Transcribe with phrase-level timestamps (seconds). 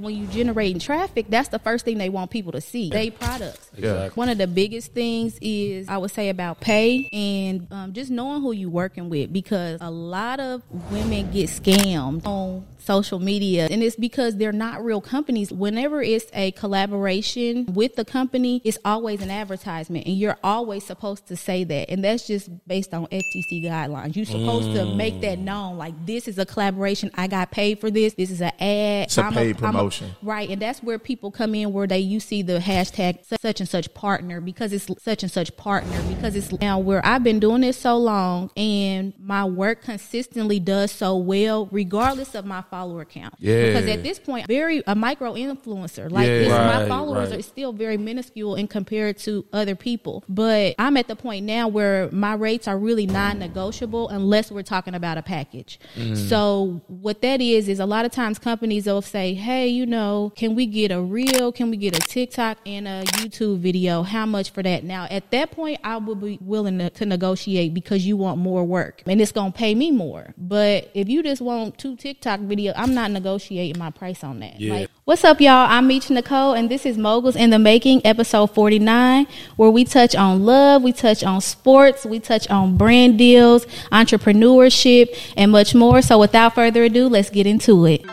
[0.00, 2.88] When you generating traffic, that's the first thing they want people to see.
[2.88, 3.68] They products.
[3.76, 4.10] Exactly.
[4.10, 8.40] One of the biggest things is I would say about pay and um, just knowing
[8.40, 13.82] who you're working with because a lot of women get scammed on social media and
[13.82, 15.52] it's because they're not real companies.
[15.52, 21.26] Whenever it's a collaboration with the company, it's always an advertisement and you're always supposed
[21.26, 21.90] to say that.
[21.90, 24.16] And that's just based on FTC guidelines.
[24.16, 25.42] You're supposed to make that mm.
[25.42, 27.10] known like this is a collaboration.
[27.14, 28.14] I got paid for this.
[28.14, 29.04] This is an ad.
[29.04, 30.16] It's a I'm paid I'm promotion.
[30.22, 33.68] right, and that's where people come in where they you see the hashtag such and
[33.68, 37.60] such partner because it's such and such partner because it's now where I've been doing
[37.60, 43.34] this so long and my work consistently does so well regardless of my follower count.
[43.38, 43.66] Yeah.
[43.66, 46.38] Because at this point, very a micro influencer like Yeah.
[46.38, 47.40] this, my followers right.
[47.40, 50.24] are still very minuscule in compared to other people.
[50.28, 54.94] But I'm at the point now where my rates are really non-negotiable unless we're talking
[54.94, 55.80] about a package.
[55.96, 56.14] Mm-hmm.
[56.14, 60.32] So what that is is a lot of times companies will say, "Hey, you know,
[60.36, 61.50] can we get a reel?
[61.52, 64.02] Can we get a TikTok and a YouTube video?
[64.02, 67.74] How much for that?" Now, at that point, I will be willing to, to negotiate
[67.74, 70.34] because you want more work and it's going to pay me more.
[70.36, 74.60] But if you just want two TikTok videos, I'm not negotiating my price on that.
[74.60, 74.72] Yeah.
[74.72, 75.66] Like, What's up, y'all?
[75.68, 80.14] I'm Meech Nicole, and this is Moguls in the Making, episode 49, where we touch
[80.14, 86.02] on love, we touch on sports, we touch on brand deals, entrepreneurship, and much more.
[86.02, 88.04] So, without further ado, let's get into it.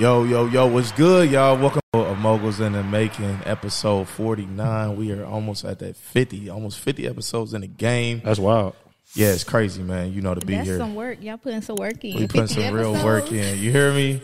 [0.00, 1.58] Yo, yo, yo, what's good, y'all?
[1.58, 4.96] Welcome to a Moguls in the Making, episode 49.
[4.96, 8.22] We are almost at that 50, almost 50 episodes in the game.
[8.24, 8.74] That's wild.
[9.14, 10.14] Yeah, it's crazy, man.
[10.14, 10.78] You know, to be That's here.
[10.78, 11.22] some work.
[11.22, 12.16] Y'all putting some work in.
[12.16, 13.58] we putting 50 some real work in.
[13.58, 14.22] You hear me?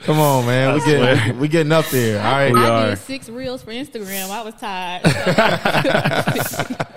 [0.00, 0.74] Come on, man.
[0.74, 2.18] We get we getting up there.
[2.24, 2.52] All right.
[2.52, 2.88] We I are.
[2.90, 4.30] did six reels for Instagram.
[4.30, 5.02] I was tired.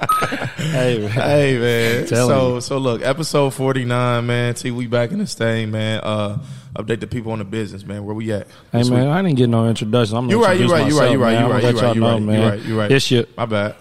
[0.66, 1.10] Hey, man.
[1.12, 2.08] Hey man.
[2.08, 2.62] Telling So you.
[2.62, 4.56] so look, episode 49, man.
[4.56, 6.00] T, we back in this thing, man.
[6.02, 6.40] Uh
[6.76, 8.04] update the people on the business, man.
[8.06, 8.48] Where we at?
[8.72, 9.10] Hey This man, week?
[9.10, 10.18] I didn't get no introduction.
[10.18, 11.76] I'm You right, you introduce right, you right, you right, you I'm right, you let
[11.76, 12.50] right, y'all you know, right, you man.
[12.52, 12.92] right, you right.
[12.92, 13.76] It's your, My bad.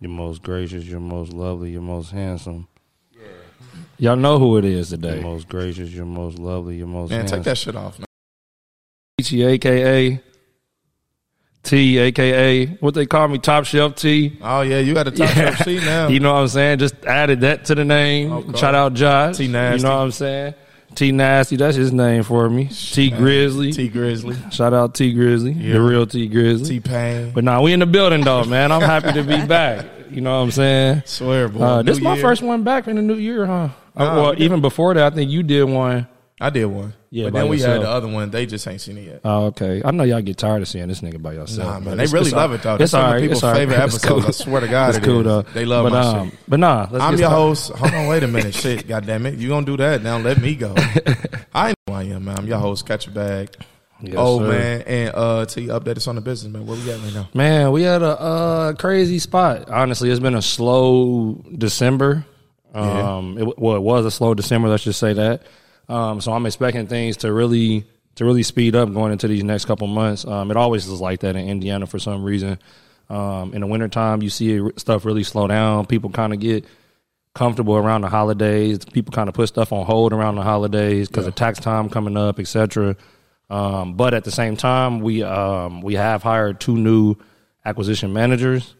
[0.00, 2.68] you're most gracious, you're most lovely, you're most handsome.
[3.12, 3.20] Yeah.
[3.98, 5.14] Y'all know who it is today.
[5.14, 7.38] You're most gracious, you're most lovely, you're most Man, handsome.
[7.38, 8.06] take that shit off, man.
[9.22, 10.20] T, aka
[11.62, 14.38] T, aka what they call me, Top Shelf T.
[14.40, 15.54] Oh yeah, you got a top Yeah.
[15.54, 16.08] shelf T now.
[16.08, 16.78] You know what I'm saying?
[16.78, 18.30] Just added that to the name.
[18.32, 18.58] Okay.
[18.58, 19.38] Shout out Josh.
[19.38, 19.78] T Nasty.
[19.78, 20.54] You know what I'm saying?
[20.96, 22.66] T Nasty, that's his name for me.
[22.66, 23.72] T Grizzly.
[23.72, 25.74] T Grizzly, Shout out T Grizzly, Yeah.
[25.74, 26.68] the real T Grizzly.
[26.68, 27.30] T Pain.
[27.34, 28.72] But now we in the building though, man.
[28.72, 29.84] I'm happy to be back.
[30.10, 31.02] You know what I'm saying?
[31.04, 31.60] Swear, boy.
[31.62, 32.22] Uh, this New my year.
[32.22, 33.68] first one back in the new year, huh?
[33.96, 36.06] Uh, Nah, well, even before that, I think you did one.
[36.38, 36.92] I did one.
[37.10, 38.30] Yeah, but then we had the other one.
[38.30, 39.20] They just ain't seen it yet.
[39.24, 39.80] Oh, okay.
[39.82, 41.66] I know y'all get tired of seeing this nigga by yourself.
[41.66, 42.74] Nah, man, they it's- really it's love all- it though.
[42.74, 44.04] It's That's some all of people's favorite It's episodes.
[44.06, 44.26] cool.
[44.26, 45.24] I swear to God, it's it cool is.
[45.24, 45.42] though.
[45.42, 46.38] They love but, my um, shit.
[46.46, 47.34] But nah, let's I'm your started.
[47.36, 47.72] host.
[47.72, 48.54] Hold on, wait a minute.
[48.66, 49.36] Shit, God damn it.
[49.38, 50.18] You gonna do that now?
[50.18, 50.74] Let me go.
[51.54, 52.38] I know who I am, man.
[52.38, 52.86] I'm your host.
[52.86, 53.56] Catch your bag.
[54.02, 54.48] Yes, oh sir.
[54.50, 56.66] man, and uh, to update us on the business, man.
[56.66, 57.28] Where we at right now?
[57.32, 59.70] Man, we had a uh, crazy spot.
[59.70, 62.26] Honestly, it's been a slow December.
[62.74, 63.16] Yeah.
[63.16, 64.68] Um, it, well, it was a slow December.
[64.68, 65.44] Let's just say that.
[65.88, 67.86] Um, so I'm expecting things to really
[68.16, 70.24] to really speed up going into these next couple months.
[70.24, 72.58] Um, it always is like that in Indiana for some reason.
[73.08, 75.86] Um, in the wintertime, you see it, stuff really slow down.
[75.86, 76.64] People kind of get
[77.34, 78.84] comfortable around the holidays.
[78.84, 82.16] People kind of put stuff on hold around the holidays because of tax time coming
[82.16, 82.96] up, etc.
[83.48, 87.16] Um, but at the same time, we um, we have hired two new
[87.64, 88.74] acquisition managers,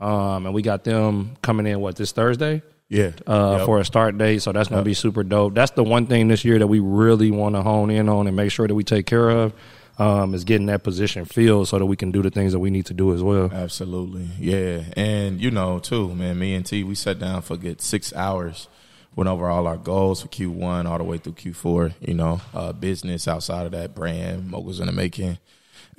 [0.00, 3.12] um, and we got them coming in what this Thursday Yeah.
[3.26, 3.66] uh, Yep.
[3.66, 4.42] for a start date.
[4.42, 5.54] So that's going to be super dope.
[5.54, 8.36] That's the one thing this year that we really want to hone in on and
[8.36, 9.52] make sure that we take care of
[9.98, 12.70] um, is getting that position filled so that we can do the things that we
[12.70, 13.50] need to do as well.
[13.52, 14.28] Absolutely.
[14.38, 14.82] Yeah.
[14.96, 18.68] And you know, too, man, me and T, we sat down for good six hours,
[19.16, 22.72] went over all our goals for Q1 all the way through Q4, you know, uh,
[22.72, 25.38] business outside of that brand, moguls in the making,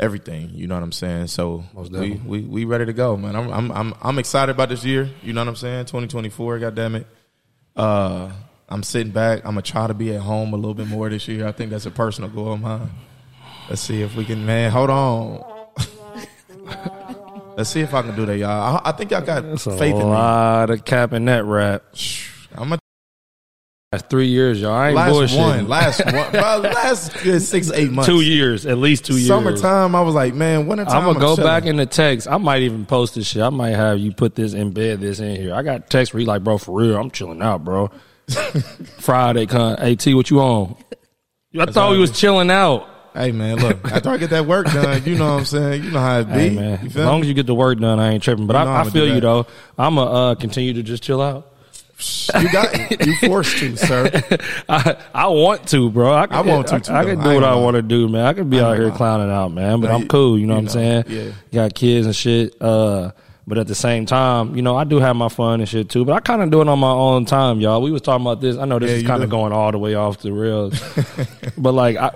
[0.03, 0.51] everything.
[0.53, 1.27] You know what I'm saying?
[1.27, 3.35] So we, we we ready to go, man.
[3.35, 5.09] I'm I'm I'm I'm excited about this year.
[5.23, 5.85] You know what I'm saying?
[5.85, 7.07] 2024, god damn it.
[7.75, 8.31] Uh
[8.69, 9.39] I'm sitting back.
[9.39, 11.47] I'm gonna try to be at home a little bit more this year.
[11.47, 12.89] I think that's a personal goal of mine.
[13.69, 14.71] Let's see if we can, man.
[14.71, 15.43] Hold on.
[17.55, 18.77] Let's see if I can do that, y'all.
[18.77, 20.05] I, I think y'all got That's a faith in me.
[20.05, 21.83] lot of cap in that rap.
[22.55, 22.79] I'm a
[23.93, 24.73] That's three years, y'all.
[24.73, 25.37] I ain't last bullshitting.
[25.37, 27.11] one, last one, last
[27.45, 28.09] six eight months.
[28.09, 29.27] two years, at least two years.
[29.27, 30.97] Summertime, I was like, man, wintertime.
[30.97, 31.47] I'm gonna go chilling.
[31.47, 32.27] back in the text.
[32.27, 33.43] I might even post this shit.
[33.43, 35.53] I might have you put this embed this in here.
[35.53, 37.91] I got text where you like, bro, for real, I'm chilling out, bro.
[38.97, 39.77] Friday, con.
[39.77, 40.75] Hey T, what you on?
[41.59, 42.89] I thought we was chilling out.
[43.13, 45.83] Hey man, look, after I get that work done, you know what I'm saying.
[45.83, 46.33] You know how it be.
[46.33, 47.25] Hey man, as long me?
[47.25, 48.47] as you get the work done, I ain't tripping.
[48.47, 49.45] But You know I, I feel you though.
[49.77, 51.52] I'm gonna uh, continue to just chill out.
[52.39, 54.09] You got you forced to, sir.
[54.67, 56.11] I, I want to, bro.
[56.11, 58.09] I, I want to, too, I, I can do ain't what I want to do,
[58.09, 58.25] man.
[58.25, 59.79] I could be I out here clowning out, man.
[59.79, 60.37] But Nah, I'm cool.
[60.37, 61.03] You know you what I'm saying?
[61.07, 61.31] yeah.
[61.53, 62.59] Got kids and shit.
[62.61, 63.11] Uh,
[63.45, 66.03] but at the same time, you know, I do have my fun and shit too.
[66.05, 67.81] But I kind of do it on my own time, y'all.
[67.81, 68.57] We was talking about this.
[68.57, 70.81] I know this Yeah, is kind of going all the way off the rails,
[71.57, 71.97] but like.
[71.97, 72.11] I,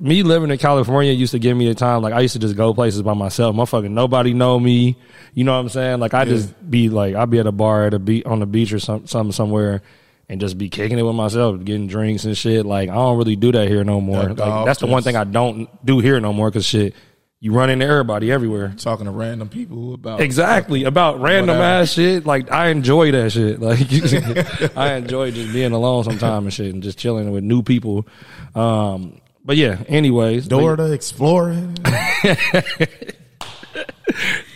[0.00, 2.56] me living in California used to give me a time like I used to just
[2.56, 3.54] go places by myself.
[3.56, 4.96] Motherfucking nobody know me.
[5.34, 6.00] You know what I'm saying?
[6.00, 8.46] Like I just be like I'd be at a bar at a beach on the
[8.46, 9.82] beach or some something somewhere
[10.28, 12.66] and just be kicking it with myself, getting drinks and shit.
[12.66, 14.22] Like I don't really do that here no more.
[14.22, 16.94] Yeah, like that's the one thing I don't do here no more because shit,
[17.40, 18.74] you run into everybody everywhere.
[18.76, 21.82] Talking to random people about Exactly about random Whatever.
[21.82, 22.26] ass shit.
[22.26, 23.58] Like I enjoy that shit.
[23.60, 23.80] Like
[24.76, 28.06] I enjoy just being alone sometime and shit, and just chilling with new people.
[28.54, 29.82] Um, but yeah.
[29.88, 31.54] Anyways, Dora the Explorer.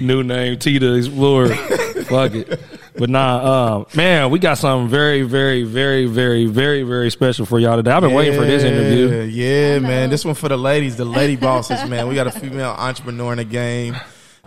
[0.00, 1.48] new name T the Explorer.
[2.04, 2.60] Fuck it.
[2.94, 7.58] But nah, um, man, we got something very, very, very, very, very, very special for
[7.58, 7.90] y'all today.
[7.90, 9.22] I've been waiting for this interview.
[9.22, 10.10] Yeah, man.
[10.10, 12.06] This one for the ladies, the lady bosses, man.
[12.06, 13.96] We got a female entrepreneur in the game.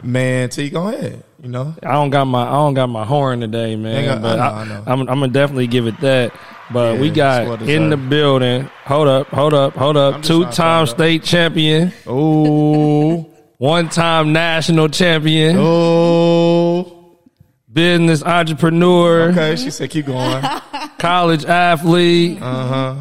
[0.03, 1.23] Man, T, go ahead.
[1.41, 4.05] You know, I don't got my I don't got my horn today, man.
[4.05, 6.33] Got- but I I know, I'm, I'm gonna definitely give it that.
[6.71, 8.69] But Yeah, we got well in the building.
[8.85, 10.23] Hold up, hold up, hold up.
[10.23, 10.85] Two time find out.
[10.89, 17.17] state champion, oh, one time national champion, oh.
[17.71, 20.43] business entrepreneur, Okay, she said, keep going.
[20.97, 22.41] college athlete.
[22.41, 22.95] Uh huh.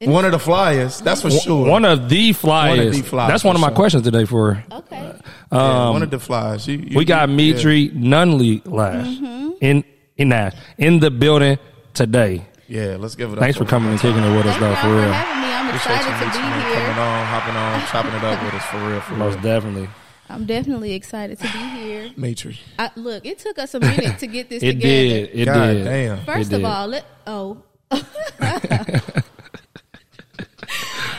[0.00, 1.66] One of the flyers, that's for sure.
[1.68, 2.78] One of the flyers.
[2.78, 3.74] One of the flyers, That's one of my sure.
[3.76, 4.64] questions today for her.
[4.72, 5.12] Okay.
[5.50, 6.68] Yeah, one of the flyers.
[6.68, 7.34] You- you- um, We got yeah.
[7.34, 9.50] Mitri Nunley Lash Mm-hmm.
[9.60, 9.84] in
[10.16, 11.58] in that in the building
[11.94, 12.44] today.
[12.68, 13.38] Yeah, let's give it up.
[13.40, 15.12] Thanks for coming and kicking it with us, Thank though, y'all for for real.
[15.12, 15.48] having me.
[15.54, 16.80] I'm Appreciate excited you, to be here.
[16.84, 19.18] Coming on, hopping on, chopping it up with us for real, for real.
[19.24, 19.88] Most definitely.
[20.30, 22.10] I'm definitely excited to be here.
[22.10, 22.58] Matry.
[22.78, 24.86] I, look, it took us a minute to get this It together.
[24.86, 25.30] did.
[25.32, 25.84] It God did.
[25.84, 26.24] damn.
[26.26, 26.64] First It of did.
[26.66, 27.62] all, let oh.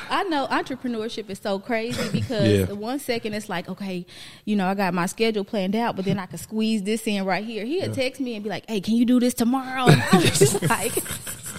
[0.09, 2.65] I know entrepreneurship is so crazy because Yeah.
[2.65, 4.05] the one second it's like, okay,
[4.45, 7.25] you know, I got my schedule planned out, but then I can squeeze this in
[7.25, 7.65] right here.
[7.65, 9.87] He'd text me and be like, hey, can you do this tomorrow?
[9.87, 10.93] And I was just like,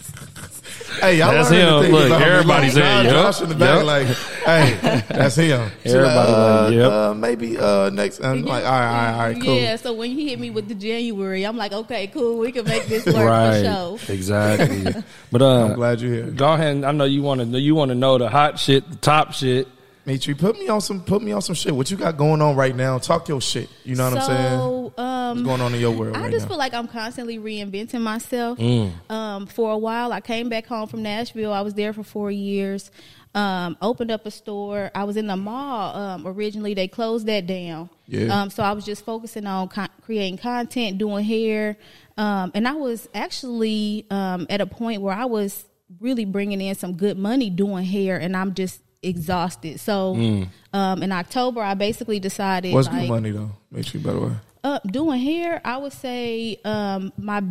[1.01, 1.83] Hey, y'all That's learning him.
[1.83, 2.27] the Look, about me.
[2.27, 3.87] everybody's like, saying, Josh yup, in the back, yup.
[3.87, 5.71] like, hey, that's him.
[5.83, 6.93] She Everybody uh, like, yep.
[6.93, 8.21] uh, maybe uh, next.
[8.23, 9.55] I'm like, all right, all right, all right, cool.
[9.61, 9.77] yeah.
[9.77, 12.87] So when you hit me with the January, I'm like, okay, cool, we can make
[12.87, 13.65] this work for Right.
[13.65, 13.99] sure.
[14.15, 14.95] Exactly.
[15.33, 16.25] But uh, I'm glad you're here.
[16.31, 16.83] go ahead.
[16.85, 17.47] I know you want to.
[17.59, 19.69] You want to know the hot shit, the top shit.
[20.07, 21.75] Matry, put me on some, put me on some shit.
[21.75, 22.99] What you got going on right now?
[22.99, 23.69] Talk your shit.
[23.85, 24.61] You know what I'm saying?
[24.97, 26.49] Um, What's going on in your world I right just now?
[26.49, 28.59] feel like I'm constantly reinventing myself.
[28.59, 28.93] Mm.
[29.11, 31.53] Um, for a while, I came back home from Nashville.
[31.53, 32.91] I was there for four years.
[33.33, 34.91] Um, opened up a store.
[34.93, 36.75] I was in the mall um, originally.
[36.75, 37.89] They closed that down.
[38.09, 38.41] Yeah.
[38.43, 41.77] Um, so I was just focusing on con- creating content, doing hair,
[42.17, 45.65] um, and I was actually um, at a point where I was
[46.01, 49.81] really bringing in some good money doing hair, and I'm just exhausted.
[49.81, 52.75] So um, in October, I basically decided Mm.
[52.75, 53.51] What's like, good money though?
[53.73, 54.33] Matry, by the way.
[54.65, 57.43] uh, doing hair, I would say um, my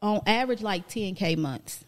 [0.00, 1.84] on average like 10k months,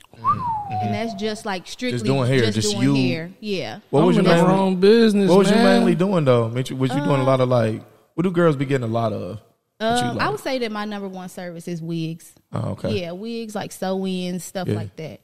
[0.71, 2.07] and that's just like strictly Mm-hmm.
[2.07, 3.31] Just doing hair, just, just doing you- hair.
[3.41, 3.79] Yeah.
[3.91, 5.29] What was I'm your in our mainly, own business?
[5.31, 6.49] What was you mainly doing though?
[6.51, 7.83] Matry, was you doing a lot of like?
[8.15, 9.41] What do girls be getting a lot of?
[9.79, 10.27] Um, like?
[10.27, 12.33] I would say that my number one service is wigs.
[12.53, 13.01] Oh, okay.
[13.01, 14.75] Yeah, wigs like sew-ins, stuff Yeah.
[14.75, 15.21] like that.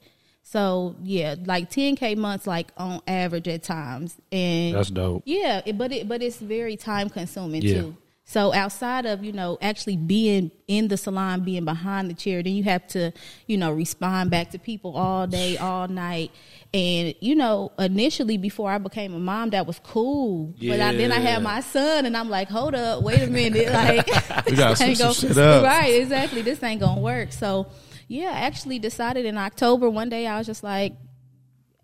[0.49, 5.23] So yeah, like 10k months, like on average at times, and That's dope.
[5.25, 7.81] Yeah, it, but it but it's very time consuming Yeah.
[7.81, 7.97] too.
[8.23, 12.53] So outside of you know actually being in the salon, being behind the chair, then
[12.53, 13.11] you have to
[13.47, 16.31] you know respond back to people all day, all night,
[16.73, 20.53] and you know initially before I became a mom, that was cool.
[20.57, 20.71] Yeah.
[20.71, 23.69] But I, then I had my son, and I'm like, hold up, wait a minute,
[23.73, 24.07] like
[24.45, 25.61] We gotta this ain't switch some shit up.
[25.65, 25.89] right?
[25.89, 27.33] Exactly, this ain't gonna work.
[27.33, 27.67] So
[28.07, 30.93] yeah, I actually decided in October one day I was just like,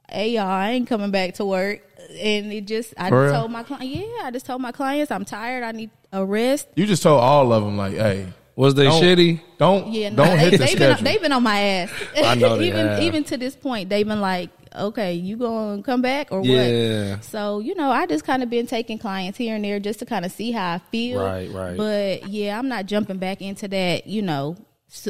[0.09, 1.81] hey y'all, I ain't coming back to work.
[2.19, 5.25] And it just, I just told my client, yeah, I just told my clients I'm
[5.25, 5.63] tired.
[5.63, 6.67] I need a rest.
[6.75, 9.41] You just told all of them like, hey, Was they Don't- shitty?
[9.57, 10.95] don't Yeah, no, don't they, hit the they've schedule.
[10.95, 11.91] been they've been on my ass.
[12.17, 13.01] I know they even have.
[13.01, 17.15] even to this point, they've been like, okay, you gonna come back or Yeah.
[17.15, 17.23] what?
[17.23, 20.05] So you know, I just kind of been taking clients here and there just to
[20.05, 21.21] kind of see how I feel.
[21.23, 21.77] Right, right.
[21.77, 24.05] But yeah, I'm not jumping back into that.
[24.07, 24.65] You know, s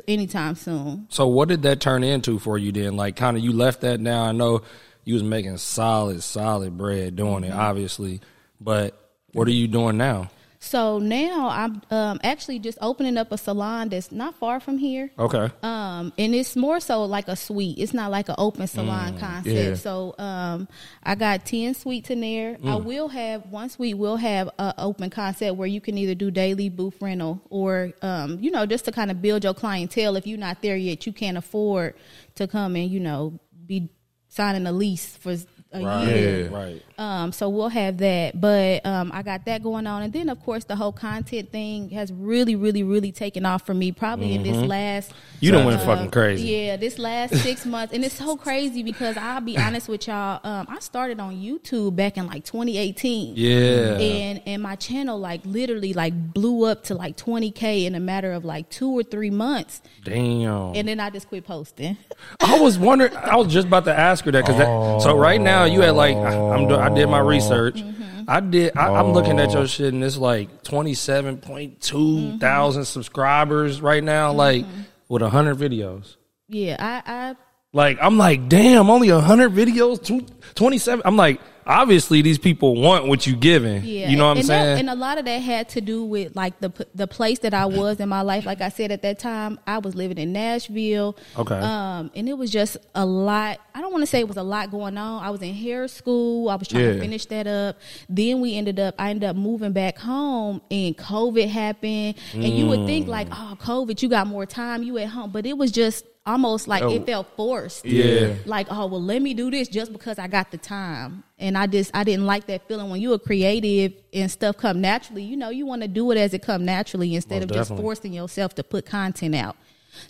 [0.08, 1.08] anytime soon.
[1.10, 2.96] So what did that turn into for you then?
[2.96, 4.24] Like kind of you left that now.
[4.24, 4.62] I know
[5.03, 7.51] you was making solid, solid bread doing Mm-hmm.
[7.51, 8.22] it, obviously.
[8.62, 8.98] But
[9.34, 10.30] what are you doing now?
[10.63, 15.12] So now I'm um, actually just opening up a salon that's not far from here.
[15.20, 15.50] Okay.
[15.62, 17.77] Um, and it's more so like a suite.
[17.77, 19.55] It's not like an open salon concept.
[19.55, 19.75] yeah.
[19.75, 20.70] So um,
[21.03, 22.58] I got ten suites in there.
[22.65, 26.32] I will have one suite will have an open concept where you can either do
[26.32, 30.15] daily booth rental or um, you know just to kind of build your clientele.
[30.15, 31.96] If you're not there yet, you can't afford
[32.36, 33.89] to come and you know be
[34.29, 35.36] signing a lease for
[35.74, 36.08] a Right.
[36.08, 36.50] year.
[36.50, 36.58] Yeah.
[36.58, 36.84] Right.
[36.98, 40.39] Um, so we'll have that, but um, I got that going on, and then of
[40.44, 43.92] course the whole content thing has really, really, really taken off for me.
[43.92, 46.48] Probably in this last, You done went uh, fucking crazy.
[46.50, 50.39] Yeah, this last six months, and it's so crazy because I'll be honest with y'all.
[50.44, 53.34] Um, I started on YouTube back in like 2018.
[53.36, 53.98] Yeah.
[53.98, 58.32] And and my channel like literally like blew up to like 20k in a matter
[58.34, 60.75] of like two or three months, Damn.
[60.75, 61.98] and then I just quit posting.
[62.39, 63.15] I was wondering.
[63.15, 66.15] I was just about to ask her that because so right now you had like
[66.15, 67.75] I'm do- I did my research.
[67.75, 68.24] Mm-hmm.
[68.27, 68.77] I did.
[68.77, 72.38] I, I'm looking at your shit and it's like 27.2 Mm-hmm.
[72.38, 74.65] thousand subscribers right now, like
[75.10, 76.15] with hundred videos.
[76.48, 77.36] Yeah, I, I
[77.74, 80.22] Like I'm like, damn, only hundred videos, two,
[80.53, 81.01] 27.
[81.06, 83.84] I'm like, obviously these people want what you're giving.
[83.84, 84.63] Yeah, you know what I'm and saying?
[84.63, 87.56] That, and a lot of that had to do with like the the place that
[87.56, 88.46] I was in my life.
[88.46, 91.18] Like I said at that time, I was living in Nashville.
[91.36, 91.56] Okay.
[91.56, 93.60] Um, and it was just a lot.
[93.74, 95.24] I don't want to say it was a lot going on.
[95.24, 96.50] I was in hair school.
[96.50, 97.80] I was trying to finish that up.
[98.08, 98.94] Then we ended up.
[99.00, 102.18] I ended up moving back home, and COVID happened.
[102.34, 103.53] And you would think like, Mm.
[103.53, 104.84] oh, COVID, you got more time.
[104.84, 106.89] You at home, but it was just almost like Oh.
[106.96, 107.86] it felt forced.
[107.86, 108.36] Yeah.
[108.46, 111.24] like oh well let me do this just because i got the time.
[111.38, 115.24] And i just i didn't like that feeling when you're creative and stuff come naturally.
[115.24, 117.70] You know you want to do it as it come naturally instead Most of just
[117.75, 119.58] forcing yourself to put content out.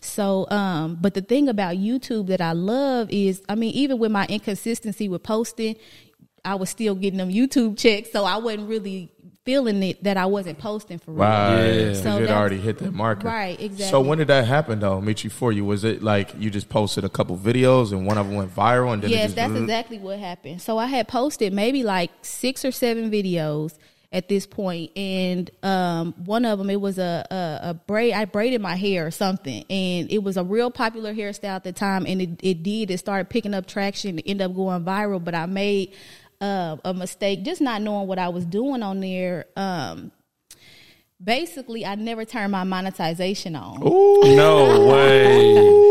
[0.02, 4.12] So um but the thing about youtube that i love is i mean even with
[4.12, 5.76] my inconsistency with posting
[6.46, 9.12] i was still getting them youtube checks so i wasn't really
[9.46, 11.66] feeling it that i wasn't posting for real Right.
[11.74, 11.94] Yeah.
[11.94, 13.28] So it already hit that marker.
[13.28, 13.86] Right, exactly.
[13.88, 15.66] So when did that happen though, Michi, for you?
[15.66, 18.94] Was it like you just posted a couple videos and one of them went viral
[18.94, 20.62] and then it Yes, just that's blew- exactly what happened.
[20.62, 23.76] So I had posted maybe like six or seven videos
[24.12, 28.14] at this point, and um, one of them it was a, a a braid.
[28.14, 31.72] I braided my hair or something, and it was a real popular hairstyle at the
[31.74, 32.92] time, and it it did.
[32.92, 34.20] It started picking up traction.
[34.20, 35.94] It ended up going viral, but I made
[36.44, 39.46] uh, a mistake, just not knowing what I was doing on there.
[39.56, 40.12] Um,
[41.24, 43.80] basically, I never turned my monetization on.
[44.36, 45.80] no way.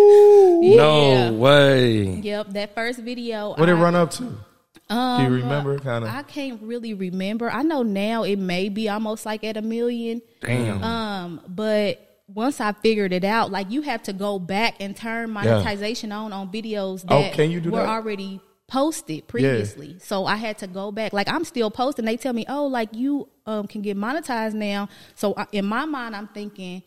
[0.62, 1.30] Yeah.
[1.30, 2.04] No way.
[2.04, 3.48] Yep, that first video.
[3.50, 4.22] What did it run up to?
[4.22, 6.10] Do you remember kind of?
[6.10, 7.50] I can't really remember.
[7.50, 10.22] I know now it may be almost like at a million.
[10.40, 10.84] Damn.
[10.84, 15.30] Um, but once I figured it out, like you have to go back and turn
[15.30, 17.88] monetization on on videos Oh, that can you do were that?
[17.88, 18.40] already
[18.72, 19.96] posted previously.
[20.00, 21.12] So I had to go back.
[21.12, 22.06] Like I'm still posting.
[22.06, 25.84] They tell me, "Oh, like you um can get monetized now." So I, in my
[25.84, 26.82] mind, I'm thinking.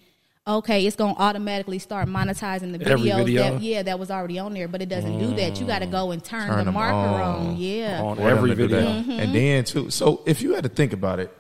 [0.48, 3.42] Okay, it's gonna automatically start monetizing the Every videos video?
[3.54, 5.60] that yeah that was already on there, but it doesn't do that.
[5.60, 7.48] You got to go and turn, Turn the marker on.
[7.48, 7.58] on.
[7.58, 8.82] Yeah, On for every to video.
[8.82, 9.12] Mm-hmm.
[9.12, 9.90] And then too.
[9.90, 11.36] So if you had to think about it,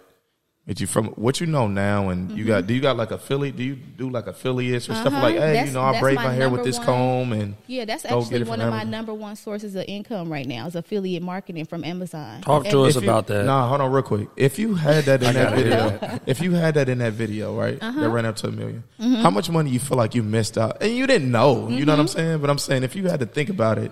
[0.68, 3.56] if you from what you know now, and you got, do you got like affiliate?
[3.56, 5.16] Do you do like affiliates or stuff Mm-hmm.
[5.16, 5.24] Uh-huh.
[5.26, 7.34] like, hey, That's- you know, I that's braid my my hair with this one- comb,
[7.34, 9.86] and Yeah, that's go get actually it one from of my number one sources of
[9.88, 12.42] income right now is affiliate marketing from Amazon.
[12.42, 13.46] Talk to And- us If you- about that.
[13.46, 14.28] Nah, hold on, real quick.
[14.36, 17.56] If you had that in that gotta video, if you had that in that video,
[17.56, 18.02] right, Uh-huh.
[18.02, 19.22] that ran up to a 1000000 Mm-hmm.
[19.22, 21.94] how much money you feel like you missed out, and you didn't know, you know
[21.94, 22.40] what I'm saying?
[22.40, 23.92] But I'm saying if you had to think about it,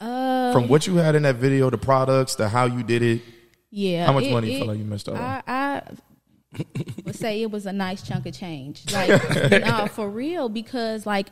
[0.00, 3.22] Uh, from what you had in that video, the products, the how you did it,
[3.70, 4.06] Yeah.
[4.06, 5.16] how much it- money you feel like you missed out?
[5.16, 5.20] on?
[5.22, 5.63] I, I
[7.04, 8.90] would say it was a nice chunk of change.
[8.92, 9.10] Like,
[9.50, 11.28] no, for real, because like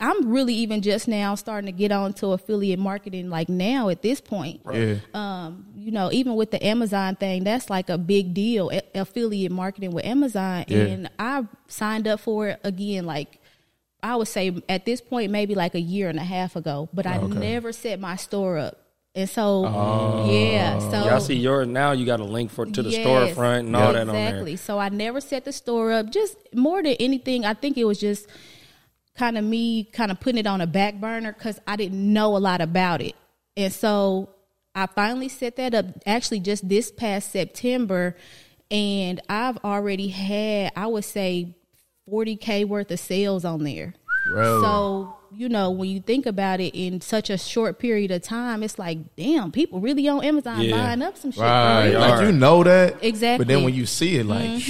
[0.00, 3.30] I'm really even just now starting to get on to affiliate marketing.
[3.30, 7.68] Like now at this point, Yeah, um, you know, even with the Amazon thing, that's
[7.68, 8.70] like a big deal.
[8.70, 10.78] a- affiliate marketing with Amazon, Yeah.
[10.78, 13.06] and I signed up for it again.
[13.06, 13.40] Like
[14.00, 17.04] I would say at this point, maybe like a year and a half ago, but
[17.04, 17.36] I Okay.
[17.36, 18.77] never set my store up.
[19.14, 20.30] And so, oh.
[20.30, 21.92] yeah, so Yeah, I see yours now.
[21.92, 24.02] You got a link for to the Yes, storefront and all that.
[24.02, 24.56] Exactly.
[24.56, 26.10] So I never set the store up.
[26.10, 28.28] Just more than anything, I think it was just
[29.16, 32.36] kind of me kind of putting it on a back burner because I didn't know
[32.36, 33.16] a lot about it.
[33.56, 34.28] And so
[34.74, 38.16] I finally set that up actually just this past September.
[38.70, 41.56] And I've already had, I would say,
[42.08, 43.94] 40K worth of sales on there.
[44.30, 44.62] Really?
[44.62, 48.62] So, you know, when you think about it in such a short period of time,
[48.62, 50.76] it's like, damn, people really on Amazon Yeah.
[50.76, 51.42] buying up some shit.
[51.42, 51.90] right.
[51.92, 53.44] Like you know that Exactly.
[53.44, 54.66] but then when you see it, like,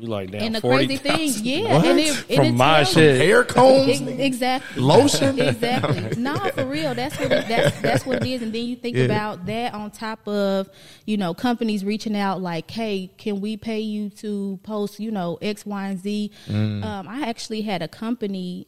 [0.00, 1.84] You like damn And the 40, crazy thing, yeah, What?
[1.86, 3.20] and it, and From it my tells shit.
[3.20, 4.80] Hair combs, exactly.
[4.80, 5.40] Lotion?
[5.40, 6.22] exactly.
[6.22, 6.94] No, for real.
[6.94, 8.40] That's what it, that's that's what it is.
[8.42, 9.06] And then you think Yeah.
[9.06, 10.68] about that on top of
[11.04, 15.36] you know companies reaching out like, hey, can we pay you to post you know
[15.42, 16.30] X, Y, and Z?
[16.48, 16.84] Mm.
[16.84, 18.67] Um, I actually had a company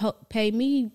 [0.00, 0.90] po- pay me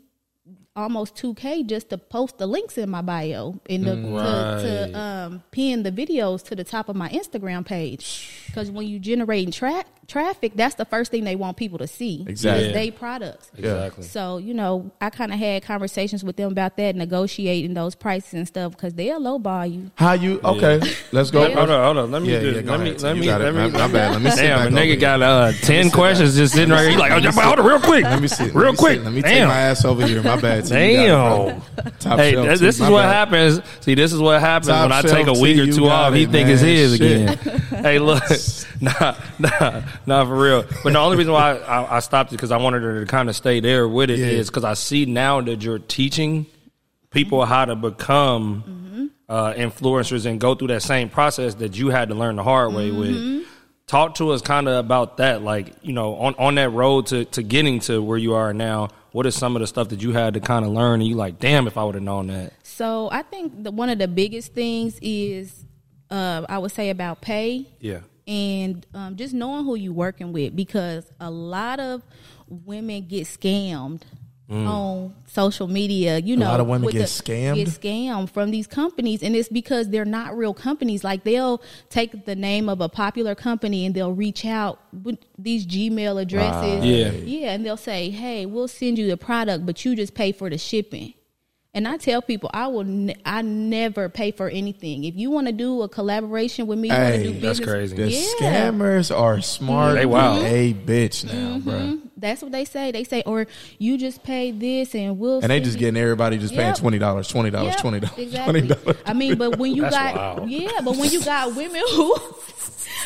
[0.76, 4.62] almost 2k just to post the links in my bio and the, to, Right.
[4.62, 9.00] to um, pin the videos to the top of my instagram page because when you
[9.00, 12.68] generating tra- traffic that's the first thing they want people to see Exactly.
[12.68, 14.04] is they products Exactly.
[14.04, 18.34] so you know i kind of had conversations with them about that negotiating those prices
[18.34, 20.40] and stuff because they'll lowball you How you?
[20.44, 20.80] Okay,
[21.12, 21.48] let's go.
[21.48, 21.56] Yeah.
[21.56, 22.12] Hold on, hold on.
[22.12, 23.60] Let me Yeah, just, yeah, go let me ahead, let me You got let me.
[23.72, 24.12] My- my bad.
[24.14, 24.96] Let me sit Damn, back a nigga here.
[24.98, 26.90] got uh, ten questions just sitting right here.
[26.92, 28.04] He's like, oh, hold on, real quick.
[28.04, 28.50] Let me see.
[28.52, 29.04] real quick.
[29.04, 30.22] Let me take my ass over here.
[30.24, 30.66] My bad.
[30.66, 30.74] T.
[31.02, 31.62] You got it,
[32.00, 32.18] Damn.
[32.18, 32.66] Hey, shelf, th- T.
[32.66, 33.62] this is what happens.
[33.82, 36.14] See, this is what happens when I take a week or two off.
[36.14, 37.38] He think it's his again.
[37.70, 38.24] hey, look,
[38.82, 40.64] nah, nah, nah, for real.
[40.84, 43.30] But the only reason why I, I stopped it because I wanted her to kind
[43.30, 44.44] of stay there with it is Yeah.
[44.50, 46.46] because I see now that you're teaching
[47.12, 52.10] people how to become uh, influencers and go through that same process that you had
[52.10, 53.46] to learn the hard way with.
[53.88, 57.26] Talk to us kind of about that, like you know, on, on that road to,
[57.26, 58.90] to getting to where you are now.
[59.12, 61.16] What is some of the stuff that you had to kind of learn, and you
[61.16, 62.52] like, damn, if I would have known that.
[62.64, 65.64] so i think the, one of the biggest things is
[66.10, 68.00] uh, i would say about pay Yeah.
[68.28, 72.04] And um, just knowing who you're working with because a lot of
[72.48, 74.02] women get scammed
[74.50, 76.20] on social media.
[76.20, 77.56] You know, a lot of women with get scammed?
[77.56, 81.04] Get scammed from these companies, and it's because they're not real companies.
[81.04, 85.66] Like they'll take the name of a popular company and they'll reach out with these
[85.66, 86.86] Gmail addresses.
[86.86, 87.12] Yeah.
[87.12, 90.50] yeah, and they'll say, "Hey, we'll send you the product, but you just pay for
[90.50, 91.14] the shipping."
[91.76, 95.04] And I tell people, I will, ne- I never pay for anything.
[95.04, 97.60] If you want to do a collaboration with me, you want Hey, to do that's
[97.60, 97.98] crazy.
[97.98, 98.22] The yeah.
[98.40, 99.96] scammers are smart.
[99.96, 100.42] They wild.
[100.46, 101.74] A bitch now, bro.
[101.74, 102.08] Mm-hmm.
[102.18, 102.92] That's what they say.
[102.94, 103.46] They say, or
[103.78, 105.42] you just pay this and we'll.
[105.42, 108.00] And they send just you- getting everybody just paying twenty dollars, twenty dollars, Yep, twenty
[108.00, 108.62] dollars, Exactly.
[108.62, 108.98] twenty dollars.
[109.06, 110.50] I mean, but when you That's got wild.
[110.50, 112.18] yeah, but when you got women who.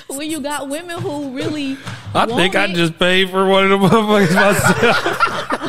[0.07, 1.77] When you got women who really,
[2.13, 5.68] I want think I it- just paid for one of the motherfuckers myself.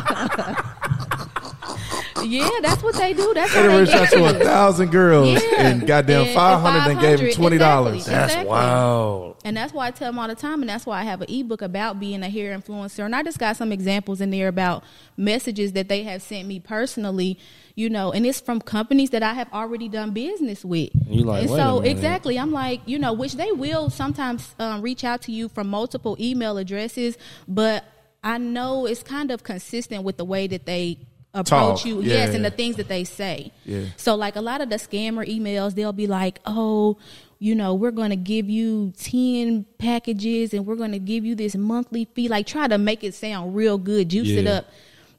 [2.23, 3.33] yeah, that's what they do.
[3.33, 5.67] That's They how they reached out to a thousand girls Yeah.
[5.67, 7.95] and goddamn five hundred and gave them twenty dollars.
[8.07, 8.13] exactly.
[8.15, 8.49] That's Exactly.
[8.49, 9.35] wow.
[9.43, 11.29] And that's why I tell them all the time, and that's why I have an
[11.31, 13.03] ebook about being a hair influencer.
[13.05, 14.83] And I just got some examples in there about
[15.17, 17.39] messages that they have sent me personally,
[17.75, 20.91] you know, and it's from companies that I have already done business with.
[21.07, 25.03] You like, and so exactly, I'm like, you know, which they will sometimes um, reach
[25.03, 27.17] out to you from multiple email addresses,
[27.47, 27.83] but
[28.23, 30.99] I know it's kind of consistent with the way that they
[31.33, 31.85] approach Talk.
[31.85, 33.51] you, Yeah, yes, and the things that they say.
[33.65, 33.85] Yeah.
[33.97, 36.97] So like a lot of the scammer emails, they'll be like, "Oh,
[37.39, 41.35] you know, we're going to give you 10 packages and we're going to give you
[41.35, 44.65] this monthly fee." Like try to make it sound real good, juice it up.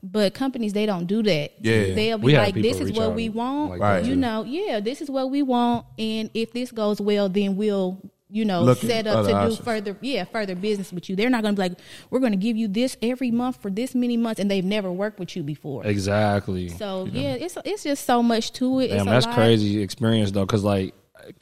[0.05, 1.53] But companies they don't do that.
[1.61, 1.95] Yeah.
[1.95, 5.01] They'll be We like, "This is what we want." like that, you know, yeah, this
[5.01, 8.01] is what we want and if this goes well, then we'll
[8.33, 9.59] you know, Look at set up to options.
[9.59, 11.15] do further, yeah, further business with you.
[11.17, 11.79] They're not going to be like,
[12.11, 14.91] we're going to give you this every month for this many months, and they've never
[14.91, 15.85] worked with you before.
[15.87, 16.69] Exactly.
[16.71, 18.89] So yeah, it's it's just so much to it.
[18.89, 19.35] Damn, it's that's lot.
[19.35, 20.95] crazy experience though, because like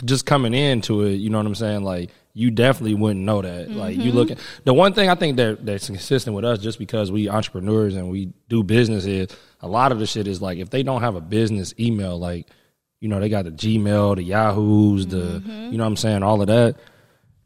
[0.05, 1.85] just coming into it, you know what I'm saying?
[1.85, 3.71] Like you definitely wouldn't know that.
[3.71, 4.03] Like Mm-hmm.
[4.07, 7.11] you look at the one thing I think that that's consistent with us, just because
[7.11, 9.29] we entrepreneurs and we do business, is
[9.61, 12.47] a lot of the shit is like if they don't have a business email, like
[13.01, 15.73] you know they got the Gmail, the Yahoo's, the Mm-hmm.
[15.73, 16.77] you know what I'm saying, all of that.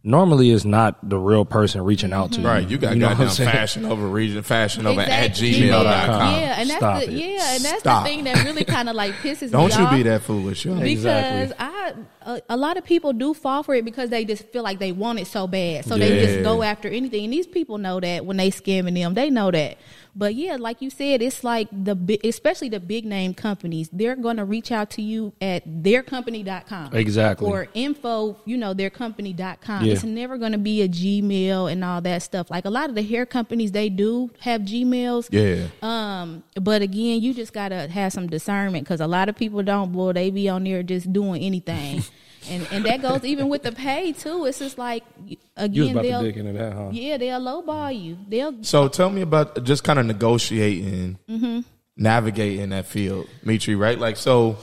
[0.06, 2.46] Normally, it's not the real person reaching out to you.
[2.46, 3.50] Right, you got know what I'm goddamn saying?
[3.50, 6.34] fashion over region, fashion over at gmail.com.
[6.34, 7.12] Yeah, and that's Stop the it.
[7.12, 8.02] yeah, and that's Stop.
[8.04, 9.78] the thing that really kind of like pisses Don't me off.
[9.78, 10.74] Don't you be that foolish, yo.
[10.74, 11.56] because Exactly.
[11.58, 11.92] I
[12.24, 14.92] a, a lot of people do fall for it because they just feel like they
[14.92, 17.24] want it so bad, so they just go after anything.
[17.24, 19.78] And these people know that when they scamming them, they know that.
[20.16, 23.88] But yeah, like you said, it's like the especially the big name companies.
[23.92, 26.94] They're going to reach out to you at theircompany.com.
[26.94, 27.48] Exactly.
[27.48, 29.84] Or info, you know, theircompany.com.
[29.84, 29.92] Yeah.
[29.92, 32.48] It's never going to be a Gmail and all that stuff.
[32.48, 35.28] Like a lot of the hair companies, they do have Gmails.
[35.32, 35.66] Yeah.
[35.82, 39.92] Um, but again, you just gotta have some discernment because a lot of people don't.
[39.92, 42.02] Boy, they be on there just doing anything,
[42.50, 44.44] and and that goes even with the pay too.
[44.46, 46.88] It's just like You was again, about they'll dig into that, huh?
[46.92, 48.18] yeah, they'll lowball you.
[48.28, 51.60] They'll So tell me about just kind of negotiating, Mm-hmm.
[51.96, 53.98] navigating that field, Mitri, right?
[53.98, 54.56] Like, so,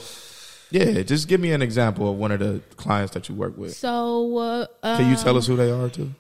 [0.70, 3.76] yeah, just give me an example of one of the clients that you work with.
[3.76, 4.66] so uh,
[4.98, 6.12] Can you um, tell us who they are too?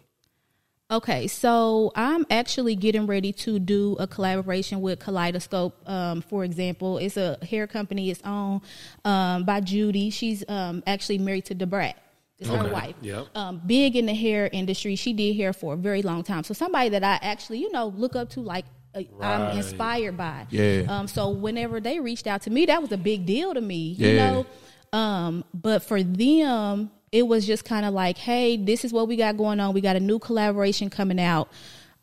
[0.91, 5.73] Okay, so I'm actually getting ready to do a collaboration with Kaleidoscope.
[5.89, 8.09] Um, for example, it's a hair company.
[8.11, 8.59] It's owned
[9.05, 10.09] um, by Judy.
[10.09, 11.95] She's um, actually married to Da Brat.
[12.39, 12.71] It's her Okay.
[12.73, 12.95] wife.
[13.01, 13.27] Yep.
[13.35, 14.97] Um, big in the hair industry.
[14.97, 16.43] She did hair for a very long time.
[16.43, 20.45] So somebody that I actually, you know, look up to, like uh, I'm inspired by.
[20.49, 20.81] Yeah.
[20.89, 23.95] Um, so whenever they reached out to me, that was a big deal to me.
[23.97, 24.31] You Yeah.
[24.31, 24.45] know.
[24.91, 29.15] Um, but for them, it was just kind of like, hey, this is what we
[29.15, 29.73] got going on.
[29.73, 31.49] We got a new collaboration coming out.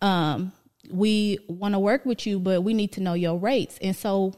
[0.03, 0.53] Um,
[0.91, 3.79] we want to work with you, but we need to know your rates.
[3.81, 4.35] And so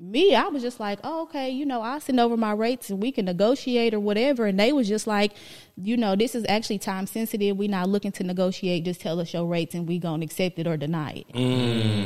[0.00, 3.02] me, I was just like, oh, okay, you know, I'll send over my rates and
[3.02, 4.46] we can negotiate or whatever.
[4.46, 5.32] And they was just like,
[5.76, 7.56] you know, this is actually time sensitive.
[7.56, 8.84] We're not looking to negotiate.
[8.84, 11.34] Just tell us your rates and we gonna accept it or deny it.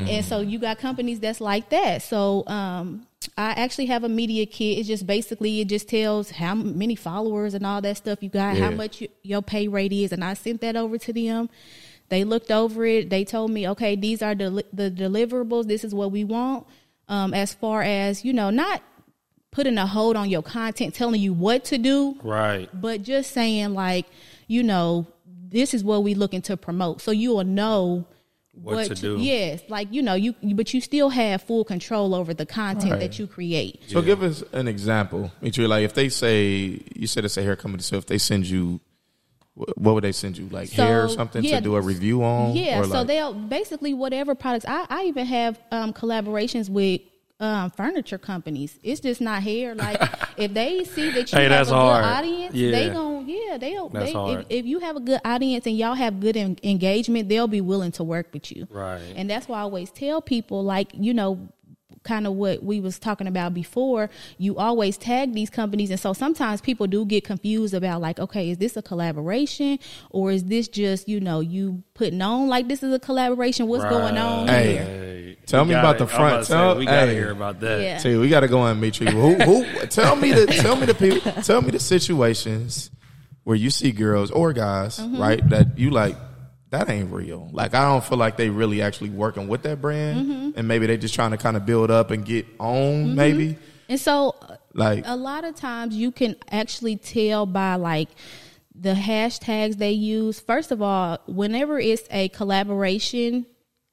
[0.09, 2.00] And so you got companies that's like that.
[2.00, 4.78] So um, I actually have a media kit.
[4.78, 8.57] It's just basically it just tells how many followers and all that stuff you got,
[8.57, 11.50] how much you, your pay rate is, and I sent that over to them.
[12.09, 13.09] They looked over it.
[13.09, 15.66] They told me, okay, these are the the deliverables.
[15.66, 16.66] This is what we want.
[17.08, 18.82] Um, as far as you know, not
[19.50, 22.68] putting a hold on your content, telling you what to do, Right.
[22.72, 24.06] but just saying like,
[24.46, 28.06] you know, this is what we looking to promote, so you will know
[28.54, 29.16] What to do.
[29.18, 33.00] Yes, like you know, you but you still have full control over the content Right.
[33.00, 33.80] that you create.
[33.88, 35.30] So give us an example.
[35.42, 38.46] Mitri, like if they say you said it's a hair company, so if they send
[38.46, 38.91] you, wh-
[39.54, 40.48] what would they send you?
[40.48, 42.56] Like hair or something yeah, to do a review on?
[42.56, 44.64] Yeah, or so they'll basically whatever products.
[44.66, 47.02] I, I even have um, collaborations with
[47.38, 48.78] um, furniture companies.
[48.82, 49.74] It's just not hair.
[49.74, 50.00] Like
[50.38, 52.02] if they see that you Hey, have that's a hard.
[52.04, 52.92] good audience, they Yeah.
[52.94, 56.20] gon' yeah they'll That's they, if, if you have a good audience and y'all have
[56.20, 58.66] good en- engagement, they'll be willing to work with you.
[58.70, 59.02] Right.
[59.16, 61.48] And that's why I always tell people like you know
[62.04, 66.12] kind of what we was talking about before you always tag these companies and so
[66.12, 69.78] sometimes people do get confused about like okay is this a collaboration
[70.10, 73.84] or is this just you know you putting on like this is a collaboration what's
[73.84, 74.82] going on Hey, here?
[74.84, 76.38] Hey, Tell we me gotta- about the I'm front.
[76.40, 77.14] to say, Tell- we gotta hey.
[77.14, 77.80] hear about that.
[77.82, 77.98] Yeah.
[77.98, 79.10] See, we got to go on, Mitri.
[79.10, 79.64] Who, who?
[79.86, 80.46] Tell me the.
[80.46, 81.32] Tell me the people.
[81.42, 82.90] Tell me the situations
[83.44, 85.20] where you see girls or guys, Mm-hmm.
[85.20, 85.48] right?
[85.50, 86.16] That you like.
[86.72, 87.48] That ain't real.
[87.52, 90.58] Like I don't feel like they really actually working with that brand, Mm-hmm.
[90.58, 93.14] and maybe they just trying to kind of build up and get on.
[93.14, 93.56] Maybe
[93.88, 94.35] and so
[94.74, 98.08] like a lot of times you can actually tell by like
[98.74, 100.40] the hashtags they use.
[100.40, 103.44] First of all, whenever it's a collaboration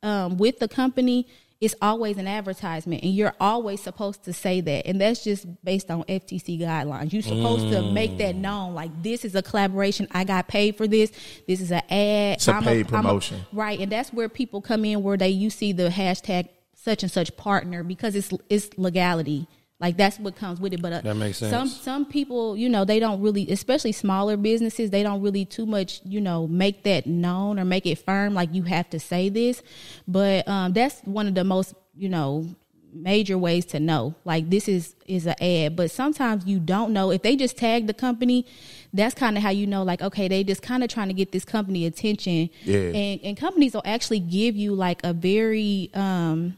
[0.02, 1.28] um, with the company,
[1.62, 4.88] it's always an advertisement, and you're always supposed to say that.
[4.88, 7.12] And that's just based on FTC guidelines.
[7.12, 8.40] You're supposed to make that mm.
[8.40, 10.08] known, like this is a collaboration.
[10.12, 11.12] I got paid for this.
[11.48, 12.36] This is an ad.
[12.38, 13.42] It's a I'm paid I'm promotion.
[13.52, 13.78] right?
[13.80, 17.36] And that's where people come in, where they you see the hashtag such and such
[17.36, 19.48] partner because it's it's legality.
[19.80, 20.82] Like that's what comes with it.
[20.82, 21.52] But uh, That makes sense.
[21.52, 25.66] Some some people, you know, they don't really, especially smaller businesses, they don't really too
[25.66, 28.34] much, you know, make that known or make it firm.
[28.34, 29.64] Like you have to say this.
[30.08, 32.46] But um, that's one of the most, you know,
[32.92, 34.16] major ways to know.
[34.26, 35.78] Like this is is an ad.
[35.78, 38.46] But sometimes you don't know if they just tag the company.
[38.94, 39.84] That's kind of how you know.
[39.84, 42.50] Like okay, they just kind of trying to get this company attention.
[42.66, 42.80] Yeah.
[42.80, 46.58] And and companies will actually give you like a very um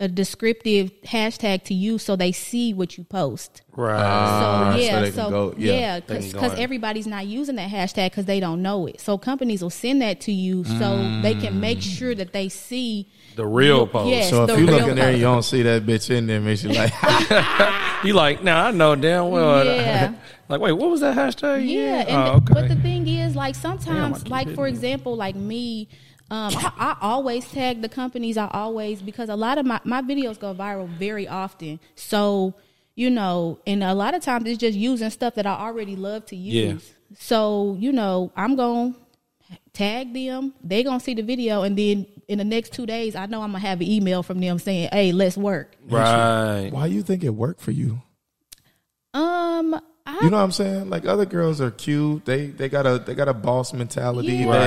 [0.00, 3.62] a descriptive hashtag to you so they see what you post.
[3.76, 4.02] Right.
[4.02, 5.72] Ah, So so yeah, they so, go- yeah.
[5.72, 6.58] yeah, because go in.
[6.58, 9.00] everybody's not using that hashtag because they don't know it.
[9.00, 13.08] So companies will send that to you so they can make sure that they see
[13.36, 14.10] The real your- post.
[14.10, 14.44] Yes, so.
[14.44, 16.64] If you real look in there, and you don't see that bitch in there, makes
[16.64, 16.92] you like,
[18.04, 19.64] You like, now I know damn well.
[19.64, 20.12] Yeah.
[20.48, 21.66] like, wait, what was that hashtag?
[21.68, 22.54] Yeah, and Oh, the- okay.
[22.54, 24.70] but the thing is, like sometimes, keep like for it.
[24.70, 25.88] example, like me,
[26.30, 28.36] um, I, I always tag the companies.
[28.36, 31.80] I always because a lot of my my videos go viral very often.
[31.94, 32.54] So
[32.94, 36.26] you know, and a lot of times it's just using stuff that I already love
[36.26, 36.54] to use.
[36.54, 37.16] Yeah.
[37.18, 38.94] So you know, I'm gonna
[39.72, 40.54] tag them.
[40.62, 43.52] They gonna see the video, and then in the next two days, I know I'm
[43.52, 46.70] gonna have an email from them saying, "Hey, let's work." right.
[46.72, 48.00] why you think it worked for you?
[49.12, 50.90] Um, I You know what I'm saying?
[50.90, 52.24] Like other girls are cute.
[52.26, 54.34] They they got a they got a boss mentality.
[54.34, 54.58] Yeah.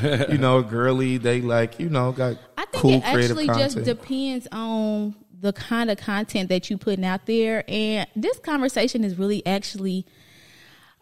[0.00, 1.16] They you know girly.
[1.16, 3.72] They like you know got I think cool it actually content.
[3.74, 7.64] just depends on the kind of content that you putting out there.
[7.68, 10.04] And this conversation is really actually,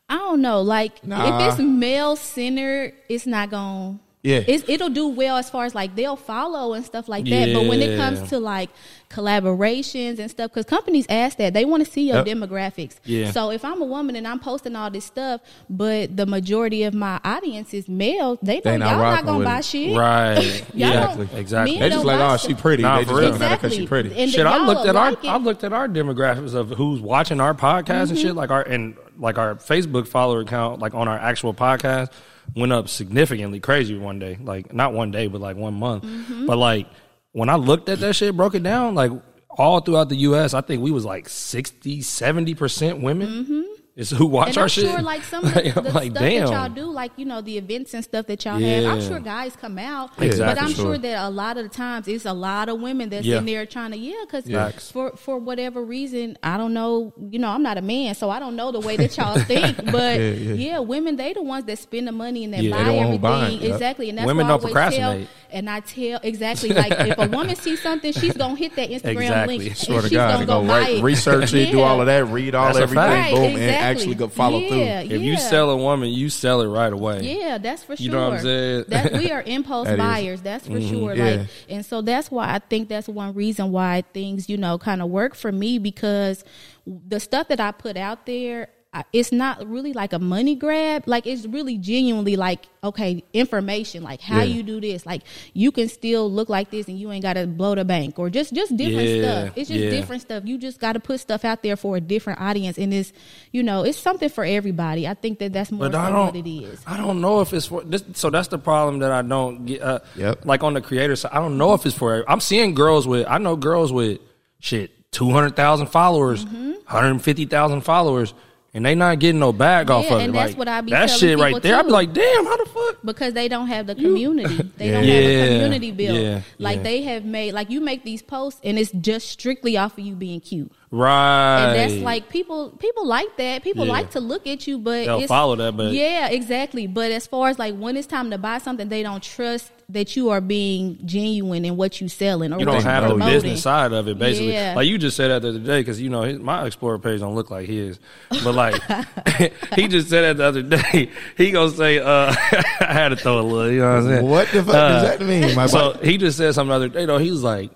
[0.08, 1.46] I don't know, like Nah.
[1.48, 3.98] if it's male centered, it's not going.
[4.24, 4.42] Yeah.
[4.48, 7.52] It's, it'll do well as far as like they'll follow and stuff like that.
[7.54, 8.70] But when it comes to like
[9.10, 12.26] collaborations and stuff, because companies ask that they want to see your Yep.
[12.26, 12.96] demographics.
[13.04, 13.30] Yeah.
[13.30, 16.94] So if I'm a woman and I'm posting all this stuff, but the majority of
[16.94, 19.64] my audience is male, they know They not y'all not gonna buy it.
[19.64, 19.96] shit.
[19.96, 20.64] Right.
[20.74, 21.38] Y'all exactly.
[21.40, 21.78] Exactly.
[21.78, 22.48] men they just like, oh, stuff.
[22.50, 22.82] she pretty.
[22.82, 23.38] Nah, they just real.
[23.38, 24.14] don't because she pretty.
[24.16, 25.24] And Shit, I looked at will our it.
[25.24, 28.16] I looked at our demographics of who's watching our podcast and Mm-hmm.
[28.16, 32.10] shit, like our and like our Facebook follower count, like on our actual podcast,
[32.54, 34.38] went up significantly crazy one day.
[34.40, 36.04] Like not one day, but like one month.
[36.04, 36.46] Mm-hmm.
[36.46, 36.86] But like
[37.32, 39.10] when I looked at that shit, broke it down, like
[39.50, 43.28] all throughout the US, I think we was like 60, 70% women.
[43.28, 43.62] Mm-hmm.
[43.96, 44.90] It's who watch and our I'm shit.
[44.90, 46.46] sure, like some of the, the like, stuff damn.
[46.46, 48.84] that y'all do, like you know, the events and stuff that y'all have.
[48.86, 50.38] I'm sure guys come out, Exactly.
[50.54, 50.84] but I'm Sure.
[50.86, 53.38] sure that a lot of the times it's a lot of women that's Yeah.
[53.38, 54.90] in there trying to, yeah, because Facts.
[54.90, 57.12] for for whatever reason, I don't know.
[57.30, 59.76] You know, I'm not a man, so I don't know the way that y'all think.
[59.92, 60.78] But Yeah, yeah, yeah.
[60.80, 62.76] women they the ones that spend the money and they Yeah.
[62.76, 63.72] buy They the one who everything buying, yep.
[63.74, 65.12] exactly, and that's Women why I don't always tell.
[65.54, 65.64] Procrastinate.
[65.64, 69.22] And I tell exactly like if a woman sees something, she's gonna hit that Instagram
[69.22, 69.58] Exactly.
[69.58, 69.76] link.
[69.76, 71.02] Swear and to she's God, gonna go, go buy right, it.
[71.02, 73.34] research it, do all of that, read all That's a everything, fact.
[73.34, 75.16] boom, Right, and actually go follow Yeah, through.
[75.16, 77.20] if you sell a woman, you sell it right away.
[77.22, 78.04] Yeah, that's for sure.
[78.04, 78.84] You know what I'm saying?
[78.88, 79.98] That we are impulse That is.
[79.98, 80.40] buyers.
[80.42, 80.88] That's for mm-hmm.
[80.88, 81.14] sure.
[81.14, 81.24] Yeah.
[81.24, 85.02] Like, and so that's why I think that's one reason why things, you know, kind
[85.02, 86.44] of work for me because
[86.86, 88.68] the stuff that I put out there.
[88.94, 91.02] I- It's not really like a money grab.
[91.06, 94.02] Like it's really genuinely like okay, information.
[94.02, 94.44] Like how Yeah.
[94.54, 95.04] you do this.
[95.06, 95.22] Like
[95.54, 98.30] you can still look like this and you ain't got to blow the bank or
[98.30, 99.52] just just different Yeah, stuff.
[99.56, 99.90] It's just yeah.
[99.90, 100.44] different stuff.
[100.46, 103.12] You just got to put stuff out there for a different audience, and it's
[103.52, 105.08] you know it's something for everybody.
[105.08, 106.26] I think that that's more But I so don't.
[106.26, 106.80] what it is.
[106.86, 107.82] I don't know if it's for.
[107.82, 109.82] This, so that's the problem that I don't get.
[109.82, 110.44] Uh, Yep.
[110.46, 112.24] Like on the creator side, I don't know if it's for.
[112.30, 113.26] I'm seeing girls with.
[113.28, 114.20] I know girls with
[114.60, 117.18] shit two hundred thousand followers, Mm-hmm.
[117.18, 118.34] fifty thousand followers,
[118.74, 120.24] and they not getting no bag off Yeah, of it.
[120.24, 121.76] and that's like, what I be that shit right there.
[121.76, 122.98] I'd be like, damn, how the fuck?
[123.04, 124.70] because they don't have the community.
[124.76, 125.14] They don't Yeah.
[125.14, 126.18] have a community built.
[126.18, 126.40] Yeah.
[126.58, 126.82] Like Yeah.
[126.82, 130.14] they have made like you make these posts and it's just strictly off of you
[130.14, 130.70] being cute.
[130.94, 131.64] Right.
[131.66, 133.62] And that's like people people like that.
[133.64, 133.92] People Yeah.
[133.92, 136.86] like to look at you, but They'll it's, follow that, but- yeah, exactly.
[136.86, 140.16] But as far as like when it's time to buy something, they don't trust that
[140.16, 143.62] you are being genuine in what you selling or you don't you're have the business
[143.62, 144.52] side of it, basically.
[144.54, 144.72] Yeah.
[144.74, 147.20] Like you just said that the other day, because you know his, my Explorer page
[147.20, 147.98] don't look like his,
[148.30, 148.80] but like
[149.76, 151.10] he just said that the other day.
[151.36, 152.32] He gonna say, uh,
[152.80, 154.26] "I had to throw a little," you know what I'm saying?
[154.28, 155.54] What the fuck Uh, does that mean?
[155.56, 156.04] My So boy?
[156.04, 157.18] he just said something the other day though.
[157.18, 157.70] He was like.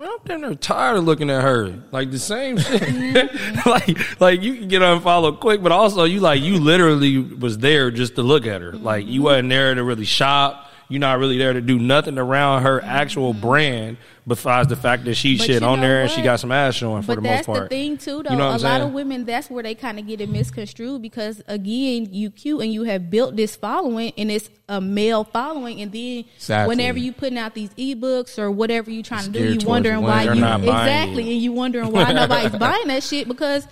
[0.00, 1.74] "Man, I'm damn near tired of looking at her.
[1.92, 3.34] Like the same shit.
[3.66, 7.90] like, like you can get unfollowed quick, but also you like you literally was there
[7.90, 8.72] just to look at her.
[8.72, 10.69] Like you wasn't there to really shop.
[10.90, 15.14] You're not really there to do nothing around her actual brand besides the fact that
[15.14, 17.46] she But shit on there and she got some ass showing for But the most
[17.46, 17.58] part.
[17.60, 18.30] that's the thing too, though.
[18.32, 18.82] You know what a I'm lot saying?
[18.82, 22.72] of women, that's where they kind of get it misconstrued because again, you cute and
[22.72, 26.76] you have built this following, and it's a male following, and then Exactly.
[26.76, 30.24] whenever you putting out these ebooks or whatever you trying to do, you wondering why
[30.24, 31.32] you exactly, it.
[31.34, 33.66] and you wondering why nobody's buying that shit because.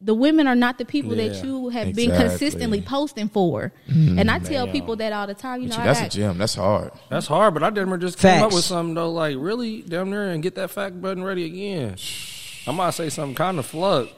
[0.00, 4.18] The women are not the people that you have been consistently posting for, mm-hmm.
[4.18, 5.62] and I tell people that all the time.
[5.62, 6.38] You know, I That's a got, gym.
[6.38, 6.92] That's hard.
[7.08, 10.10] That's hard, but I damn near just came up with something though, like really damn
[10.10, 11.96] near and get that fact button ready again.
[12.66, 14.10] I might say something kind of fluk.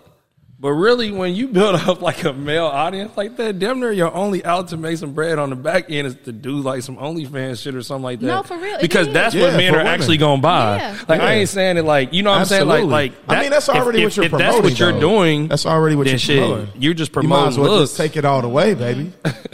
[0.61, 4.12] But really, when you build up like a male audience like that, damn near your
[4.12, 6.97] only out to make some bread on the back end is to do like some
[6.97, 8.27] OnlyFans shit or something like that.
[8.27, 9.14] No, for real, Because is.
[9.14, 9.87] that's Yeah, what men are women.
[9.87, 10.79] actually gonna buy.
[10.79, 10.99] Yeah.
[11.09, 12.66] Like I ain't saying it like you know what I'm saying.
[12.66, 12.92] Like Absolutely.
[12.92, 15.01] like I mean, that's already if, what you're if that's what you're though.
[15.01, 15.47] doing.
[15.47, 16.83] That's already what you're shit, promoting.
[16.83, 17.90] You're just You might as well looks.
[17.92, 19.12] just take it all the way, baby.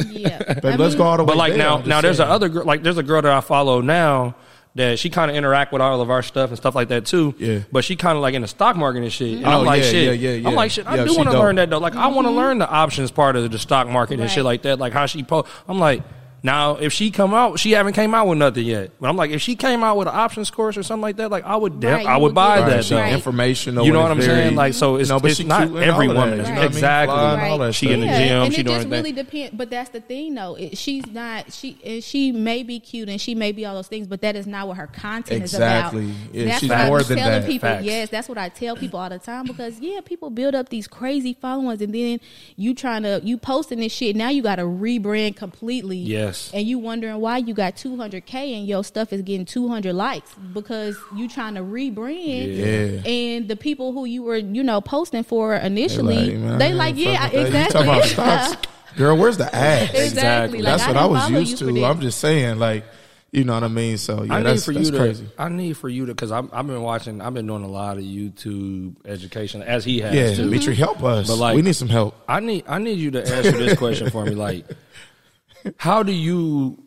[0.09, 0.39] yeah.
[0.55, 1.27] Baby, I let's mean, go all the way.
[1.27, 1.59] But like there.
[1.59, 2.31] now, I'm now there's saying.
[2.31, 4.37] a other girl, like there's a girl that I follow now
[4.77, 7.35] that she kind of interact with all of our stuff and stuff like that too.
[7.39, 7.61] Yeah.
[7.71, 9.37] But she kind of like in the stock market and shit.
[9.37, 10.05] And Oh, I'm like yeah, shit.
[10.21, 10.49] yeah, yeah, yeah.
[10.49, 10.87] I'm like shit.
[10.87, 11.79] I Yeah, do want to learn that though.
[11.79, 12.39] Like I want to mm-hmm.
[12.39, 14.79] learn the options part of the stock market and shit like that.
[14.79, 15.49] Like how she post.
[15.69, 16.03] I'm like.
[16.45, 18.91] Now, if she come out, she haven't came out with nothing yet.
[19.01, 21.31] But I'm like, if she came out with an options course or something like that,
[21.31, 22.85] like I would, def- Right, I would would buy Right, that.
[22.85, 23.01] she though.
[23.01, 23.15] Right.
[23.15, 23.87] informational.
[23.87, 24.55] You know what I'm very- saying?
[24.55, 26.37] Like, so it's, you know, but it's not cute and all every of that, woman.
[26.37, 26.67] you know what I mean?
[26.67, 27.15] Exactly.
[27.17, 28.19] Fly and all that She in the stuff.
[28.19, 28.43] gym.
[28.43, 29.25] and she it doing just really thing.
[29.25, 29.57] depends.
[29.57, 30.55] But that's the thing, though.
[30.57, 31.51] It, she's not.
[31.51, 34.37] She and she may be cute and she may be all those things, but that
[34.37, 36.05] is not what her content Exactly.
[36.05, 36.35] is about.
[36.35, 37.47] Yeah, that's she's what I more than telling that.
[37.49, 37.69] people.
[37.71, 37.85] Facts.
[37.87, 40.87] Yes, that's what I tell people all the time because yeah, people build up these
[40.87, 42.21] crazy followings and then
[42.57, 44.15] you trying to you posting this shit.
[44.15, 45.97] Now you got to rebrand completely.
[45.97, 46.34] Yes.
[46.53, 50.97] And you wondering why you got 200k and your stuff is getting 200 likes because
[51.17, 52.57] you trying to rebrand.
[52.57, 53.11] Yeah.
[53.11, 56.97] And the people who you were, you know, posting for initially, They like, they like,
[56.97, 57.59] yeah, fuck exactly.
[57.59, 59.17] You talking about stocks, girl?
[59.17, 59.93] Where's the ads?
[59.95, 60.63] Exactly.
[60.63, 61.85] Like, That's I what I was used to.
[61.85, 62.85] I'm just saying, like,
[63.35, 63.99] you know what I mean.
[63.99, 65.25] So yeah, I need that's, for that's you to.
[65.37, 67.21] I need for you to because I've, I've been watching.
[67.21, 70.15] I've been doing a lot of YouTube education as he has.
[70.15, 70.45] Yeah, too.
[70.45, 71.27] Dimitri, help us.
[71.27, 72.15] But, like- we need some help.
[72.29, 74.37] I need I need you to answer this question for me.
[74.37, 74.65] Like,
[75.79, 76.81] how do you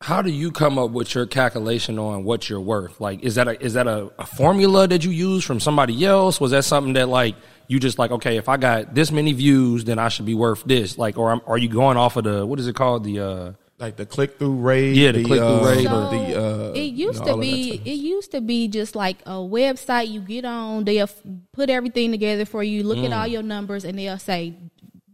[0.00, 3.00] how do you come up with your calculation on what you're worth?
[3.00, 6.40] Like, is that a is that a, a formula that you use from somebody else?
[6.40, 7.34] Was that something that like
[7.66, 10.62] you just like okay, if I got this many views, then I should be worth
[10.64, 10.98] this?
[10.98, 13.52] Like, or I'm, are you going off of the what is it called the uh
[13.80, 14.94] Like the click through rate.
[14.94, 17.44] Yeah, the click-through uh, rate So The, uh, it you used know, to all of
[17.44, 21.08] that be it used to be just like a website you get on they'll
[21.52, 23.32] put everything together for you look at all Mm.
[23.32, 24.54] your numbers and they'll say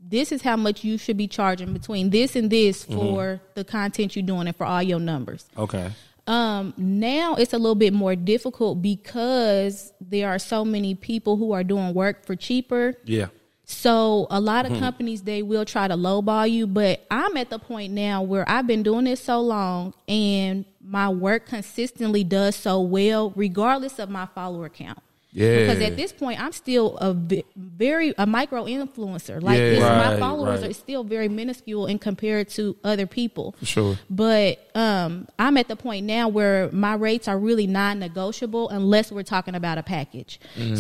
[0.07, 2.95] this is how much you should be charging between this and this Mm-hmm.
[2.99, 5.91] for the content you're doing and for all your numbers okay
[6.27, 11.53] um now it's a little bit more difficult because there are so many people who
[11.53, 13.27] are doing work for cheaper yeah
[13.67, 14.79] So a lot of Hmm.
[14.81, 18.67] companies they will try to lowball you, but I'm at the point now where I've
[18.67, 24.27] been doing this so long and my work consistently does so well regardless of my
[24.35, 24.99] follower count.
[25.35, 25.59] Yeah.
[25.67, 29.43] Because at this point I'm still a ve- very a micro influencer.
[29.43, 29.71] Like Yeah.
[29.71, 30.71] this, my followers right.
[30.71, 33.57] are still very minuscule in compared to other people.
[33.59, 33.99] For sure.
[34.09, 39.25] But um, I'm at the point now where my rates are really non-negotiable unless we're
[39.25, 40.39] talking about a package.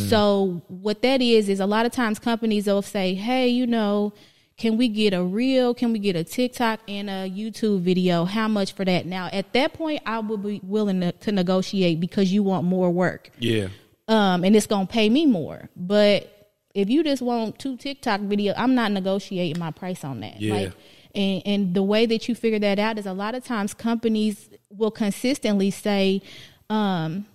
[0.09, 4.13] So what that is is a lot of times companies will say, "Hey, you know,
[4.57, 5.75] can we get a reel?
[5.75, 8.25] Can we get a TikTok and a YouTube video?
[8.25, 11.99] How much for that?" Now, at that point, I will be willing to, to negotiate
[11.99, 13.69] because you want more work Yeah.
[14.09, 15.69] Um, and it's gonna pay me more.
[15.77, 16.31] But
[16.75, 20.41] if you just want two TikTok video, I'm not negotiating my price on that.
[20.41, 20.55] Yeah.
[20.55, 20.73] Like,
[21.15, 24.49] and and the way that you figure that out is a lot of times companies
[24.71, 26.21] will consistently say,
[26.69, 27.27] um,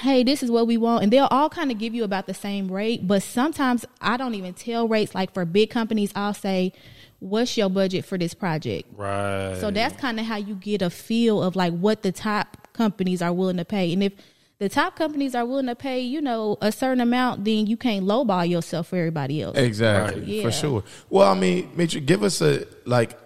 [0.00, 2.34] "Hey, this is what we want," and they'll all kind of give you about the
[2.34, 3.06] same rate.
[3.06, 5.14] But sometimes I don't even tell rates.
[5.14, 6.72] Like for big companies, I'll say,
[7.18, 9.56] "What's your budget for this project?" Right.
[9.60, 13.20] So that's kind of how you get a feel of like what the top companies
[13.20, 13.92] are willing to pay.
[13.92, 14.12] And if
[14.60, 18.04] the top companies are willing to pay, you know, a certain amount, then you can't
[18.06, 19.56] lowball yourself for everybody else.
[19.58, 20.28] Exactly, Right.
[20.28, 20.42] Yeah.
[20.44, 20.84] for sure.
[21.08, 23.18] Well, I mean, Meech, give us a like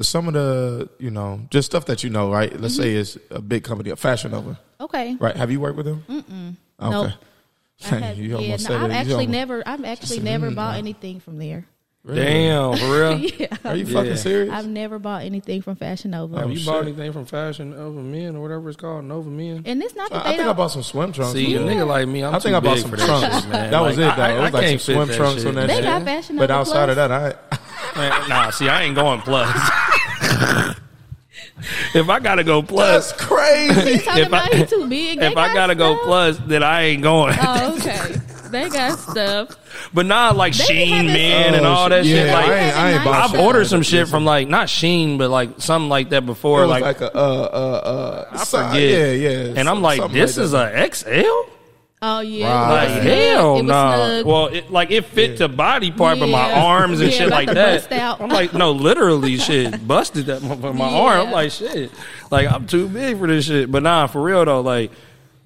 [0.00, 2.58] some of the you know just stuff that you know, right?
[2.60, 5.16] Let's say it's a big company, a Fashion Nova, Okay.
[5.20, 5.36] right?
[5.36, 6.04] Have you worked with them?
[6.08, 6.56] Mm-mm.
[6.80, 6.90] Okay.
[7.08, 7.12] Nope.
[7.84, 8.92] I have, You yeah, almost no, said I've it.
[8.94, 10.78] You actually almost- never, I've actually said, never mm, bought no.
[10.78, 11.66] anything from there.
[12.14, 13.18] Damn, for real.
[13.38, 13.92] yeah, Are you Yeah.
[13.94, 14.52] fucking serious?
[14.52, 16.36] I've never bought anything from Fashion Nova.
[16.36, 16.66] Oh, Have Oh, you shit.
[16.66, 19.62] bought anything from Fashion Nova Men or whatever it's called, Nova Men?
[19.66, 20.56] and it's not I, that I they think I don't.
[20.56, 21.32] bought some swim trunks.
[21.32, 21.76] See, a man.
[21.76, 23.40] nigga like me, I'm I think too I bought big some that trunks.
[23.40, 23.70] shit, man.
[23.72, 24.22] That was it, though.
[24.22, 25.48] I, It was I like can't some fit swim that trunks shit.
[25.48, 25.84] on that they shit.
[25.84, 27.34] got Fashion Nova, But Nova outside of that, I
[27.98, 29.48] Man, nah, see, I ain't going plus.
[31.94, 33.94] if I gotta go that's plus, crazy.
[34.20, 35.18] If I- too big.
[35.22, 37.34] If I got gotta go plus, then I ain't going.
[37.40, 38.16] Oh, okay.
[38.50, 39.56] They got stuff.
[39.92, 42.16] But not like They be Shein having- Man and Oh, all that shit.
[42.16, 42.26] shit.
[42.26, 43.40] Yeah, Like I ain't, I ain't bought I've shit.
[43.40, 46.60] ordered some shit from like not Shein, but like something like that It before.
[46.62, 48.28] was Like, like, a uh uh uh.
[48.32, 48.80] I so- forget.
[48.82, 49.52] Yeah, yeah.
[49.56, 50.74] And I'm like, something this like is that.
[50.74, 51.50] a XL.
[52.02, 52.46] Oh yeah.
[52.46, 52.84] Right.
[52.84, 53.62] It Like was hell no.
[53.62, 54.26] snug.
[54.26, 56.62] Well, it, like it fit the body part, but my Yeah.
[56.64, 57.74] arms and Yeah, shit about like to that.
[57.88, 58.20] bust out.
[58.20, 60.96] I'm like, no, literally, shit busted that motherfucker, my Yeah.
[60.98, 61.26] arm.
[61.28, 61.90] I'm like, shit,
[62.30, 63.72] like I'm too big for this shit.
[63.72, 64.92] But nah, for real though, like.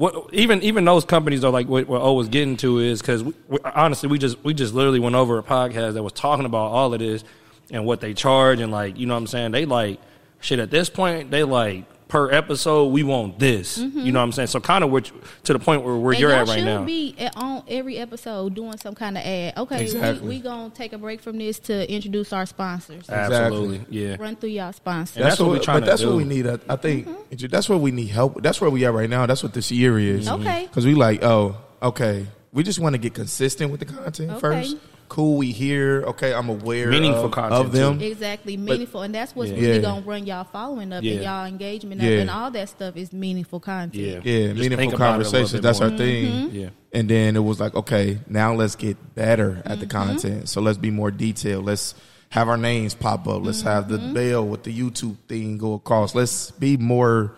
[0.00, 3.22] What even even those companies are like what, O was getting to is because
[3.74, 6.94] honestly we just we just literally went over a podcast that was talking about all
[6.94, 7.22] of this
[7.70, 9.50] and what they charge and like you know what I'm saying?
[9.50, 10.00] They like
[10.40, 14.01] shit at this point they like per episode we want this mm-hmm.
[14.01, 15.12] you know what I'm saying so kind of which
[15.44, 17.99] to the point where where And you're at right should now be at, on every
[17.99, 19.57] episode doing some kind of ad.
[19.57, 20.29] Okay, Exactly.
[20.29, 23.09] we, we gonna take a break from this to introduce our sponsors.
[23.09, 25.16] absolutely yeah Run through y'all sponsors.
[25.16, 26.09] And that's what we trying to but to that's do.
[26.09, 26.46] what we need.
[26.46, 27.46] I, I think mm-hmm.
[27.46, 28.42] that's where we need help.
[28.42, 29.27] That's where we are right now.
[29.27, 30.27] That's what this year is.
[30.27, 30.40] Mm-hmm.
[30.40, 30.66] Okay.
[30.66, 32.27] Because we like, oh, okay.
[32.53, 34.40] We just want to get consistent with the content Okay.
[34.40, 34.77] first.
[35.11, 36.05] Cool, we here.
[36.07, 38.01] Okay, I'm aware Meaningful of, content, of them.
[38.01, 39.57] Exactly, meaningful, and that's what's Yeah.
[39.57, 39.81] really Yeah.
[39.83, 41.12] gonna run y'all following up Yeah.
[41.14, 42.11] and y'all engagement Yeah.
[42.12, 43.94] up, and all that stuff is meaningful content.
[43.94, 45.62] yeah Yeah, Just meaningful about it a little conversations.
[45.62, 46.27] That's our thing.
[46.33, 46.57] Mm-hmm.
[46.57, 50.09] yeah And then it was like, okay, now let's get better at the Mm-hmm.
[50.11, 50.49] content.
[50.49, 51.64] So let's be more detailed.
[51.66, 51.94] Let's
[52.31, 53.44] have our names pop up.
[53.44, 54.14] Let's have the Mm-hmm.
[54.14, 56.14] bell with the YouTube thing go across.
[56.14, 57.33] Let's be more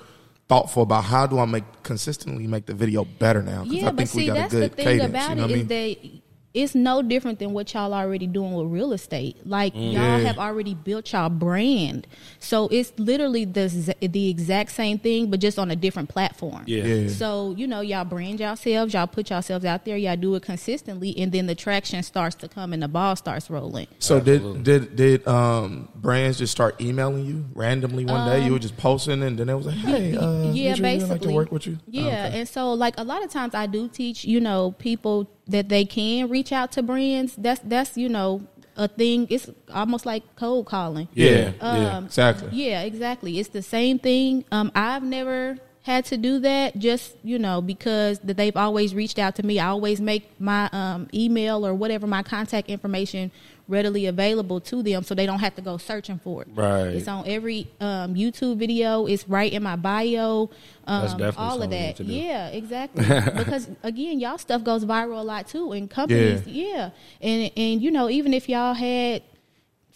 [0.48, 3.62] thoughtful about how do I make consistently make the video better now?
[3.64, 5.08] Because Yeah, I think but see, we got a that's the good thing cadence.
[5.10, 5.68] about you know it what I is mean?
[6.12, 6.21] that
[6.54, 9.36] it's no different than what y'all already doing with real estate.
[9.46, 12.06] Like y'all have already built y'all brand,
[12.38, 16.64] so it's literally the the exact same thing, but just on a different platform.
[16.66, 17.08] yeah Yeah.
[17.08, 21.16] So you know, y'all brand yourselves, y'all put yourselves out there, y'all do it consistently,
[21.18, 23.86] and then the traction starts to come and the ball starts rolling.
[23.98, 28.44] So did did did um brands just start emailing you randomly one day?
[28.44, 31.08] You were just posting and then it was like, hey, uh, Um, yeah, Mitchell, basically.
[31.12, 31.78] like to work with you.
[31.88, 32.38] Yeah, Oh, okay.
[32.40, 35.84] and so like a lot of times I do teach, you know, people that they
[35.84, 37.34] can reach out to brands.
[37.36, 38.42] That's that's you know
[38.76, 39.26] a thing.
[39.30, 41.08] It's almost like cold calling.
[41.14, 42.48] yeah, Um, yeah, exactly.
[42.52, 43.38] Yeah, exactly.
[43.38, 44.44] It's the same thing.
[44.50, 49.18] Um, I've never had to do that just you know because that they've always reached
[49.18, 49.58] out to me.
[49.58, 53.30] I always make my um, email or whatever my contact information
[53.72, 56.48] readily available to them, so they don't have to go searching for it.
[56.54, 56.88] Right.
[56.88, 59.06] It's on every um, YouTube video.
[59.06, 60.50] It's right in my bio.
[60.86, 61.76] Um, That's definitely all of that.
[61.78, 62.12] need to do.
[62.12, 63.04] Yeah, exactly.
[63.36, 66.46] because again, y'all stuff goes viral a lot too, and companies.
[66.46, 69.22] Yeah, and and you know even if y'all had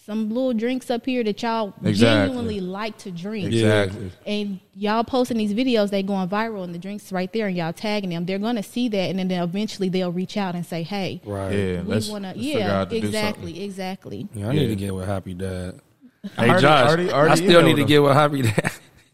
[0.07, 1.93] some little drinks up here that y'all Exactly.
[2.29, 3.47] genuinely like to drink.
[3.53, 4.09] Exactly.
[4.25, 7.73] And y'all posting these videos, they going viral, and the drinks right there, and y'all
[7.73, 8.25] tagging them.
[8.25, 11.81] They're gonna see that, and then eventually they'll reach out and say, "Hey, right Yeah,
[11.81, 14.27] we let's, want to." let's Yeah, to exactly, exactly.
[14.33, 14.67] Yeah, I need Yeah.
[14.69, 15.81] to get with Happy Dad.
[16.23, 17.87] I Hey already- Josh, already- already I still need to him.
[17.87, 18.71] get with Happy Dad.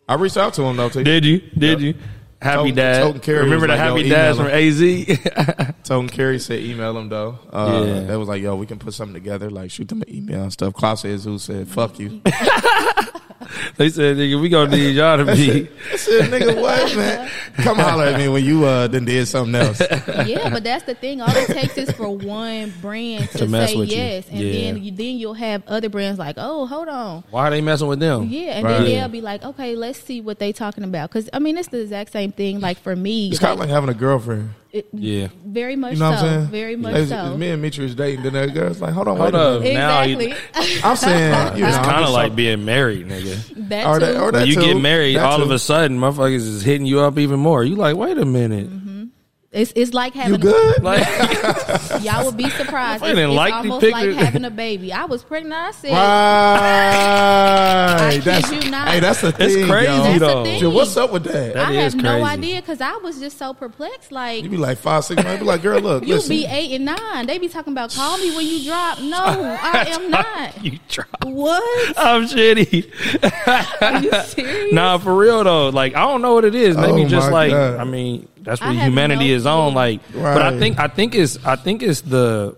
[0.08, 0.90] I reached out to him though.
[0.90, 1.04] Too.
[1.04, 1.40] Did you?
[1.58, 1.96] Did Yep.
[1.96, 1.96] you?
[2.44, 3.02] Happy Token- Dad.
[3.04, 5.76] Token Carrier Remember the like, Happy Dads from AZ?
[5.84, 7.40] Told him Kerry said email him though.
[7.52, 8.00] Uh, Yeah.
[8.02, 9.50] They was like, yo, we can put something together.
[9.50, 10.74] Like shoot them an email and stuff.
[10.74, 12.22] Klaus says who said fuck you.
[13.78, 17.30] They said, "Nigga, we gonna need y'all to be." I said, nigga, what man?
[17.58, 19.80] Come holler at me when you uh done did something else.
[20.26, 21.22] yeah, but that's the thing.
[21.22, 23.98] All it takes is for one brand to, To mess say with you.
[23.98, 24.52] yes, and Yeah.
[24.74, 27.88] then you, then you'll have other brands like, oh, hold on, Why are they messing
[27.88, 28.30] with them?
[28.30, 28.74] yeah, and Right.
[28.78, 31.10] then they'll be like, okay, let's see what they talking about.
[31.12, 32.60] Because I mean, it's the exact same thing.
[32.60, 34.52] Like for me, It's kind of like having a girlfriend.
[34.72, 35.28] it- Yeah.
[35.46, 36.48] very much You know what so, I'm saying?
[36.48, 37.32] very much It's- so.
[37.32, 38.24] it's Me and Mitri was dating.
[38.24, 39.62] Then that girl's like, hold on, Hold wait up.
[39.62, 39.74] minute.
[39.76, 40.34] Now you-
[40.84, 43.38] I'm saying, you know, It's kind of like so- being married, nigga.
[43.70, 44.62] that Or that- or that- When you too.
[44.62, 47.64] get married, That all of a sudden, motherfuckers is hitting you up even more.
[47.64, 48.68] You like, wait a minute,
[49.54, 50.84] it's it's like You having good?
[50.84, 51.06] like,
[52.02, 53.04] y'all would be surprised.
[53.04, 54.92] I It's, didn't it's like the almost like having a baby.
[54.92, 55.54] I was pregnant.
[55.54, 55.92] I said,
[58.04, 58.12] Right.
[58.14, 58.88] kid that's, you not.
[58.90, 59.98] Hey, that's the It's thing, crazy, yo.
[60.04, 60.44] That's the though.
[60.44, 60.60] thing.
[60.60, 61.54] Shit, what's up with that?
[61.54, 64.12] That I is have no idea because I was just so perplexed.
[64.12, 65.40] Like you be like five, six months.
[65.40, 66.30] Be like, girl, look, You listen.
[66.30, 67.26] be eight and nine.
[67.28, 69.00] They be talking about call me when you drop.
[69.00, 69.18] No,
[69.62, 70.64] I am not.
[70.64, 71.94] you drop What?
[71.98, 72.90] I'm shitty.
[73.82, 74.74] Are you serious?
[74.74, 75.70] Nah, for real though.
[75.70, 76.76] Like I don't know what it is.
[76.78, 77.80] Maybe Oh, just like God.
[77.80, 79.72] I mean, that's I what humanity no is on.
[79.72, 79.76] clue.
[79.76, 82.56] Like, but I think I think it's I think it's the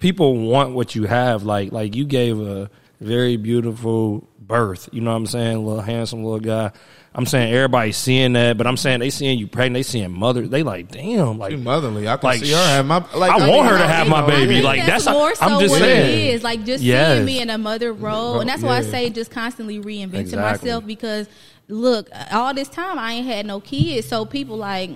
[0.00, 1.42] people want what you have.
[1.42, 2.70] Like like you gave a
[3.00, 4.88] very beautiful birth.
[4.92, 5.64] You know what I'm saying?
[5.64, 6.72] Little handsome little guy.
[7.18, 9.72] I'm saying everybody's seeing that, but I'm saying they seeing you pregnant.
[9.74, 10.46] They seeing mother.
[10.46, 11.38] They like damn.
[11.38, 12.06] Like She motherly.
[12.06, 12.96] I can Like, see her have my.
[13.14, 14.42] Like, I want mean, her to have my baby.
[14.42, 16.28] I think Like, that's, that's- more so I'm just what saying.
[16.28, 16.42] it is.
[16.42, 17.14] Like just Yes.
[17.14, 20.68] seeing me in a mother role, and that's why I say just constantly reinventing Exactly.
[20.68, 21.26] myself because
[21.68, 24.90] look, all this time I ain't had no kids, so people like.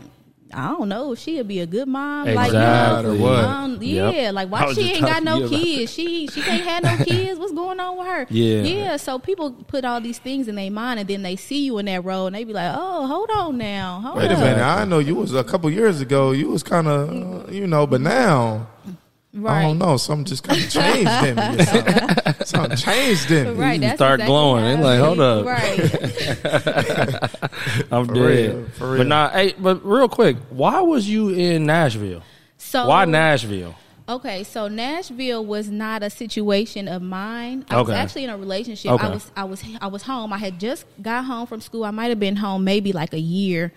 [0.52, 1.14] I don't know.
[1.14, 2.26] She'll be a good mom.
[2.26, 3.12] Like, Exactly.
[3.12, 3.44] you know, What?
[3.44, 4.14] um, Yep.
[4.16, 4.30] yeah.
[4.32, 5.92] Like, why she ain't got no kids?
[5.94, 7.38] She she can't have no kids.
[7.38, 8.26] What's going on with her?
[8.30, 8.62] Yeah.
[8.62, 8.96] yeah.
[8.96, 11.86] So people put all these things in their mind, and then they see you in
[11.86, 14.60] that role, and they be like, "Oh, hold on now, hold Wait a minute.
[14.60, 16.32] I know you was a couple years ago.
[16.32, 18.66] You was kind of, you know, but now
[19.34, 19.58] right?
[19.58, 19.96] I don't know.
[19.96, 21.42] Something just kind of changed in me.
[21.42, 23.52] or Something, something changed in me.
[23.62, 24.64] Right, You start exactly glowing.
[24.76, 25.46] how They I like, hold up.
[25.50, 27.20] Right.
[27.92, 28.54] I'm For dead.
[28.54, 28.98] real, for real.
[28.98, 32.22] But nah, hey, but real quick, why was you in Nashville?
[32.58, 33.74] So Why Nashville?
[34.08, 37.64] Okay, so Nashville was not a situation of mine.
[37.70, 38.90] I was actually in a relationship.
[38.90, 39.06] Okay.
[39.06, 40.32] I was I was I was home.
[40.32, 41.84] I had just got home from school.
[41.84, 43.72] I might have been home maybe like a year.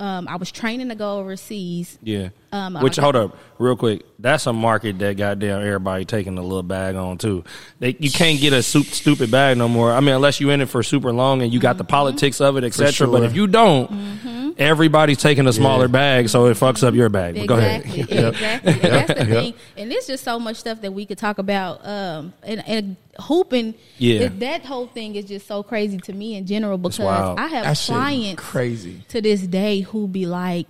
[0.00, 1.96] Um, I was training to go overseas.
[2.02, 2.30] Yeah.
[2.50, 4.04] Um, Which hold up, real quick.
[4.18, 7.44] That's a market that goddamn everybody taking a little bag on too.
[7.78, 9.92] They, you can't get a soup, stupid bag no more.
[9.92, 11.90] I mean, unless you in it for super long and you got the Mm-hmm.
[11.90, 13.06] politics of it, etc.
[13.06, 15.88] But if you don't, everybody's taking a smaller Yeah.
[15.92, 17.34] bag, so it fucks up your bag.
[17.36, 17.84] But go ahead.
[17.84, 18.72] exactly.
[18.88, 19.54] And that's the thing.
[19.76, 21.86] And there's just so much stuff that we could talk about.
[21.86, 24.20] Um, and, and hooping, Yeah.
[24.22, 26.98] it- that whole thing is just so crazy to me in general because.
[27.00, 29.02] I have That clients crazy.
[29.08, 30.68] to this day who be like,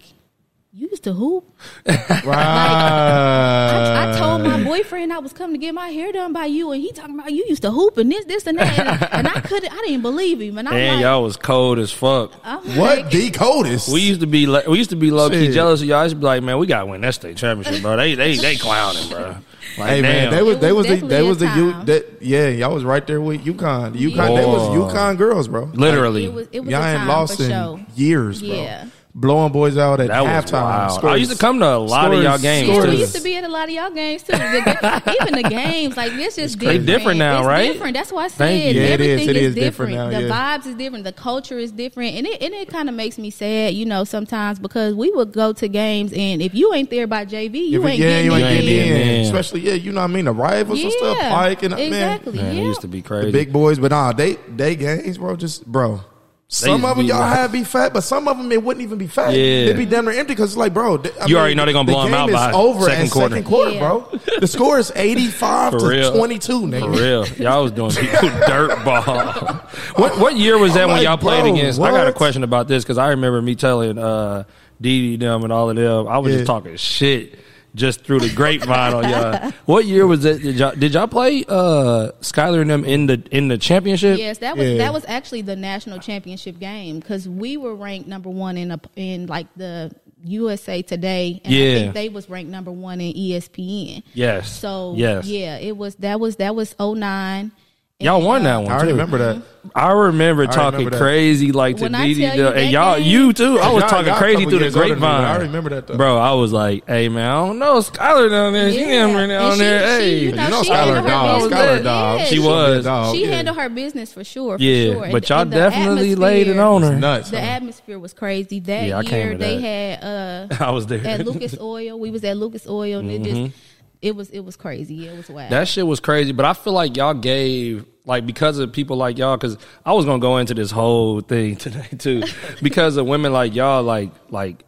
[0.79, 1.45] "You used to hoop."
[1.87, 2.29] Right.
[2.37, 6.72] I, I told my boyfriend I was coming to get my hair done by you,
[6.72, 9.29] and he talking about you used to hoop and this, this, and that, and, and
[9.29, 12.33] I couldn't, I didn't believe him, and I'm And like, y'all was cold as fuck.
[12.45, 13.93] I'm what like, the coldest?
[13.93, 15.55] We used to be like, we used to be low key Shit.
[15.55, 15.99] jealous of y'all.
[16.01, 17.97] I used to be like, man, we got to win that state championship, bro.
[17.97, 19.37] They they they clowning, bro.
[19.76, 20.35] Like, Hey man, damn.
[20.35, 22.85] they was It they was was the they was the U that yeah y'all was
[22.85, 23.93] right there with UConn.
[23.93, 24.74] The UConn they was Boy.
[24.93, 25.64] UConn girls, bro.
[25.74, 26.24] literally.
[26.24, 27.81] it was, it was y'all ain't time lost for in sure.
[27.95, 28.51] years, bro.
[28.51, 28.87] Yeah.
[29.21, 31.03] Blowing boys out at That halftime.
[31.05, 32.91] I used to come to a lot of y'all games, scores- too.
[32.93, 34.31] we used to be at a lot of y'all games too.
[34.33, 36.87] The- even the games, like this is different.
[36.87, 37.73] different now, It's right?
[37.73, 37.95] Different.
[37.95, 38.77] That's why I said.
[38.77, 40.59] Yeah, everything It is, is different now, The yeah.
[40.59, 41.03] vibes is different.
[41.05, 44.05] The culture is different, and it and it kind of makes me sad, you know,
[44.05, 47.83] sometimes because we would go to games, and if you ain't there by JV, you
[47.83, 48.55] If ain't yeah, getting you ain't in.
[48.55, 49.09] getting getting in.
[49.16, 49.21] in.
[49.25, 50.27] Especially yeah, you know what I mean.
[50.27, 52.33] The rivals and stuff, Yeah, Pike and man, exactly.
[52.35, 52.62] Man, yeah.
[52.62, 53.27] it used to be crazy.
[53.27, 53.45] the crazy.
[53.47, 53.81] big boys.
[53.81, 55.35] But nah, they they games, bro.
[55.35, 56.03] Just bro.
[56.51, 58.97] Some of them y'all like- had be fat, but some of them it wouldn't even
[58.97, 59.35] be fat.
[59.35, 59.67] Yeah.
[59.67, 60.97] They'd be damn near empty because it's like, bro.
[60.97, 62.87] th- I You already know they're gonna the blow 'em game out is by over
[62.87, 63.35] second quarter.
[63.35, 63.79] second quarter, Yeah.
[63.81, 64.09] bro.
[64.41, 66.11] The score is eighty five to real.
[66.17, 66.97] twenty two, For nigga.
[66.99, 69.05] real, y'all was doing people dirt ball.
[69.97, 71.81] What what year was that I'm when like, y'all played bro, against?
[71.81, 74.45] I got a question about this because I remember me telling uh,
[74.81, 76.09] Dee Dee them and all of them.
[76.09, 76.39] I was Yeah.
[76.39, 77.39] just talking shit
[77.79, 79.53] just through the grapevine on y'all.
[79.64, 80.43] What year was it?
[80.43, 84.18] Did y'all, did y'all play uh, Skylar and them in the in the championship?
[84.18, 84.79] Yes, that was Yeah.
[84.79, 88.81] that was actually the national championship game because we were ranked number one in a,
[88.97, 89.91] in like the
[90.24, 91.74] USA Today, and I Yeah.
[91.79, 94.03] think they was ranked number one in ESPN.
[94.14, 94.51] Yes.
[94.59, 95.24] So yes.
[95.26, 97.53] yeah, it was that was that was 09.
[98.01, 98.71] Y'all won that one.
[98.71, 98.87] I too.
[98.91, 99.43] remember that.
[99.75, 103.59] I remember talking remember crazy like to When Didi, and y'all, game- you too.
[103.59, 105.25] I was Y'all- talking y'all crazy through the years me, grapevine.
[105.25, 105.97] I remember that, though.
[105.97, 106.17] bro.
[106.17, 108.71] I was like, "Hey man, I don't know Skylar down there.
[108.71, 108.87] She Yeah.
[108.87, 109.81] damn right down And she- there.
[109.81, 111.41] she, hey, you know, You know she Skylar handled her dog.
[111.43, 111.59] business.
[111.61, 112.19] Skylar dog.
[112.21, 112.85] Yeah, She a was.
[112.85, 114.59] dog, She handled her business for sure.
[114.59, 115.09] For yeah, sure.
[115.11, 116.95] but y'all definitely laid it on her.
[116.95, 117.31] Nuts.
[117.31, 118.61] The atmosphere was crazy.
[118.61, 121.05] That Yeah, year they had uh I was there.
[121.05, 121.99] at Lucas Oil.
[121.99, 123.53] We was at Lucas Oil, and it just
[124.01, 125.07] it was it was crazy.
[125.09, 125.47] It was wild.
[125.47, 125.55] Mm-hmm.
[125.55, 129.19] That shit was crazy, but I feel like y'all gave like because of people like
[129.19, 129.37] y'all.
[129.37, 132.23] Because I was gonna go into this whole thing today too,
[132.63, 133.83] because of women like y'all.
[133.83, 134.65] Like like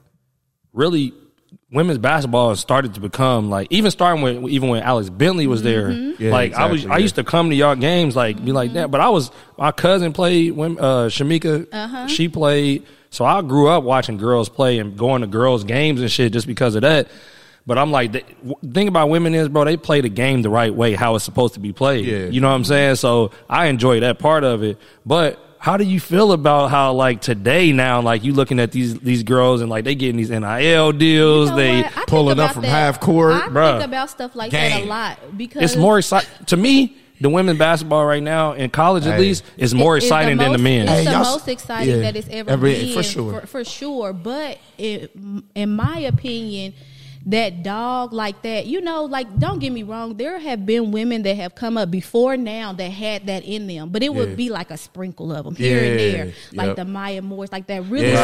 [0.73, 1.13] really,
[1.71, 5.91] women's basketball started to become like even starting with even when Alex Bentley was there.
[5.91, 8.73] Yeah, like I was, exactly, I used to come to y'all games like be like
[8.73, 8.91] that.
[8.91, 12.09] But I was my cousin played when uh, Shamika.
[12.09, 16.11] She played, so I grew up watching girls play and going to girls games and
[16.11, 17.09] shit just because of that.
[17.71, 18.25] But I'm like, the
[18.75, 21.55] thing about women is, bro, they play the game the right way, how it's supposed
[21.55, 22.05] to be played.
[22.05, 22.25] Yeah.
[22.25, 22.97] You know what I'm saying?
[22.97, 24.77] So I enjoy that part of it.
[25.07, 28.99] But how do you feel about how like today now, like you looking at these
[28.99, 31.87] these girls and like they getting these NIL deals, You know they what?
[31.87, 33.53] I think pulling up from that- half court.
[33.53, 33.65] Bro?
[33.65, 33.79] I Bruh.
[33.79, 36.97] think about stuff like that a lot because it's more exciting to me.
[37.21, 39.21] The women's basketball right now in college, at Hey.
[39.21, 40.89] least, is more It- it's exciting than the men.
[40.89, 42.03] It's Hey, the most exciting yeah.
[42.03, 43.41] that it's ever Every- been for sure.
[43.43, 44.13] for, for sure.
[44.13, 45.13] But it,
[45.55, 46.73] in my opinion,
[47.27, 51.23] that dog like that, you know, like don't get me wrong, there have been women
[51.23, 54.35] that have come up before now that had that in them, but it would Yeah.
[54.37, 56.77] be like a sprinkle of them here and there, like Yep.
[56.77, 58.17] the Maya Moores, like that really Yeah.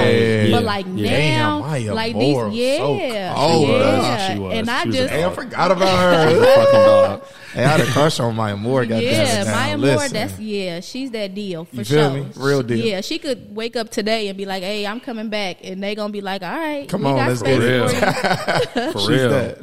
[0.00, 0.12] stood out.
[0.12, 0.50] Yeah.
[0.50, 1.38] But like Yeah.
[1.38, 3.68] now, Damn, Maya like Moore was these, so yeah, cold.
[3.68, 4.52] yeah, She was.
[4.54, 5.12] and I She was a just.
[5.14, 5.88] Hey, I forgot about
[6.34, 6.86] Fucking her.
[6.86, 7.22] dog.
[7.54, 8.84] hey, I had a crush on Maya Moore.
[8.84, 9.54] Goddamn Yeah, it now.
[9.54, 9.96] Maya Listen.
[9.96, 10.08] Moore.
[10.08, 12.20] That's yeah, she's that deal for You feel sure.
[12.20, 12.26] me?
[12.36, 12.84] Real deal.
[12.84, 15.94] Yeah, she could wake up today and be like, "Hey, I'm coming back," and they
[15.94, 18.23] gonna be like, "All right, Come we on, got let's space get it.
[18.72, 19.30] for you." She's real.
[19.30, 19.58] that.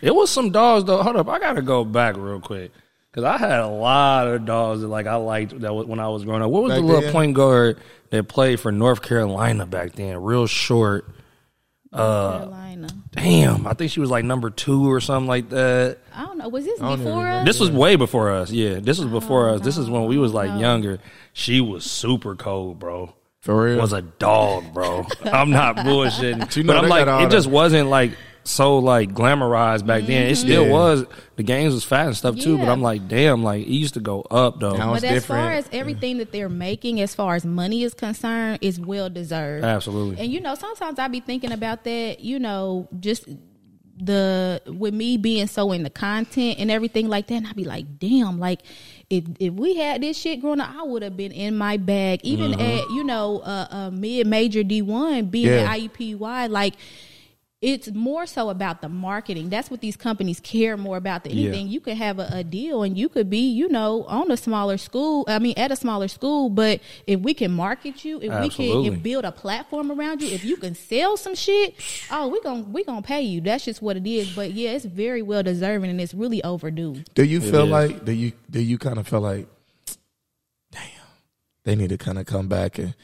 [0.00, 1.02] It was some dogs though.
[1.02, 2.72] Hold up, I gotta go back real quick
[3.12, 6.08] because I had a lot of dogs that like I liked that was, when I
[6.08, 6.50] was growing up.
[6.50, 7.12] What was Back the little then?
[7.12, 7.78] point guard
[8.10, 10.22] that played for North Carolina back then?
[10.22, 11.06] Real short.
[11.92, 12.88] Uh, Carolina.
[13.10, 15.98] Damn, I think she was like number two or something like that.
[16.14, 16.48] I don't know.
[16.48, 17.46] Was this before us?
[17.46, 18.50] This was way before us.
[18.50, 19.60] Yeah, this was before us.
[19.60, 20.58] This is when we was like no.
[20.58, 20.98] younger.
[21.34, 23.14] She was super cold, bro.
[23.42, 23.78] For real.
[23.80, 25.04] Was a dog, bro.
[25.24, 26.56] I'm not bullshitting.
[26.56, 28.12] You know but I'm like, got all it just wasn't like
[28.44, 30.28] so like glamorized back then.
[30.30, 30.72] It still Yeah.
[30.72, 31.04] was.
[31.36, 32.56] The games was fat and stuff too.
[32.56, 32.72] But Yeah.
[32.72, 34.76] I'm like, damn, like it used to go up though.
[34.76, 35.66] Now But it's as far different.
[35.66, 39.64] as everything that they're making, as far as money is concerned, is well deserved.
[39.64, 40.22] Absolutely.
[40.22, 42.20] And you know, sometimes I be thinking about that.
[42.20, 43.28] You know, just
[43.98, 47.64] the with me being so in the content and everything like that, and I be
[47.64, 48.60] like, damn, like
[49.12, 52.20] if if we had this shit growing up, I would have been in my bag.
[52.22, 55.70] Even at you know uh, uh, mid major D one, being Yeah.
[55.70, 56.74] at IUPUI, like.
[57.62, 59.48] It's more so about the marketing.
[59.48, 61.46] That's what these companies care more about than Yeah.
[61.48, 61.68] anything.
[61.68, 64.76] You could have a, a deal and you could be, you know, on a smaller
[64.76, 65.24] school.
[65.28, 66.50] I mean, at a smaller school.
[66.50, 70.28] But if we can market you, if we can if build a platform around you,
[70.34, 71.76] if you can sell some shit,
[72.10, 73.40] oh, we gonna we gonna pay you.
[73.40, 74.34] That's just what it is.
[74.34, 77.04] But yeah, it's very well deserving and it's really overdue.
[77.14, 77.70] Do you feel is.
[77.70, 79.46] like do you do you kind of feel like,
[80.72, 80.82] damn,
[81.62, 82.96] they need to kind of come back and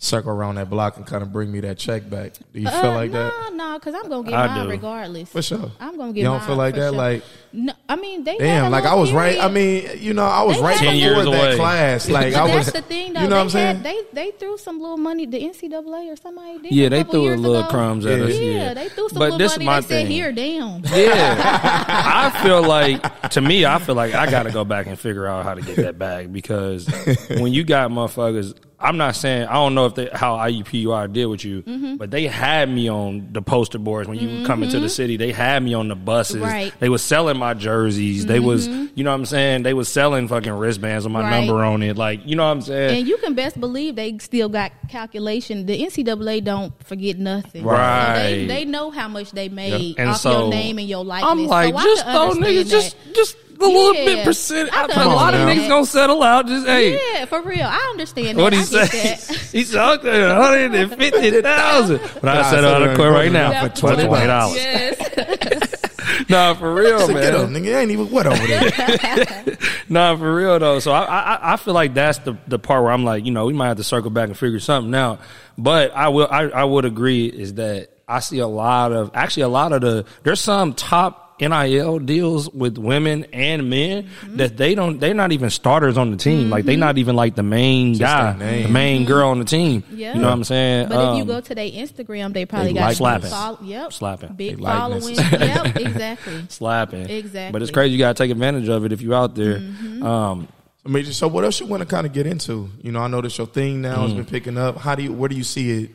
[0.00, 2.32] circle around that block and kind of bring me that check back?
[2.52, 3.32] Do you feel Uh, like that?
[3.52, 4.70] No, nah, because I'm gonna get I mine do.
[4.70, 5.28] regardless.
[5.28, 5.70] For sure.
[5.80, 6.14] I'm gonna get.
[6.14, 6.16] Mine.
[6.16, 6.90] You don't mine feel like that?
[6.90, 6.92] sure.
[6.92, 7.22] Like,
[7.52, 9.38] no, I mean, they damn, like I little was right.
[9.40, 11.56] I mean, you know, I was They right had a before little- that away.
[11.56, 12.08] class.
[12.08, 13.22] Like But I was, that's the thing, though.
[13.22, 13.76] you know what I'm saying?
[13.76, 15.26] had- They they threw some little money.
[15.26, 16.72] The NCAA or somebody did.
[16.72, 17.68] yeah, a they couple threw a little ago.
[17.68, 18.24] crumbs at Yeah.
[18.26, 18.34] us.
[18.38, 19.64] Yeah, Yeah, they threw some But little this money.
[19.64, 20.06] is my they said, thing.
[20.12, 24.64] "Here, damn." Yeah, I feel like to me, I feel like I got to go
[24.64, 26.86] back and figure out how to get that back because
[27.30, 31.26] when you got motherfuckers, I'm not saying I don't know if they how IUPUI did
[31.26, 31.96] with you, Mm-hmm.
[31.96, 35.16] but they had me on the poster boards when you would come into the city.
[35.16, 36.36] They had me on the buses.
[36.40, 36.72] Right.
[36.78, 38.26] They was selling my jerseys.
[38.26, 39.64] They was, you know what I'm saying.
[39.64, 41.40] They was selling fucking wristbands with my Right.
[41.40, 41.96] number on it.
[41.96, 42.98] Like, you know what I'm saying.
[43.00, 45.66] And you can best believe they still got calculation.
[45.66, 47.64] The NCAA don't forget nothing.
[47.64, 48.14] Right.
[48.16, 51.04] So they, they know how much they made And off so your name and your
[51.04, 51.30] likeness.
[51.32, 54.04] I'm like, so just can throw understand niggas, just just a little Yeah.
[54.04, 54.70] bit percent.
[54.72, 55.68] I I, a lot of niggas that.
[55.68, 56.46] gonna settle out.
[56.46, 56.98] Just hey.
[57.14, 57.66] Yeah, for real.
[57.66, 58.38] I understand.
[58.38, 58.88] What he I say?
[58.88, 59.36] get that.
[59.52, 62.00] He said, one hundred and fifty thousand.
[62.20, 64.56] But I Nah, settle out of court right now for twenty dollars.
[64.56, 65.74] Yes.
[66.30, 67.62] Nah, for real, Say, Get up, man.
[67.62, 67.80] nigga.
[67.80, 69.56] Ain't even wet over there.
[69.88, 70.78] Nah, for real though.
[70.80, 73.46] So I, I, I feel like that's the the part where I'm like, you know,
[73.46, 75.20] we might have to circle back and figure something out.
[75.56, 79.44] But I will, I, I would agree is that I see a lot of actually
[79.44, 84.36] a lot of the there's some top NIL deals with women and men Mm-hmm.
[84.36, 86.50] that they don't they're not even starters on the team.
[86.50, 88.62] Like they're not even like the main guy, their name.
[88.64, 89.82] the main girl on the team.
[89.90, 90.14] Yeah.
[90.14, 90.88] You know what I'm saying?
[90.88, 93.30] But if you Um, go to their Instagram, they probably they got like slapping.
[93.30, 94.32] Follow, yep, Slapping.
[94.34, 95.14] big They following.
[95.14, 96.42] yep, exactly.
[96.48, 97.08] slapping.
[97.10, 97.52] Exactly.
[97.52, 97.92] But it's crazy.
[97.92, 99.58] You got to take advantage of it if you're out there.
[99.58, 100.02] Mm-hmm.
[100.04, 100.48] Um,
[100.84, 102.70] So, Major, so what else you want to kind of get into?
[102.82, 104.76] You know, I know that your thing now has been picking up.
[104.78, 105.90] How do you, where do you see it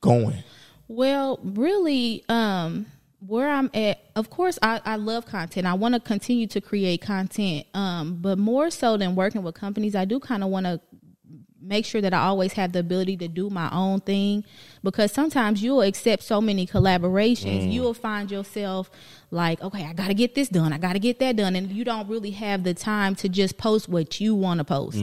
[0.00, 0.42] going?
[0.88, 2.86] Well, really, um,
[3.26, 5.66] where I'm at, of course, I, I love content.
[5.66, 7.66] I want to continue to create content.
[7.74, 10.80] Um, but more so than working with companies, I do kind of want to
[11.62, 14.44] make sure that I always have the ability to do my own thing
[14.82, 17.70] because sometimes you'll accept so many collaborations.
[17.72, 18.90] You'll find yourself
[19.30, 20.72] like, okay, I got to get this done.
[20.72, 21.56] I got to get that done.
[21.56, 24.96] And you don't really have the time to just post what you want to post.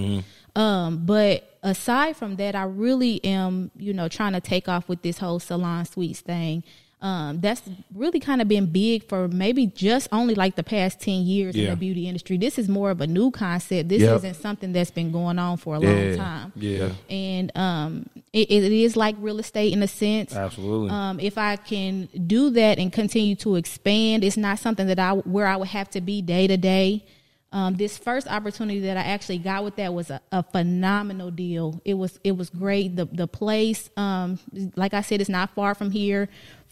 [0.55, 5.03] Um, but aside from that, I really am, you know, trying to take off with
[5.03, 6.63] this whole salon suites thing.
[6.99, 7.61] Um, that's
[7.93, 11.69] really kind of been big for maybe just only like the past 10 years in
[11.69, 12.37] the beauty industry.
[12.37, 13.89] This is more of a new concept.
[13.89, 14.15] This Yep.
[14.17, 15.89] isn't something that's been going on for a Yeah.
[15.91, 16.53] long time.
[16.55, 16.89] Yeah.
[17.07, 20.35] And um, it, it is like real estate in a sense.
[20.35, 20.89] Absolutely.
[20.89, 25.11] Um, if I can do that and continue to expand, it's not something that I
[25.13, 27.05] where I would have to be day to day.
[27.53, 31.79] Um, this first opportunity that I actually got with that was a, a phenomenal deal.
[31.85, 32.95] It was it was great.
[32.97, 34.37] The the place, um,
[34.75, 36.27] like I said, it's not far from here,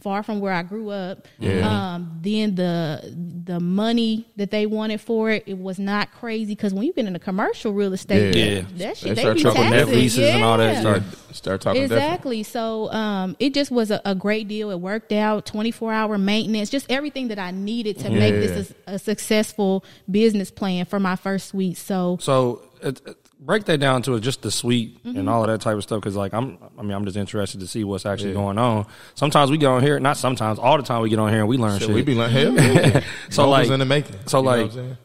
[0.05, 1.25] far from where I grew up.
[1.41, 3.11] Um, then the
[3.43, 7.05] the money that they wanted for it, it was not crazy because when you get
[7.07, 8.61] into commercial real estate, Yeah.
[8.77, 10.81] that shit They they, start be talking net leases and all that Yeah.
[10.81, 12.03] Start, start talking different.
[12.03, 12.43] Exactly.
[12.43, 14.69] So um, it just was a, a great deal.
[14.69, 15.45] It worked out.
[15.47, 19.83] Twenty four hour maintenance, just everything that I needed to make this a, a successful
[20.09, 21.77] business plan for my first suite.
[21.77, 25.17] So So it, it- break that down to just the suite Mm-hmm.
[25.19, 26.01] and all of that type of stuff.
[26.01, 28.87] Because like I'm, I mean, I'm just interested to see what's actually going on.
[29.13, 31.47] Sometimes we get on here, not sometimes, all the time we get on here and
[31.47, 31.95] we learn Shit, shit.
[31.95, 33.01] we be like, hell yeah.
[33.29, 34.15] So, What like- was in the making.
[34.25, 34.97] so, You know what like-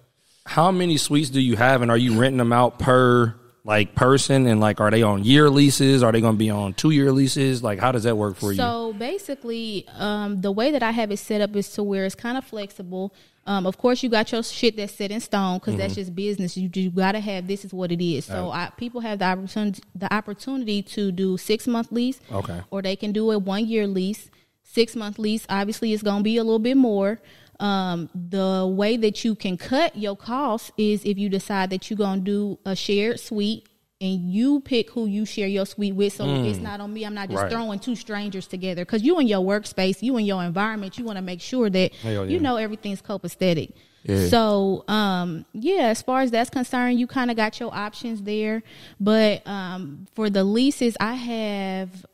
[0.47, 4.47] How many suites do you have, and are you renting them out per like person?
[4.47, 6.03] And like, are they on year leases?
[6.03, 7.63] Are they going to be on two year leases?
[7.63, 8.57] Like, how does that work for you?
[8.57, 12.15] So basically, um, the way that I have it set up is to where it's
[12.15, 13.15] kind of flexible.
[13.47, 16.01] Um, of course, you got your shit that's set in stone because that's Mm-hmm.
[16.03, 16.57] just business.
[16.57, 18.25] You you got to have this is what it is.
[18.27, 22.61] So I, people have the opportunity the opportunity to do six month lease, Okay.
[22.71, 24.31] or they can do a one year lease.
[24.63, 27.21] Six month lease, obviously, is going to be a little bit more.
[27.59, 31.97] Um, the way that you can cut your costs is if you decide that you're
[31.99, 33.67] going to do a shared suite
[34.01, 36.15] and you pick who you share your suite with.
[36.15, 37.05] So it's not on me.
[37.05, 37.43] I'm not just Mm.
[37.43, 37.53] Right.
[37.53, 41.17] throwing two strangers together because you in your workspace, you in your environment, you want
[41.17, 42.23] to make sure that yeah.
[42.23, 43.73] you know everything's copacetic.
[44.05, 44.29] Yeah.
[44.29, 48.63] So, um, yeah, as far as that's concerned, you kind of got your options there.
[48.99, 52.07] But um, for the leases, I have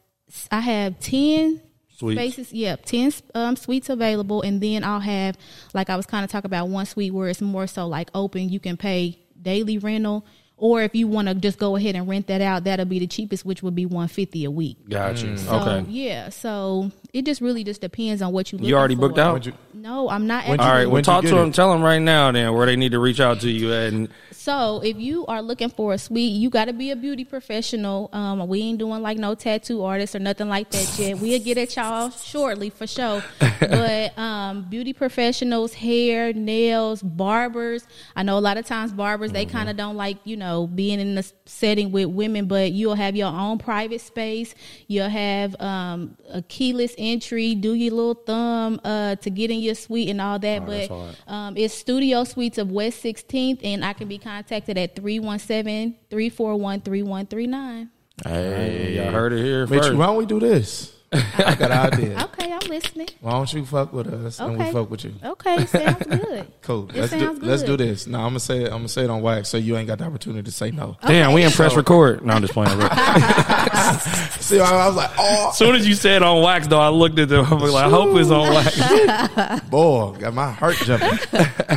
[0.50, 2.18] I have ten Suites.
[2.20, 2.52] spaces.
[2.52, 5.38] Yep, ten um, suites available, and then I'll have
[5.72, 8.48] like I was kind of talking about one suite where it's more so like open.
[8.48, 10.26] You can pay daily rental.
[10.58, 13.06] Or if you want to just go ahead and rent that out, that'll be the
[13.06, 14.78] cheapest, which would be one fifty a week.
[14.88, 15.36] Got you.
[15.36, 15.90] So, okay.
[15.90, 16.30] Yeah.
[16.30, 18.58] So it just really just depends on what you.
[18.58, 18.68] Looking for.
[18.68, 19.46] You already looking booked out?
[19.46, 20.44] You- No, I'm not.
[20.44, 20.86] When'd Actually, All right.
[20.86, 21.48] Well, When'd talk to them.
[21.48, 21.54] it?
[21.54, 23.92] Tell them right now, then, where they need to reach out to you at.
[23.94, 27.24] And So if you are looking for a suite, you got to be a beauty
[27.24, 28.10] professional.
[28.12, 31.18] Um, we ain't doing like no tattoo artists or nothing like that yet.
[31.18, 33.24] We'll get at y'all shortly for sure.
[33.60, 37.86] but um, beauty professionals, hair, nails, barbers.
[38.14, 41.00] I know a lot of times barbers they kind of don't like you know being
[41.00, 44.54] in the setting with women, but you'll have your own private space.
[44.88, 47.54] You'll have um, a keyless entry.
[47.54, 50.62] Do your little thumb uh, to get in your suite and all that.
[50.62, 51.16] Oh, but hard.
[51.26, 56.80] um, it's Studio Suites of West 16th, and I can be contacted at 317 341
[56.80, 57.90] 3139.
[58.24, 59.94] Hey, y'all heard it here Meech, first.
[59.94, 60.95] why don't we do this?
[61.38, 62.24] I got an idea.
[62.24, 63.08] Okay, I'm listening.
[63.20, 65.14] Why don't you fuck with us and we fuck with you?
[65.24, 66.46] Okay, sounds good.
[66.62, 66.88] Cool.
[66.90, 68.08] It let's do sounds let's do this.
[68.08, 68.66] No, I'm gonna say it.
[68.66, 70.96] I'm gonna say it on wax, so you ain't got the opportunity to say no.
[71.06, 72.24] Damn, we in press record.
[72.26, 72.76] No, I'm just playing.
[72.76, 72.90] Look.
[74.40, 76.88] See, I, I was like, oh, As soon as you said on wax, though, I
[76.88, 77.44] looked at them.
[77.46, 79.60] I was like, I hope it's on wax.
[79.68, 81.18] boy, got my heart jumping.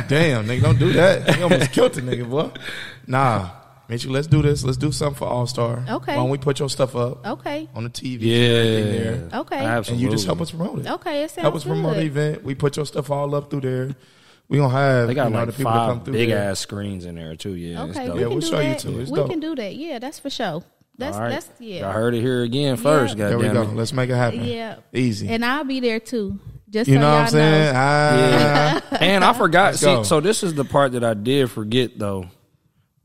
[0.08, 1.36] Damn, nigga, don't do that.
[1.36, 2.50] You almost killed the nigga, boy.
[3.06, 3.50] Nah,
[3.90, 4.62] Meech, let's do this.
[4.64, 5.84] Let's do something for All Star.
[5.88, 6.12] Okay.
[6.12, 7.68] Why don't we put your stuff up Okay.
[7.74, 8.20] on the TV?
[8.22, 8.48] Yeah.
[8.48, 9.56] there, Okay.
[9.58, 9.92] Absolutely.
[9.92, 10.86] and you just help us promote it.
[10.92, 12.44] Okay, it sounds help us promote the event.
[12.44, 13.96] We put your stuff all up through there.
[14.48, 16.28] We gonna have They got you know, like the people that come five through big
[16.30, 16.50] there.
[16.50, 17.54] ass screens in there too.
[17.54, 17.82] Yeah.
[17.84, 18.14] Okay, dope.
[18.14, 19.00] we Yeah, we'll do show you too.
[19.00, 19.30] It's we dope.
[19.30, 19.74] can do that.
[19.76, 20.62] Yeah, that's for sure.
[20.98, 21.30] That's All right.
[21.30, 21.80] that's yeah.
[21.82, 23.16] Y'all heard it here again first.
[23.16, 23.28] Yeah.
[23.28, 23.62] There we go.
[23.62, 23.74] it.
[23.74, 24.44] Let's make it happen.
[24.44, 24.76] Yeah.
[24.92, 25.28] Easy.
[25.28, 26.38] And I'll be there too.
[26.68, 27.72] Just you so know what y'all I'm saying?
[27.74, 27.80] know.
[27.80, 29.74] Ah, And I forgot.
[29.76, 32.26] See, so this is the part that I did forget though.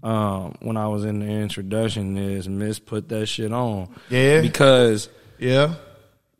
[0.04, 3.89] Um, when I was in the introduction, is Miss put that shit on.
[4.10, 4.41] Yeah.
[4.41, 5.76] Because yeah.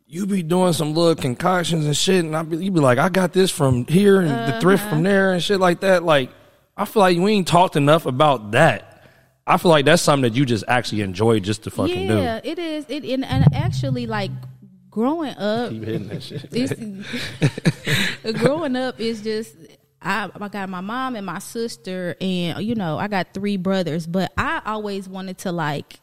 [0.06, 3.08] you be doing some little concoctions and shit, and I be you be like, I
[3.08, 4.90] got this from here and the thrift Uh-huh.
[4.90, 6.04] from there and shit like that.
[6.04, 6.30] Like,
[6.76, 8.92] I feel like we ain't talked enough about that.
[9.48, 12.16] I feel like that's something that you just actually enjoy just to fucking do.
[12.18, 12.84] yeah, it is.
[12.88, 14.30] It and, and actually like
[14.90, 15.70] growing up.
[15.70, 16.50] Keep hitting that shit.
[18.38, 19.54] growing up is just
[20.02, 24.06] I, I got my mom and my sister, and you know, I got three brothers.
[24.06, 26.00] But I always wanted to like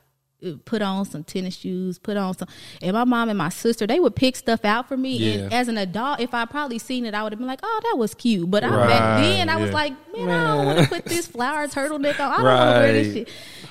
[0.66, 2.48] put on some tennis shoes, put on some.
[2.82, 5.18] And my mom and my sister, they would pick stuff out for me.
[5.18, 5.34] Yeah.
[5.34, 7.80] And as an adult, if I probably seen it, I would have been like, "Oh,
[7.84, 9.76] that was cute." But I, back then, I was yeah.
[9.76, 12.32] like, "Man, I don't want to put this flower turtleneck on.
[12.32, 13.30] I don't want to wear this shit."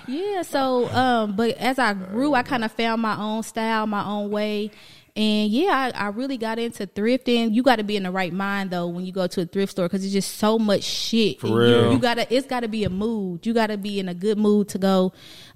[0.08, 0.42] Yeah.
[0.42, 4.30] So, um, but as I grew, I kind of found my own style, my own
[4.30, 4.70] way.
[5.14, 7.52] And yeah, I, I really got into thrifting.
[7.52, 9.72] You got to be in the right mind though when you go to a thrift
[9.72, 11.38] store because it's just so much shit.
[11.40, 11.84] For real.
[11.84, 13.44] You, you gotta, it's got to be a mood.
[13.44, 15.12] You got to be in a good mood to go.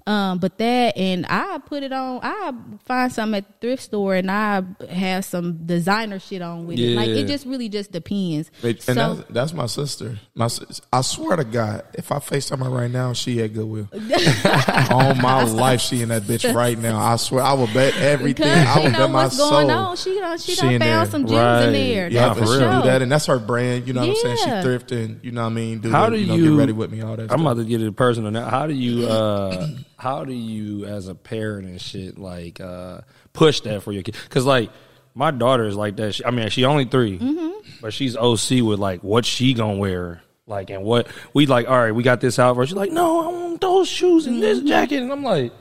[0.07, 2.21] Um, but that, and I put it on.
[2.23, 2.53] I
[2.85, 6.95] find something at the thrift store, and I have some designer shit on with it.
[6.95, 8.49] Like it just really just depends.
[8.63, 10.17] And so that's, that's my sister.
[10.33, 10.47] My,
[10.93, 13.89] I swear to God, if I FaceTime her right now, she at Goodwill.
[14.89, 16.97] All my life, she in that bitch right now.
[16.99, 18.47] I swear, I will bet everything.
[18.47, 19.77] I she will bet my what's going soul.
[19.77, 19.97] on.
[19.97, 21.05] She done, she, She done found there.
[21.11, 21.65] some gems Right.
[21.65, 22.07] in there.
[22.09, 22.59] Yeah, That's for for sure.
[22.59, 22.81] sure.
[22.81, 23.87] Do that, and that's her brand.
[23.87, 24.37] You know what I'm saying?
[24.37, 25.23] She thrifting.
[25.23, 25.79] You know what I mean?
[25.79, 27.01] Do How do you, know, you- get ready with me?
[27.01, 27.23] All that.
[27.23, 27.41] I'm stuff.
[27.41, 28.49] about to get it personal now.
[28.49, 29.67] How do you, uh,
[29.97, 33.01] how do you, as a parent and shit, like uh,
[33.33, 34.15] push that for your kid?
[34.23, 34.69] Because like
[35.15, 36.13] my daughter is like that.
[36.15, 37.71] She, I mean, she only 3 Mm-hmm.
[37.81, 41.67] but she's OC with like what she gonna wear, like and what we like.
[41.67, 42.61] All right, we got this out for.
[42.61, 42.67] her.
[42.67, 45.51] She's like, no, I want those shoes and this jacket, and I'm like.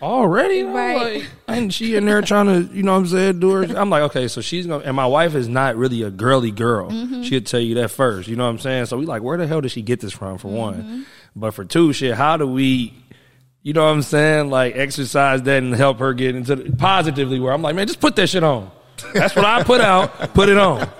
[0.00, 0.74] Already, Mm-hmm.
[0.74, 0.96] Right.
[1.20, 3.62] like, and she in there trying to, you know what I'm saying, do her.
[3.78, 6.90] I'm like, okay, so she's gonna, and my wife is not really a girly girl.
[6.90, 7.22] Mm-hmm.
[7.22, 8.86] She'll tell you that first, you know what I'm saying?
[8.86, 10.56] So we like, where the hell did she get this from, for Mm-hmm.
[10.56, 11.06] one?
[11.36, 12.92] But for two, shit, how do we,
[13.62, 17.38] you know what I'm saying, like exercise that and help her get into the, positively
[17.38, 18.70] where I'm like, man, just put that shit on.
[19.14, 20.88] That's what I put out, put it on.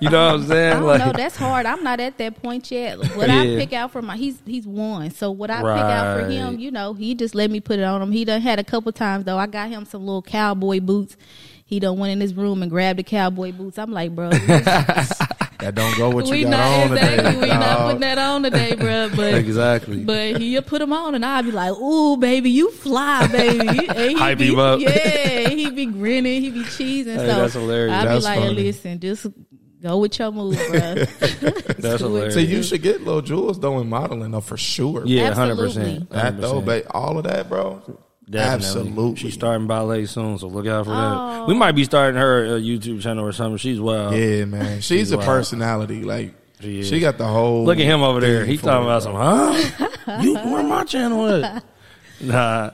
[0.00, 0.72] You know what I'm saying?
[0.72, 1.12] I don't like, know.
[1.12, 1.66] That's hard.
[1.66, 2.98] I'm not at that point yet.
[3.14, 5.10] What I pick out for my he's he's one.
[5.10, 7.82] So what I pick out for him, you know, he just let me put it
[7.82, 8.10] on him.
[8.10, 9.36] He done had a couple times though.
[9.36, 11.16] I got him some little cowboy boots.
[11.66, 13.78] He done went in his room and grabbed the cowboy boots.
[13.78, 14.30] I'm like, bro,
[15.58, 17.16] that don't go what you we got not on exactly.
[17.16, 17.40] today.
[17.40, 17.86] We not dog.
[17.86, 19.10] putting that on today, bro.
[19.16, 20.04] But exactly.
[20.04, 24.10] but he'll put them on, and I'll be like, "Ooh, baby, you fly, baby." And
[24.10, 24.80] he Hype be, him up.
[24.80, 27.16] Yeah, he be grinning, he be cheesing.
[27.16, 27.94] Hey, so that's hilarious.
[27.94, 28.54] I'll That's be like, funny.
[28.54, 29.26] "Listen, just
[29.82, 30.78] go with your move, bro."
[31.78, 32.34] That's hilarious.
[32.34, 35.04] So you should get little jewels though in modeling though for sure.
[35.06, 36.00] yeah, hundred Absolutely.
[36.00, 36.10] percent.
[36.10, 37.82] that though, but all of that, bro.
[38.28, 38.66] Definitely.
[38.66, 39.16] Absolutely.
[39.16, 40.94] She's starting ballet soon, so look out for Oh.
[40.94, 41.46] that.
[41.48, 41.58] We oh.
[41.58, 43.58] might be starting her a YouTube channel or something.
[43.58, 44.14] She's wild.
[44.16, 44.80] Yeah, man.
[44.80, 45.26] She's a wild.
[45.28, 46.02] personality.
[46.02, 47.64] Like She she got the whole.
[47.64, 48.44] Look at him over there.
[48.44, 50.20] He's talking about some, huh?
[50.22, 51.64] you where my channel at?
[52.18, 52.70] Nah,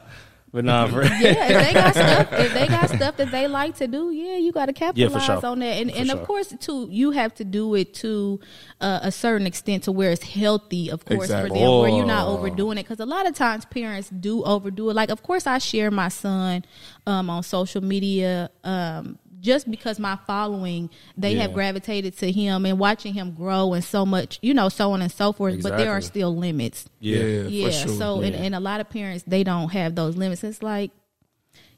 [0.53, 3.77] but nah, for yeah, if they got stuff, if they got stuff that they like
[3.77, 5.47] to do, yeah, you got to Yeah, capitalize sure.
[5.47, 5.79] on that.
[5.81, 6.19] And For and sure.
[6.21, 8.39] of course, too, you have to do it to
[8.81, 11.51] uh, a certain extent to where it's healthy, of course, Exactly.
[11.51, 12.37] for them, where you're not Oh.
[12.39, 12.83] overdoing it.
[12.83, 14.95] Because a lot of times parents do overdo it.
[14.95, 16.65] Like, of course, I share my son
[17.07, 18.51] um, on social media.
[18.63, 20.89] Um, just because my following,
[21.19, 24.93] they have gravitated to him and watching him grow and so much, you know, so
[24.93, 25.63] on and so forth.
[25.63, 26.89] But there are still limits.
[27.01, 27.43] Yeah, yeah.
[27.43, 27.71] Yeah.
[27.71, 27.95] sure.
[27.95, 28.43] So and, Yeah.
[28.43, 30.45] and a lot of parents they don't have those limits.
[30.45, 30.93] It's like,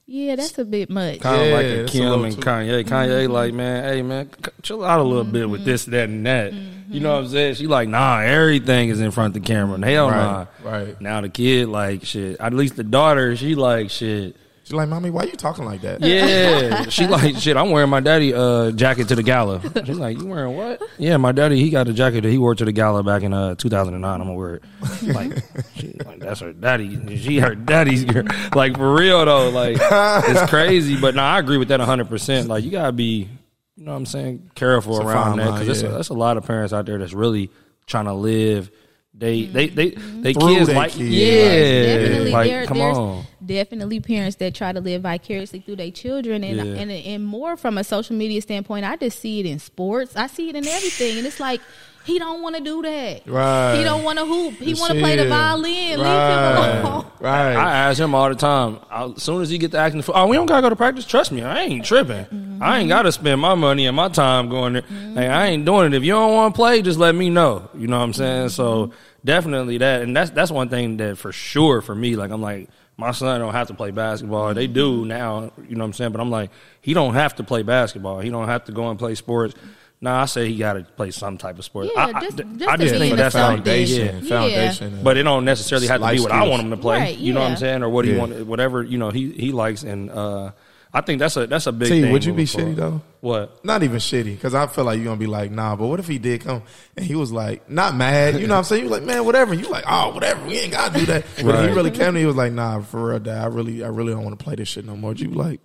[0.06, 1.20] yeah, that's a bit much.
[1.20, 2.84] Kind of Yeah, like a it's a Kim little and too- Kanye.
[2.84, 3.32] Kanye, mm-hmm.
[3.32, 4.28] like, man, hey, man,
[4.60, 5.70] chill out a little bit with mm-hmm.
[5.70, 6.52] this, that, and that.
[6.52, 7.04] You know mm-hmm.
[7.04, 7.54] what I'm saying?
[7.54, 9.82] She like, nah, everything is in front of the camera.
[9.82, 10.46] Hell nah.
[10.62, 11.00] Right, right.
[11.00, 12.38] Now the kid, like, shit.
[12.38, 14.36] At least the daughter, she like, shit.
[14.64, 16.00] She's like, mommy, why you talking like that?
[16.00, 17.54] Yeah, she like shit.
[17.58, 19.60] I'm wearing my daddy uh jacket to the gala.
[19.84, 20.82] She's like, you wearing what?
[20.96, 23.34] Yeah, my daddy he got a jacket that he wore to the gala back in
[23.34, 24.10] uh 2009.
[24.10, 24.62] I'm gonna wear it.
[25.02, 25.44] Like,
[25.76, 27.18] she, like that's her daddy.
[27.18, 28.24] She her daddy's girl.
[28.54, 29.50] Like for real though.
[29.50, 30.98] Like it's crazy.
[30.98, 32.08] But no, I agree with that 100.
[32.08, 33.28] percent Like you gotta be,
[33.76, 35.90] you know what I'm saying, careful It's around that because yeah.
[35.90, 37.50] that's a lot of parents out there that's really
[37.86, 38.70] trying to live.
[39.16, 41.10] They they they they Through kids like kids.
[41.10, 41.96] yeah.
[41.98, 43.24] definitely like there, come on.
[43.47, 46.80] Definitely parents that try to live vicariously through their children and, Yeah.
[46.80, 50.26] and and more from a social media standpoint i just see it in sports i
[50.26, 51.61] see it in everything and it's like
[52.07, 53.76] he don't want to do that Right.
[53.78, 56.68] he don't want to hoop he want to play the violin Right.
[56.68, 57.55] leave him alone Right.
[57.57, 58.78] I ask him all the time.
[58.90, 61.07] I, as soon as he get to acting, oh, we don't gotta go to practice.
[61.07, 62.59] Trust me, I ain't tripping.
[62.61, 64.82] I ain't gotta spend my money and my time going there.
[65.14, 65.97] Hey, I ain't doing it.
[65.97, 67.70] If you don't want to play, just let me know.
[67.74, 68.51] You know what I'm saying?
[68.51, 68.90] So
[69.24, 72.14] definitely that, and that's that's one thing that for sure for me.
[72.14, 74.55] Like I'm like, my son don't have to play basketball.
[74.55, 75.53] They do now.
[75.68, 76.12] You know what I'm saying?
[76.12, 78.20] But I'm like, he don't have to play basketball.
[78.20, 79.55] He don't have to go and play sports.
[80.01, 81.86] Nah, I say he got to play some type of sport.
[81.95, 84.22] Yeah, I, I- just- I just just to think that's a foundation.
[84.24, 84.28] Yeah.
[84.28, 85.01] Foundation.
[85.03, 86.99] but it don't necessarily have to be Life what I want him to play.
[86.99, 88.18] Right, You know what I'm saying, or what he Yeah.
[88.18, 90.51] want, whatever you know he he likes, and uh,
[90.92, 92.12] I think that's a that's a big T, thing.
[92.12, 93.01] would you be moving shitty though?
[93.25, 93.64] What?
[93.64, 95.77] Not even shitty, because I feel like you're gonna be like, nah.
[95.77, 96.62] But what if he did come
[96.95, 98.39] and he was like, not mad?
[98.39, 98.85] You know what I'm saying?
[98.85, 99.55] You was like, man, whatever.
[99.55, 100.45] You like, oh, whatever.
[100.47, 101.25] We ain't gotta do that.
[101.37, 101.68] But if Right.
[101.70, 103.43] he really came to you, he was like, nah, for real, dad.
[103.43, 105.14] I really, I really don't want to play this shit no more.
[105.14, 105.61] You like,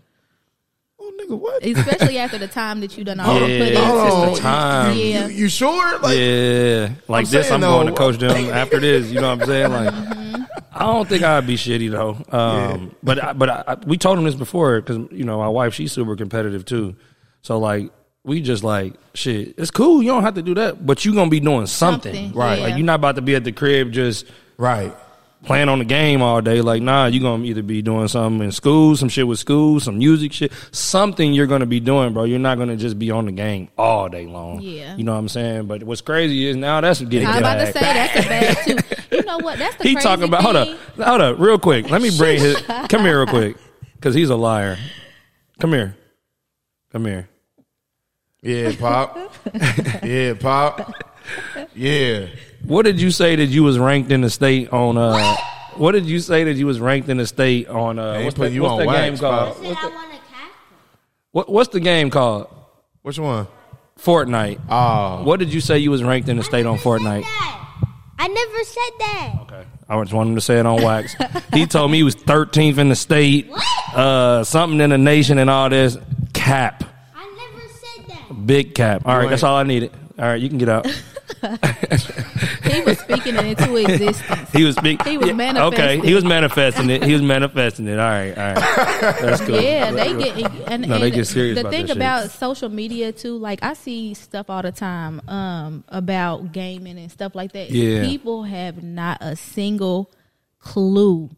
[1.02, 1.66] oh, nigga, what?
[1.66, 4.86] especially after the time that you done all Yeah, put it's into the time.
[4.86, 4.98] time.
[4.98, 5.28] You, Yeah.
[5.28, 6.00] you sure?
[6.00, 9.08] Like, yeah, like I'm this, I'm though, going to coach them after this.
[9.12, 9.72] You know what I'm saying?
[9.72, 10.44] Like, Mm-hmm.
[10.72, 12.18] I don't think I'd be shitty though.
[12.38, 15.50] Um, But I, but I, I- we told him this before because you know my
[15.50, 16.96] wife she's super competitive too.
[17.42, 17.92] So like
[18.24, 19.56] we just like shit.
[19.58, 20.02] It's cool.
[20.04, 22.58] You don't have to do that, but you gonna be doing something, Something, Right.
[22.60, 22.64] yeah.
[22.66, 24.26] Like you're not about to be at the crib just
[24.58, 24.94] Right.
[25.46, 26.60] playing on the game all day.
[26.62, 29.98] Like, nah, you're gonna either be doing something in school, some shit with school, some
[29.98, 32.26] music shit, something you're gonna be doing, bro.
[32.26, 34.60] You're not gonna just be on the game all day long.
[34.62, 34.98] Yeah.
[34.98, 35.68] You know what I'm saying?
[35.68, 38.58] But what's crazy is now that's getting I was about to say that's a bag
[39.10, 39.16] too.
[39.18, 39.58] You know what?
[39.58, 40.76] That's the He crazy talking about hold thing.
[41.00, 41.90] up, hold up, real quick.
[41.90, 42.58] Let me bring his
[42.90, 43.56] come here real quick,
[43.96, 44.78] because he's a liar.
[45.60, 45.96] Come here,
[46.92, 47.30] come here.
[48.42, 49.18] Yeah, pop.
[50.04, 50.94] yeah, pop.
[51.76, 52.28] Yeah.
[52.66, 54.98] What did you say that you was ranked in the state on?
[54.98, 55.36] uh
[55.76, 58.00] What did you say that you was ranked in the state on?
[58.00, 59.54] uh ain't What's, putting that, you what's on that wax, game called?
[59.56, 59.64] Pop.
[59.64, 60.20] Said I want a.
[61.32, 62.48] What, what's the game called?
[63.04, 63.48] Which one?
[64.00, 64.60] Fortnite.
[64.70, 65.24] Oh.
[65.24, 67.24] What did you say you was ranked in the state on Fortnite?
[68.22, 69.34] I never said that.
[69.42, 69.64] Okay.
[69.88, 71.16] I just wanted him to say it on wax.
[71.54, 73.50] he told me he was 13th in the state,
[73.94, 75.98] uh, something in the nation, and all this.
[76.50, 76.84] Cap,
[77.16, 78.46] I never said that.
[78.46, 79.04] big cap.
[79.06, 79.92] All right, ain't- that's all I needed.
[80.18, 80.88] All right, you can get out.
[81.42, 84.52] He was speaking it into existence.
[84.52, 85.02] He was big.
[85.04, 87.04] He was yeah, Okay, he was manifesting it.
[87.04, 87.98] He was manifesting it.
[87.98, 89.16] All right, all right.
[89.22, 89.60] That's cool.
[89.62, 91.98] Yeah, they get and, No, and they get serious The about thing that shit.
[91.98, 97.12] about social media too, like I see stuff all the time um, about gaming and
[97.12, 97.70] stuff like that.
[97.72, 98.06] Yeah.
[98.06, 100.12] people have not a single
[100.60, 101.30] clue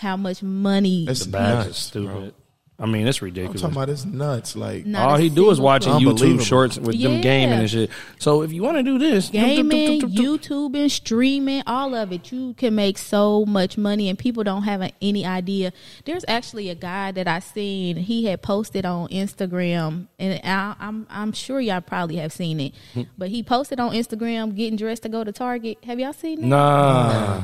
[0.00, 1.06] how much money.
[1.08, 2.34] It's The bags nuts, stupid.
[2.80, 2.88] Bro.
[2.88, 3.62] I mean, it's ridiculous.
[3.62, 4.02] I'm ridiculous.
[4.02, 4.56] talking about it's nuts.
[4.56, 5.92] Like, Not All he do is watching.
[5.92, 7.90] YouTube shorts with them gaming and shit.
[8.18, 12.32] So if you want to do this, gaming, YouTubing, streaming, all of it.
[12.32, 15.72] You can make so much money, and people don't have any idea.
[16.04, 17.96] There's actually a guy that I seen.
[17.96, 22.74] He had posted on Instagram, and I, I'm I'm sure y'all probably have seen it.
[22.94, 23.02] Hmm.
[23.18, 25.78] But he posted on Instagram getting dressed to go to Target.
[25.84, 26.46] Have y'all seen it?
[26.46, 27.42] Nah.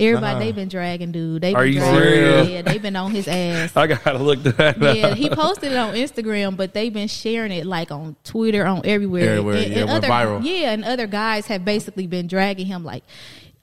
[0.00, 1.42] Everybody they've been dragging, dude.
[1.42, 2.48] They Are been you dragging, serious?
[2.48, 3.76] Yeah, they've been on his ass.
[3.76, 4.96] I gotta look that up.
[4.96, 8.82] Yeah, he posted it on Instagram, but they've been sharing it like on Twitter, on
[8.84, 9.30] everywhere.
[9.30, 10.44] Everywhere, yeah, it went other, viral.
[10.44, 13.04] Yeah, and other guys have basically been dragging him like,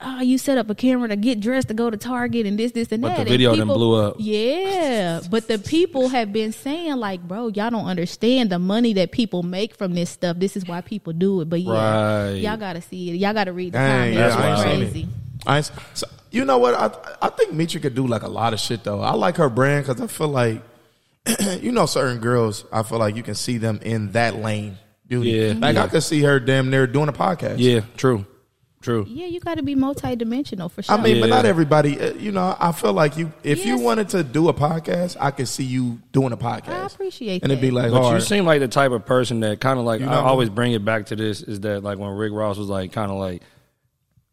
[0.00, 2.72] "Oh, you set up a camera to get dressed to go to Target and this,
[2.72, 4.16] this, and But that." the And video done blew up.
[4.18, 9.10] Yeah, but the people have been saying like, "Bro, y'all don't understand the money that
[9.12, 10.38] people make from this stuff.
[10.38, 11.72] This is why people do it." But yeah,
[12.28, 12.34] Right.
[12.36, 13.14] y'all got to see it.
[13.16, 14.16] Y'all got to read the Dang, comments.
[14.16, 14.90] yeah, it's I ain't seen it.
[14.92, 15.08] crazy.
[15.46, 16.74] I ain't- so, you know what?
[16.74, 19.00] I I think Mitra could do like a lot of shit though.
[19.00, 20.62] I like her brand because I feel like
[21.60, 22.64] you know certain girls.
[22.72, 24.78] I feel like you can see them in that lane.
[25.06, 25.30] Beauty.
[25.30, 25.54] Yeah.
[25.58, 25.84] like Yeah.
[25.84, 27.54] I could see her damn near doing a podcast.
[27.58, 28.26] Yeah, true,
[28.82, 29.06] true.
[29.08, 30.94] Yeah, you got to be multidimensional for sure.
[30.94, 31.98] I mean, but not everybody.
[31.98, 33.32] uh, You know, I feel like you.
[33.42, 36.68] If you wanted to do a podcast, I could see you doing a podcast.
[36.68, 37.44] I appreciate that.
[37.44, 38.14] and it'd be like But hard.
[38.16, 40.20] you seem like the type of person that kind of like You I know?
[40.20, 43.10] always bring it back to this is that like when Rick Ross was like kind
[43.10, 43.42] of like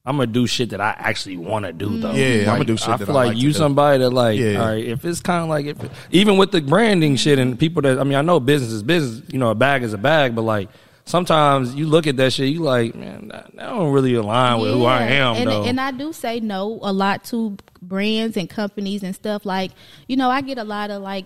[0.06, 2.12] I'm gonna do shit that I actually want to do though.
[2.14, 3.58] Yeah, I'ma do shit I that feel I like like you to do.
[3.60, 4.62] somebody that like Yeah.
[4.62, 5.78] all right if it's kind of like if
[6.12, 9.24] even with the branding shit and people that I mean I know business is business
[9.32, 10.70] you know a bag is a bag but like
[11.06, 14.74] sometimes you look at that shit you like man that, that don't really align with
[14.74, 15.64] who I am and, though.
[15.64, 19.46] And I do say no a lot to brands and companies and stuff.
[19.46, 19.72] Like,
[20.08, 21.26] you know, I get a lot of like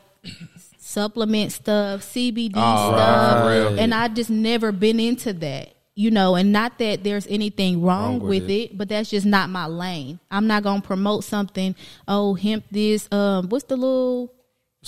[0.77, 5.73] supplement stuff, CBD Oh, stuff, right, for and I just never been into that.
[5.99, 8.53] You know, and not that there's anything wrong, Wrong with with it.
[8.71, 8.77] it.
[8.77, 10.19] but that's just not my lane.
[10.31, 11.75] I'm not gonna promote something.
[12.07, 13.09] Oh, hemp this.
[13.11, 14.31] Um, what's the little?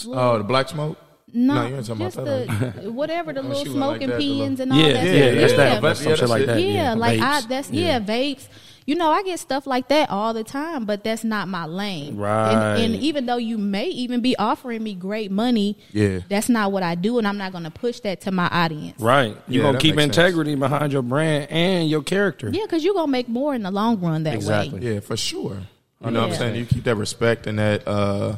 [0.08, 0.98] oh, the black smoke.
[1.34, 2.84] No, no, you ain't talking just about that.
[2.84, 4.78] the whatever the Oh, little she look like smoking that, the pens little- and all
[4.90, 5.06] yeah, that.
[5.06, 5.36] yeah, stuff.
[5.42, 6.60] that's that, Yeah, that's some yeah, shit like that's that.
[6.70, 6.74] it.
[6.74, 7.48] Yeah, like I Vapes.
[7.50, 8.00] that's yeah.
[8.00, 8.48] vapes.
[8.86, 12.18] You know, I get stuff like that all the time, but that's not my lane.
[12.18, 12.76] Right.
[12.80, 16.20] And, and even though you may even be offering me great money, Yeah.
[16.30, 19.00] that's not what I do, and I'm not going to push that to my audience.
[19.00, 20.18] Right, you Yeah, gonna keep makes sense.
[20.18, 22.50] integrity behind your brand and your character.
[22.52, 24.36] Yeah, because you're gonna make more in the long run that way.
[24.38, 24.80] Exactly.
[24.80, 24.94] way.
[24.96, 25.58] Yeah, for sure.
[26.04, 26.56] You know what I'm saying?
[26.56, 28.38] You keep that respect and that uh,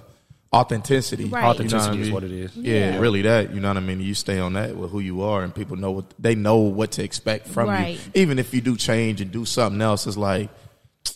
[0.53, 1.25] authenticity.
[1.25, 1.43] Right.
[1.43, 2.55] Authenticity You know is I what it is.
[2.55, 2.99] Yeah, Yeah.
[2.99, 3.53] really that.
[3.53, 3.99] You know what I mean?
[3.99, 6.91] You stay on that with who you are and people know what they know what
[6.93, 7.95] to expect from Right.
[8.13, 8.21] you.
[8.21, 10.49] Even if you do change and do something else, it's like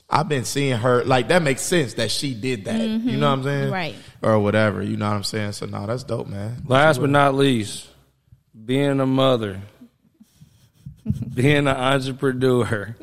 [0.09, 2.79] I've been seeing her like that makes sense that she did that.
[2.81, 3.63] You know what I'm saying?
[3.65, 3.73] Mm-hmm.
[3.73, 3.95] Right.
[4.21, 4.81] Or whatever.
[4.81, 5.51] You know what I'm saying?
[5.53, 6.63] So no, that's dope, man.
[6.67, 7.87] Last but not least,
[8.65, 9.61] being a mother,
[11.33, 12.95] being an entrepreneur,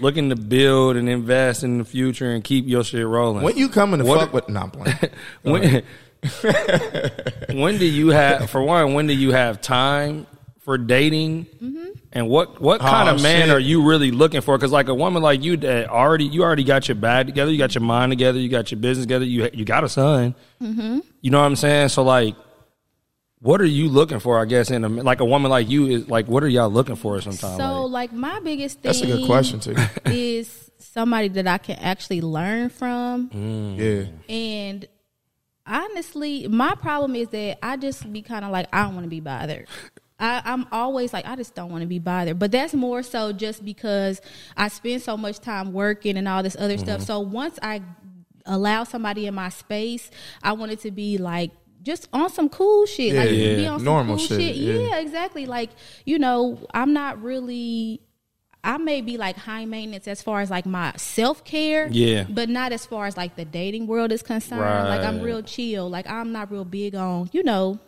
[0.00, 3.42] looking to build and invest in the future and keep your shit rolling.
[3.42, 4.98] When you coming to What- fuck with no, I'm playing.
[5.42, 5.82] when,
[7.60, 10.26] when do you have for one when do you have time
[10.60, 11.46] for dating?
[11.62, 11.84] Mm-hmm.
[12.12, 13.50] And what what oh, kind Oh, of man shit.
[13.54, 14.56] are you really looking for?
[14.56, 17.58] Because like a woman like you that already you already got your bag together you
[17.58, 20.34] got your mind together you got your business together you you got a son.
[20.62, 21.00] Mm-hmm.
[21.20, 21.88] You know what i'm saying?
[21.90, 22.34] So like
[23.40, 24.38] what are you looking for?
[24.40, 26.96] I guess in a like a woman like you is like what are y'all looking
[26.96, 27.56] for sometimes?
[27.56, 29.74] So like, like my biggest thing That's a good question too.
[30.06, 33.30] is somebody that I can actually learn from.
[33.78, 34.04] yeah.
[34.28, 34.86] And
[35.66, 39.10] honestly, my problem is that I just be kind of like I don't want to
[39.10, 39.68] be bothered.
[40.20, 43.32] I, I'm always like I just don't want to be bothered, but that's more so
[43.32, 44.20] just because
[44.56, 46.82] I spend so much time working and all this other Mm-hmm.
[46.84, 47.02] stuff.
[47.02, 47.82] So once I
[48.46, 50.10] allow somebody in my space,
[50.42, 51.50] I want it to be like
[51.82, 53.70] just on some cool shit, like Yeah, be yeah.
[53.70, 54.56] on some Normal cool shit, shit.
[54.56, 54.72] yeah.
[54.74, 55.46] yeah, exactly.
[55.46, 55.70] Like
[56.04, 58.00] you know, I'm not really.
[58.64, 62.24] I may be like high maintenance as far as like my self care, Yeah.
[62.28, 64.60] but not as far as like the dating world is concerned.
[64.88, 65.88] Like I'm real chill.
[65.88, 67.78] Like I'm not real big on you know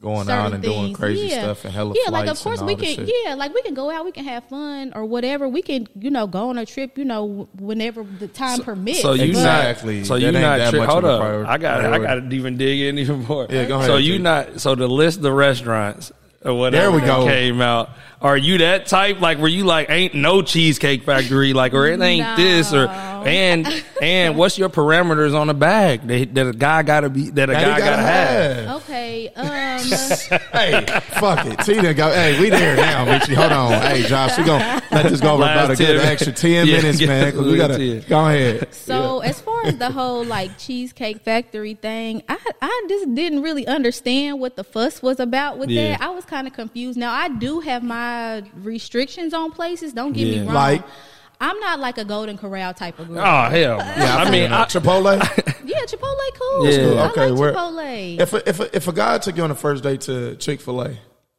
[0.00, 1.42] Going certain out and doing crazy yeah.
[1.42, 2.10] stuff and hella yeah.
[2.10, 4.92] Like of course we can yeah like we can go out, we can have fun
[4.94, 5.46] or whatever.
[5.46, 9.02] We can you know go on a trip you know whenever the time permits.
[9.02, 9.98] so you Exactly.
[9.98, 11.20] not so you ain't not that tri- much hold of up.
[11.20, 13.46] priority- I got I got to even dig in even more.
[13.50, 14.22] Yeah, go ahead, So you T.
[14.22, 17.26] not so the list the restaurants or whatever There we that go.
[17.26, 17.90] came out.
[18.22, 19.20] Are you that type?
[19.20, 23.66] Like, were you like, ain't no cheesecake factory, like, or it ain't this, or and
[24.02, 27.52] and what's your parameters on a bag that, that a guy gotta be that a
[27.52, 28.82] That guy gotta, have?
[28.82, 29.48] okay, um,
[30.52, 30.84] hey,
[31.18, 31.58] fuck it.
[31.60, 32.10] Tina go.
[32.10, 33.34] Hey, we there now, Richie.
[33.34, 33.72] Hold on.
[33.72, 36.66] Hey, Josh, we gonna let this go over Last about a good 10 extra ten
[36.66, 37.30] Yeah, minutes, get man.
[37.30, 38.04] Because we gotta 10.
[38.08, 38.74] go ahead.
[38.74, 43.66] So as far as the whole like cheesecake factory thing, I I just didn't really
[43.66, 45.92] understand what the fuss was about with Yeah.
[45.96, 46.02] that.
[46.02, 46.98] I was kind of confused.
[46.98, 48.09] Now I do have my
[48.54, 49.92] restrictions on places.
[49.92, 50.40] Don't get Yeah.
[50.40, 50.54] me wrong.
[50.54, 50.82] Like?
[51.42, 53.18] I'm not like a Golden Corral type of girl.
[53.20, 53.78] Oh hell!
[53.78, 55.16] Yeah, I mean, I, Chipotle.
[55.64, 56.68] Yeah, Chipotle cool.
[56.70, 57.02] Yeah.
[57.02, 58.20] I Okay, like Chipotle.
[58.20, 60.60] if a, if a, if a guy took you on a first date to Chick
[60.60, 60.98] Fil A,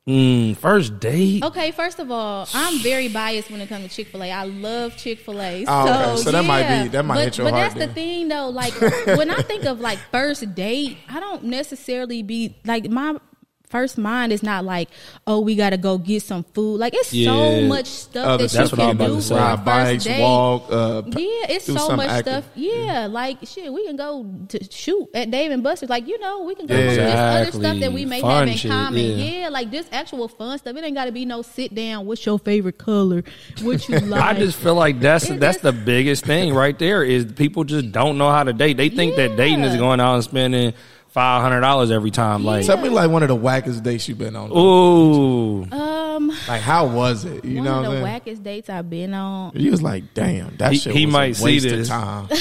[0.09, 1.43] mm, first date.
[1.43, 4.31] Okay, first of all, I'm very biased when it comes to Chick Fil A.
[4.31, 5.65] I love Chick Fil A.
[5.67, 6.15] Oh, okay.
[6.17, 8.27] so, So that might be- that might but, hit your But heart that's the thing,
[8.29, 8.49] though.
[8.49, 8.73] Like
[9.05, 13.17] when I think of like first date, I don't necessarily be like my
[13.71, 14.89] first mind is not like,
[15.25, 16.77] oh, we got to go get some food.
[16.77, 19.13] Like it's so much stuff Other that you That's what I can was about do
[19.15, 19.35] to for say.
[19.35, 20.21] ride first bikes, date.
[20.21, 20.63] walk.
[20.69, 22.43] Uh, Yeah, it's do so something much active.
[22.43, 22.45] stuff.
[22.55, 25.89] Yeah, like shit, we can go to shoot at Dave and Buster's.
[25.89, 26.81] Like you know, we can go Yeah.
[26.81, 27.59] do this other Exactly.
[27.61, 28.99] stuff that we may Fun have in shit, common.
[29.01, 29.25] yeah.
[29.41, 29.49] Yeah.
[29.49, 30.75] like this actual fun stuff.
[30.75, 32.05] It ain't got to be no sit down.
[32.05, 33.23] What's your favorite color?
[33.61, 34.21] What you like?
[34.21, 37.63] I just feel like that's It that's is- the biggest thing right there is people
[37.63, 38.77] just don't know how to date.
[38.77, 40.73] They think that dating is going out and spending
[41.11, 42.43] five hundred dollars every time.
[42.43, 44.51] Like, Tell me like one of the wackest dates you've been on.
[44.51, 47.45] ooh, um Like how was it?
[47.45, 49.51] You one know of the I'm wackest dates I've been on.
[49.55, 51.89] You was like, damn, that He- shit he might a see waste this.
[51.89, 52.27] of time.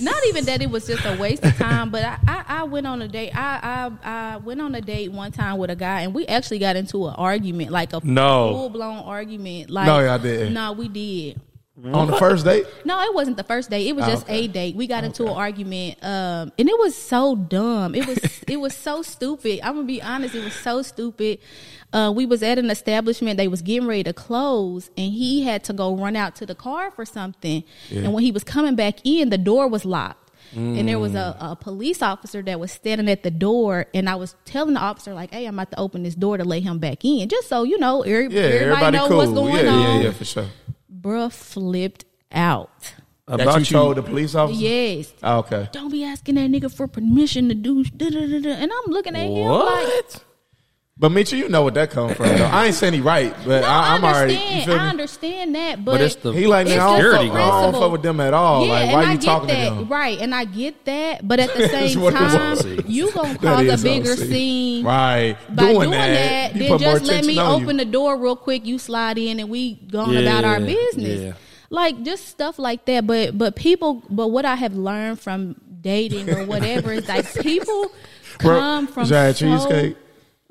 [0.00, 2.86] Not even that it was just a waste of time, but I, I, I went
[2.86, 3.32] on a date.
[3.34, 6.60] I, I I went on a date one time with a guy, and we actually
[6.60, 8.52] got into an argument, like a No.
[8.52, 9.70] full blown argument.
[9.70, 10.54] Like No, y'all didn't.
[10.54, 11.40] No, we did.
[11.84, 12.66] On the first date.
[12.84, 13.86] No, it wasn't the first date.
[13.86, 14.44] It was Oh, just okay.
[14.44, 14.76] a date.
[14.76, 17.94] We got into an argument, um, and it was so dumb.
[17.94, 18.18] It was
[18.48, 19.60] it was so stupid.
[19.62, 20.34] I'm gonna be honest.
[20.34, 21.38] It was so stupid.
[21.92, 23.36] Uh, we was at an establishment.
[23.36, 26.54] They was getting ready to close, and he had to go run out to the
[26.54, 27.64] car for something.
[27.90, 30.18] And when he was coming back in, the door was locked.
[30.54, 34.16] And there was a, a police officer that was standing at the door, and I
[34.16, 36.78] was telling the officer like, "Hey, I'm about to open this door to let him
[36.78, 39.16] back in, just so you know, every, Yeah, everybody, everybody know cool.
[39.16, 40.46] what's going yeah, on." yeah, yeah, for sure.
[41.02, 42.94] Bruh flipped out.
[43.26, 44.60] that you, told the police officer.
[44.60, 45.12] Yes.
[45.22, 45.68] Oh, okay.
[45.72, 47.84] Don't be asking that nigga for permission to do.
[47.84, 48.50] Da, da, da, da.
[48.50, 50.24] And I'm looking at him like, what?
[50.98, 52.26] But Mitchell, you know what that come from.
[52.28, 52.44] Though.
[52.44, 54.34] I ain't saying he right, but no, I, I, I'm already.
[54.34, 54.90] You feel I me?
[54.90, 57.62] understand that, but, But it's the He like, It's man, I don't, security fuck, I
[57.62, 58.66] don't fuck with them at all.
[58.66, 59.88] yeah, like, and why I you get talking that, to them?
[59.88, 60.18] right?
[60.20, 64.18] And I get that, but at the same time, you gonna cause a bigger OC.
[64.18, 65.36] scene, Right.
[65.48, 67.64] By doing, Doing that, that, then put more just let me on you.
[67.64, 68.66] open the door real quick.
[68.66, 71.20] You slide in, and we going about our business.
[71.20, 71.32] yeah.
[71.70, 73.06] Like just stuff like that.
[73.06, 77.90] But but people, but what I have learned from dating or whatever is like people
[78.38, 79.96] come from is that a so- cheesecake?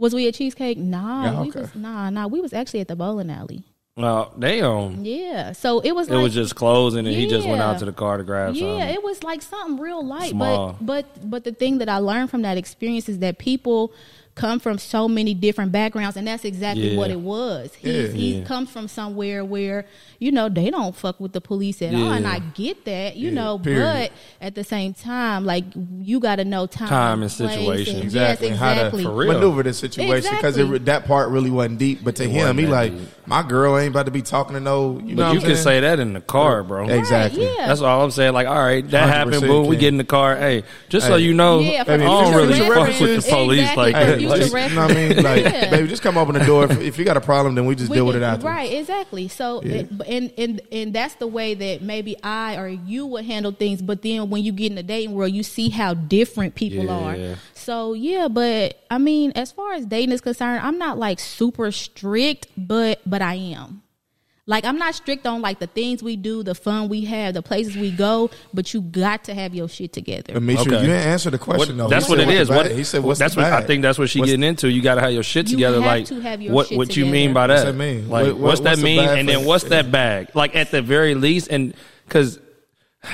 [0.02, 0.80] Was we at cheesecake?
[0.80, 2.26] Nah, Yeah, we was nah, nah.
[2.26, 3.66] We was actually at the bowling alley.
[3.95, 5.06] Well, damn.
[5.06, 6.08] Yeah, so it was.
[6.08, 8.56] It like, was just closing, and he just went out to the car to grab
[8.56, 8.95] yeah, something.
[8.95, 10.32] it was like something real light.
[10.32, 10.76] Small.
[10.82, 10.86] But
[11.22, 13.93] but but the thing that I learned from that experience is that people
[14.41, 16.97] come from so many different backgrounds, and that's exactly Yeah.
[16.97, 17.69] what it was.
[17.77, 18.07] He Yeah.
[18.07, 18.43] he Yeah.
[18.45, 19.85] comes from somewhere where
[20.19, 23.29] you know they don't fuck with the police at all, and I get that, you
[23.29, 23.59] Yeah, know.
[23.59, 23.81] period.
[23.81, 25.63] But at the same time, like
[26.01, 27.95] you got to know time, Time and situation.
[27.95, 28.49] and- Exactly.
[28.49, 29.03] Yes, How to exactly.
[29.03, 29.33] For real.
[29.33, 30.79] maneuver the situation because Exactly.
[30.79, 32.03] that part really wasn't deep.
[32.03, 33.07] But to him, he like, deep.
[33.25, 34.99] my girl ain't about to be talking to no.
[35.05, 36.87] You know, But you can I'm say that in the car, bro.
[36.87, 37.45] Exactly.
[37.45, 37.67] Right, yeah.
[37.67, 38.33] That's all I'm saying.
[38.33, 39.41] Like, all right, that 100% happened.
[39.47, 40.35] Boom, we get in the car.
[40.35, 43.95] Hey, just so you know, Yeah, I don't really fuck with the police Exactly, like
[43.95, 44.21] for that.
[44.32, 45.23] Like, you know what I mean?
[45.23, 45.69] Like, Yeah.
[45.69, 46.65] baby, just come open the door.
[46.65, 48.45] If, if you got a problem, then we just We deal with it after.
[48.47, 49.27] Right, exactly.
[49.27, 49.84] So, Yeah.
[50.07, 53.82] and and and that's the way that maybe I or you would handle things.
[53.82, 56.91] But then when you get in the dating world, you see how different people Yeah.
[57.34, 57.38] are.
[57.53, 61.71] So yeah, but I mean, as far as dating is concerned, I'm not like super
[61.71, 63.82] strict, but but I am.
[64.52, 67.41] Like I'm not strict on like the things we do, the fun we have, the
[67.41, 70.34] places we go, but you got to have your shit together.
[70.34, 70.82] Demetri, Okay.
[70.82, 71.88] you didn't answer the question though.
[71.88, 72.47] that's He what said it what's is.
[72.49, 74.43] the What he said, "What's that's the what I think that's what she What's- getting
[74.43, 74.70] into.
[74.70, 75.78] You got to have your shit You together.
[75.82, 77.34] have like to have your what shit what you mean together.
[77.34, 77.72] by What's that?
[77.72, 78.10] that mean?
[78.10, 79.06] Like What- what- what's that what's mean?
[79.06, 80.28] bag And then what's that bag?
[80.36, 81.74] Like at the very least, and
[82.06, 82.38] because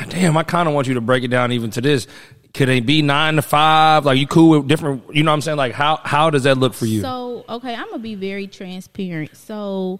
[0.09, 2.07] damn, I kind of want you to break it down even to this.
[2.53, 4.05] Could it be nine to five?
[4.05, 5.03] Like you cool with different?
[5.13, 5.57] You know what I'm saying?
[5.57, 7.01] Like how how does that look for you?
[7.01, 9.37] So, okay, I'm gonna be very transparent.
[9.37, 9.99] So,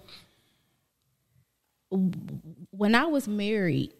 [1.90, 3.92] when I was married,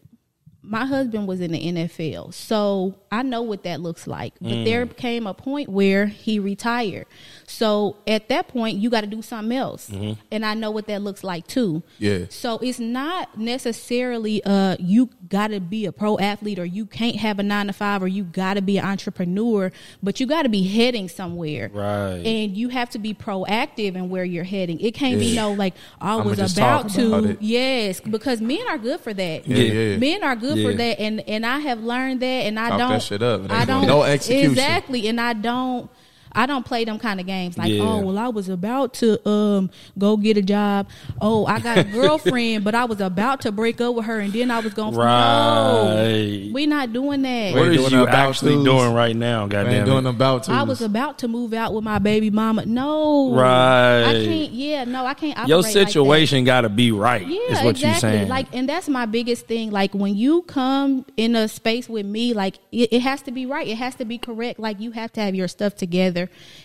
[0.61, 4.33] my husband was in the NFL, so I know what that looks like.
[4.41, 4.65] But Mm.
[4.65, 7.05] there came a point where he retired.
[7.51, 10.21] So at that point, you got to do something else, Mm-hmm.
[10.31, 11.81] and I know what that looks like too.
[11.97, 12.25] Yeah.
[12.29, 17.15] So it's not necessarily uh you got to be a pro athlete or you can't
[17.15, 19.71] have a nine to five or you got to be an entrepreneur,
[20.03, 22.21] but you got to be heading somewhere, Right.
[22.25, 24.79] And you have to be proactive in where you're heading.
[24.79, 27.13] It can't be no like I was about to.
[27.15, 27.41] about.
[27.41, 29.47] Yes, because men are good for that.
[29.47, 29.97] Yeah, yeah.
[29.97, 32.89] Men are good for that, and and I have learned that, and I Talk don't.
[32.91, 33.49] that shit up.
[33.51, 33.87] I don't.
[33.87, 34.51] no execution.
[34.51, 35.89] Exactly, and I don't.
[36.33, 37.83] I don't play them kind of games like, Yeah.
[37.83, 40.87] oh, well, I was about to um go get a job.
[41.21, 44.31] Oh, I got a girlfriend, but I was about to break up with her, and
[44.33, 44.95] then I was going.
[44.95, 46.47] Right.
[46.47, 47.53] No, we not doing that.
[47.53, 48.65] what ain't doing you no about actually twos.
[48.65, 49.47] doing right now?
[49.47, 50.51] Goddamn doing about to.
[50.51, 52.65] I was about to move out with my baby mama.
[52.65, 54.03] No, Right.
[54.03, 54.51] I can't.
[54.51, 55.37] Yeah, no, I can't.
[55.47, 57.25] Your operate like situation got to be right.
[57.25, 57.89] Yeah, is what exactly.
[57.89, 58.27] you saying?
[58.29, 59.71] Like, and that's my biggest thing.
[59.71, 63.45] Like, when you come in a space with me, like, it, it has to be
[63.45, 63.67] right.
[63.67, 64.59] It has to be correct.
[64.59, 66.18] Like, you have to have your stuff together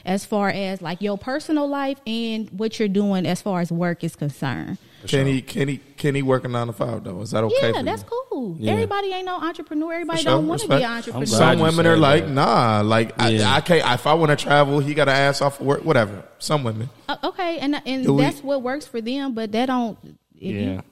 [0.04, 4.02] as far as like your personal life and what you're doing as far as work
[4.02, 4.78] is concerned.
[5.06, 5.42] Can he?
[5.42, 5.76] Can he?
[5.98, 7.20] Can he work a nine to five though?
[7.20, 7.54] Is that okay?
[7.60, 8.08] yeah, for that's you?
[8.30, 8.56] cool.
[8.58, 8.72] Yeah.
[8.72, 9.92] Everybody ain't no entrepreneur.
[9.92, 11.26] Everybody sure, don't want to be an entrepreneur.
[11.26, 12.30] Some women are like, that.
[12.32, 13.52] nah, like Yeah.
[13.52, 13.92] I, I can't.
[14.00, 16.24] If I want to travel, he got to ass off for work, whatever.
[16.38, 16.88] Some women.
[17.06, 19.34] Uh, okay, and and Do we- that's what works for them.
[19.34, 19.98] But that don't.
[20.32, 20.52] Yeah.
[20.52, 20.82] You,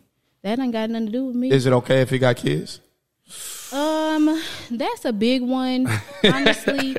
[0.42, 1.50] that ain't got nothing to do with me.
[1.50, 2.80] Is it okay if he got kids?
[3.72, 5.88] um, that's a big one.
[6.24, 6.96] Honestly,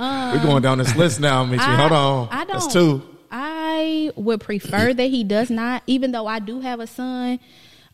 [0.00, 1.58] We're going down this list now, Michi.
[1.58, 2.28] Hold on.
[2.30, 2.52] I don't.
[2.60, 3.02] That's two.
[3.30, 7.38] I would prefer that he does not, even though I do have a son.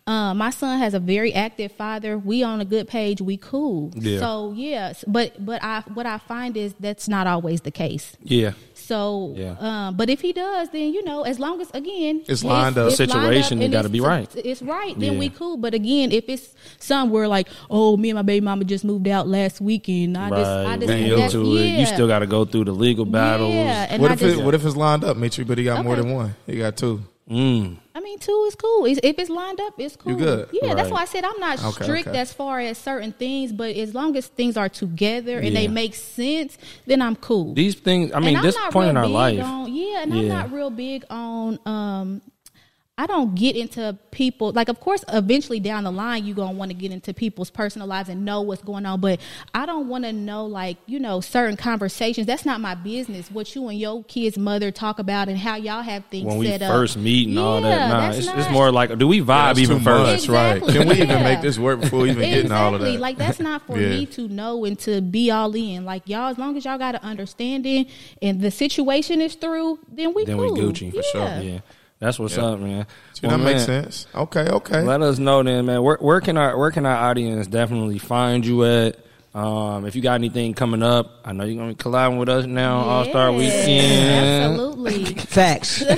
[0.07, 2.17] Uh, my son has a very active father.
[2.17, 3.21] We on a good page.
[3.21, 3.91] We cool.
[3.97, 4.21] Yeah.
[4.21, 8.17] So yes, but but I what I find is that's not always the case.
[8.23, 8.53] yeah.
[8.87, 9.57] So, Yeah.
[9.59, 12.93] um, but if he does, then you know, as long as again It's lined up.
[12.93, 14.29] Situation, it and gotta be right.
[14.37, 15.19] It's right, then Yeah.
[15.19, 15.57] we cool.
[15.57, 19.27] But again, if it's somewhere like, oh, me and my baby mama just moved out
[19.27, 20.75] last weekend, I just, I Right.
[20.81, 21.81] just, Then that's- into it.
[21.81, 23.53] You still got to go through the legal battles.
[23.53, 25.65] Yeah, and What I if just, it, what if it's lined up, Mitri, but he
[25.65, 26.37] got more than one?
[26.47, 27.01] He got two.
[27.31, 27.79] Mm.
[27.95, 28.85] I mean, two is cool.
[28.87, 30.13] It's- If it's lined up, it's cool.
[30.13, 30.49] You good.
[30.53, 32.19] Yeah, that's why I said I'm not Okay, strict okay.
[32.19, 35.95] as far as certain things, but as long as things are together and they make
[35.97, 36.57] sense,
[36.87, 37.53] then I'm cool.
[37.55, 39.43] These things, I mean, And this point in our life.
[39.43, 41.59] on- yeah, and I'm not real big on.
[41.67, 42.23] um
[42.99, 46.71] I don't get into people like of course eventually down the line you're gonna want
[46.71, 49.21] to get into people's personal lives and know what's going on but
[49.53, 53.55] I don't want to know like you know certain conversations that's not my business what
[53.55, 56.63] you and your kid's mother talk about and how y'all have things when we set
[56.63, 57.89] up first meet and all that.
[57.91, 60.27] Nah, it's, not- it's more like, do we vibe That's even first?
[60.27, 60.63] much, right?
[60.63, 61.23] Can we even yeah.
[61.23, 62.99] make this work before we even get into all of that?
[62.99, 63.89] Like that's not for Yeah.
[63.91, 65.85] me to know and to be all in.
[65.85, 67.89] Like y'all, as long as y'all got an understanding
[68.23, 70.55] and the situation is through, then we Then cool.
[70.55, 71.41] we Gucci for sure.
[71.43, 71.59] Yeah.
[71.99, 72.45] That's what's Yeah.
[72.47, 72.87] up, man.
[73.23, 74.07] Well, that makes sense.
[74.15, 74.83] Okay, okay.
[74.83, 75.83] Let us know then, man.
[75.83, 78.99] Where, where can our where can our audience definitely find you at?
[79.37, 82.47] Um, if you got anything coming up, I know you're gonna be collabing with us
[82.47, 84.55] now, All Star Yeah, Weekend.
[84.55, 85.05] Absolutely.
[85.15, 85.85] Facts.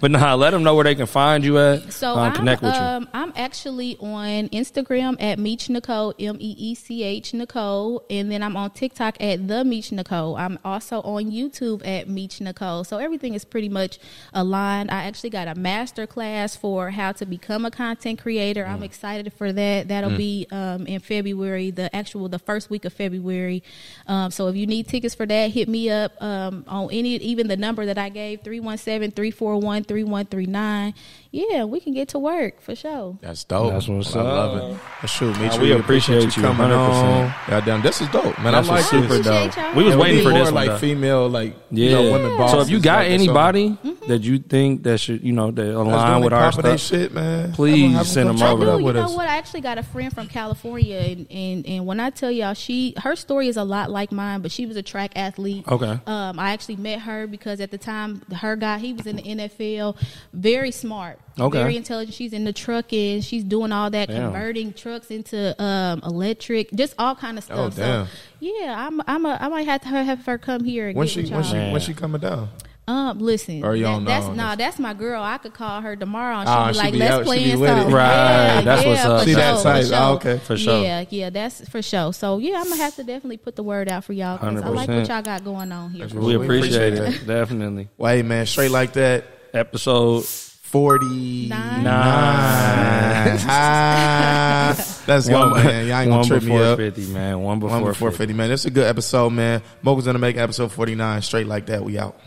[0.00, 1.92] But nah, let them know where they can find you at.
[1.92, 2.80] So uh, I'm, connect with you.
[2.80, 8.30] um, I'm actually on Instagram at Meech Nicole, M E E C H Nicole, and
[8.30, 10.36] then I'm on TikTok at the Meech Nicole.
[10.36, 12.84] I'm also on YouTube at Meech Nicole.
[12.84, 13.98] So everything is pretty much
[14.32, 14.92] aligned.
[14.92, 18.64] I actually got a master class for how to become a content creator.
[18.64, 18.68] Mm.
[18.70, 19.88] I'm excited for that.
[19.88, 23.62] That'll be um, in February, the actual the first week of February.
[24.06, 27.46] Um, so if you need tickets for that, hit me up um, on any even
[27.46, 30.94] the number that I gave 317-341-3139.
[31.30, 33.18] Yeah, we can get to work for sure.
[33.20, 33.72] That's dope.
[33.72, 34.62] That's what's I love up.
[34.62, 34.66] it.
[34.70, 36.72] Well, shoot, Mitri, Nah, we appreciate you coming 100%.
[36.72, 37.34] on.
[37.48, 38.52] Goddamn, this is dope, man.
[38.54, 39.54] That's I like super dope.
[39.54, 39.74] y'all.
[39.74, 40.54] We was And we waiting need for more this one.
[40.54, 40.78] like though.
[40.78, 41.84] female, like Yeah.
[41.84, 42.52] you know, women bosses.
[42.52, 44.08] so if you got like anybody Mm-hmm.
[44.08, 47.12] that you think that should, you know, that align with the our pop stuff, shit,
[47.12, 47.52] man.
[47.52, 48.86] please send them over chop it do.
[48.86, 49.14] You know us.
[49.14, 49.28] what?
[49.28, 52.94] I actually got a friend from California, and, and, and when I tell y'all, she
[52.98, 55.66] her story is a lot like mine, but she was a track athlete.
[55.68, 55.98] Okay.
[56.06, 59.22] Um, I actually met her because at the time her guy he was in the
[59.22, 59.96] NFL,
[60.32, 61.58] very smart, Okay.
[61.58, 62.14] very intelligent.
[62.14, 64.32] She's in the trucking, she's doing all that, Damn.
[64.32, 67.58] converting trucks into um electric, just all kind of stuff.
[67.58, 68.06] Oh, damn.
[68.06, 71.26] So yeah, I'm I'm a, I might have to have her come here When she
[71.26, 72.48] when she when she coming down?
[72.88, 75.22] Um, listen, Or you that- that's on nah, that's my girl.
[75.22, 77.24] I could call her tomorrow and Ah, she'd be she like, be "Let's out- she
[77.24, 77.72] play be in with it.
[77.74, 78.06] something." Right,
[78.54, 79.18] Yeah, that's yeah, what's up.
[79.20, 79.84] For See sure, that for type.
[79.84, 79.96] sure.
[79.96, 80.38] Oh, okay.
[80.38, 80.82] For sure.
[80.82, 82.12] Yeah, yeah, that's for sure.
[82.14, 84.68] So yeah, I'm gonna have to definitely put the word out for y'all because I
[84.68, 86.06] like what y'all got going on here.
[86.08, 87.26] We We appreciate, appreciate it.
[87.26, 87.88] Definitely.
[87.98, 89.24] Well, hey man, straight like that.
[89.52, 91.84] Episode Forty Nine.
[91.84, 93.36] nine.
[95.08, 95.86] Let's go, man.
[95.86, 96.78] Y'all ain't gonna trip me before up.
[96.78, 97.40] 50, man.
[97.40, 98.18] One before, One before 50.
[98.24, 98.50] fifty, man.
[98.50, 99.62] It's a good episode, man.
[99.82, 101.22] Moguls gonna make episode forty nine.
[101.22, 101.82] Straight like that.
[101.82, 102.18] We out.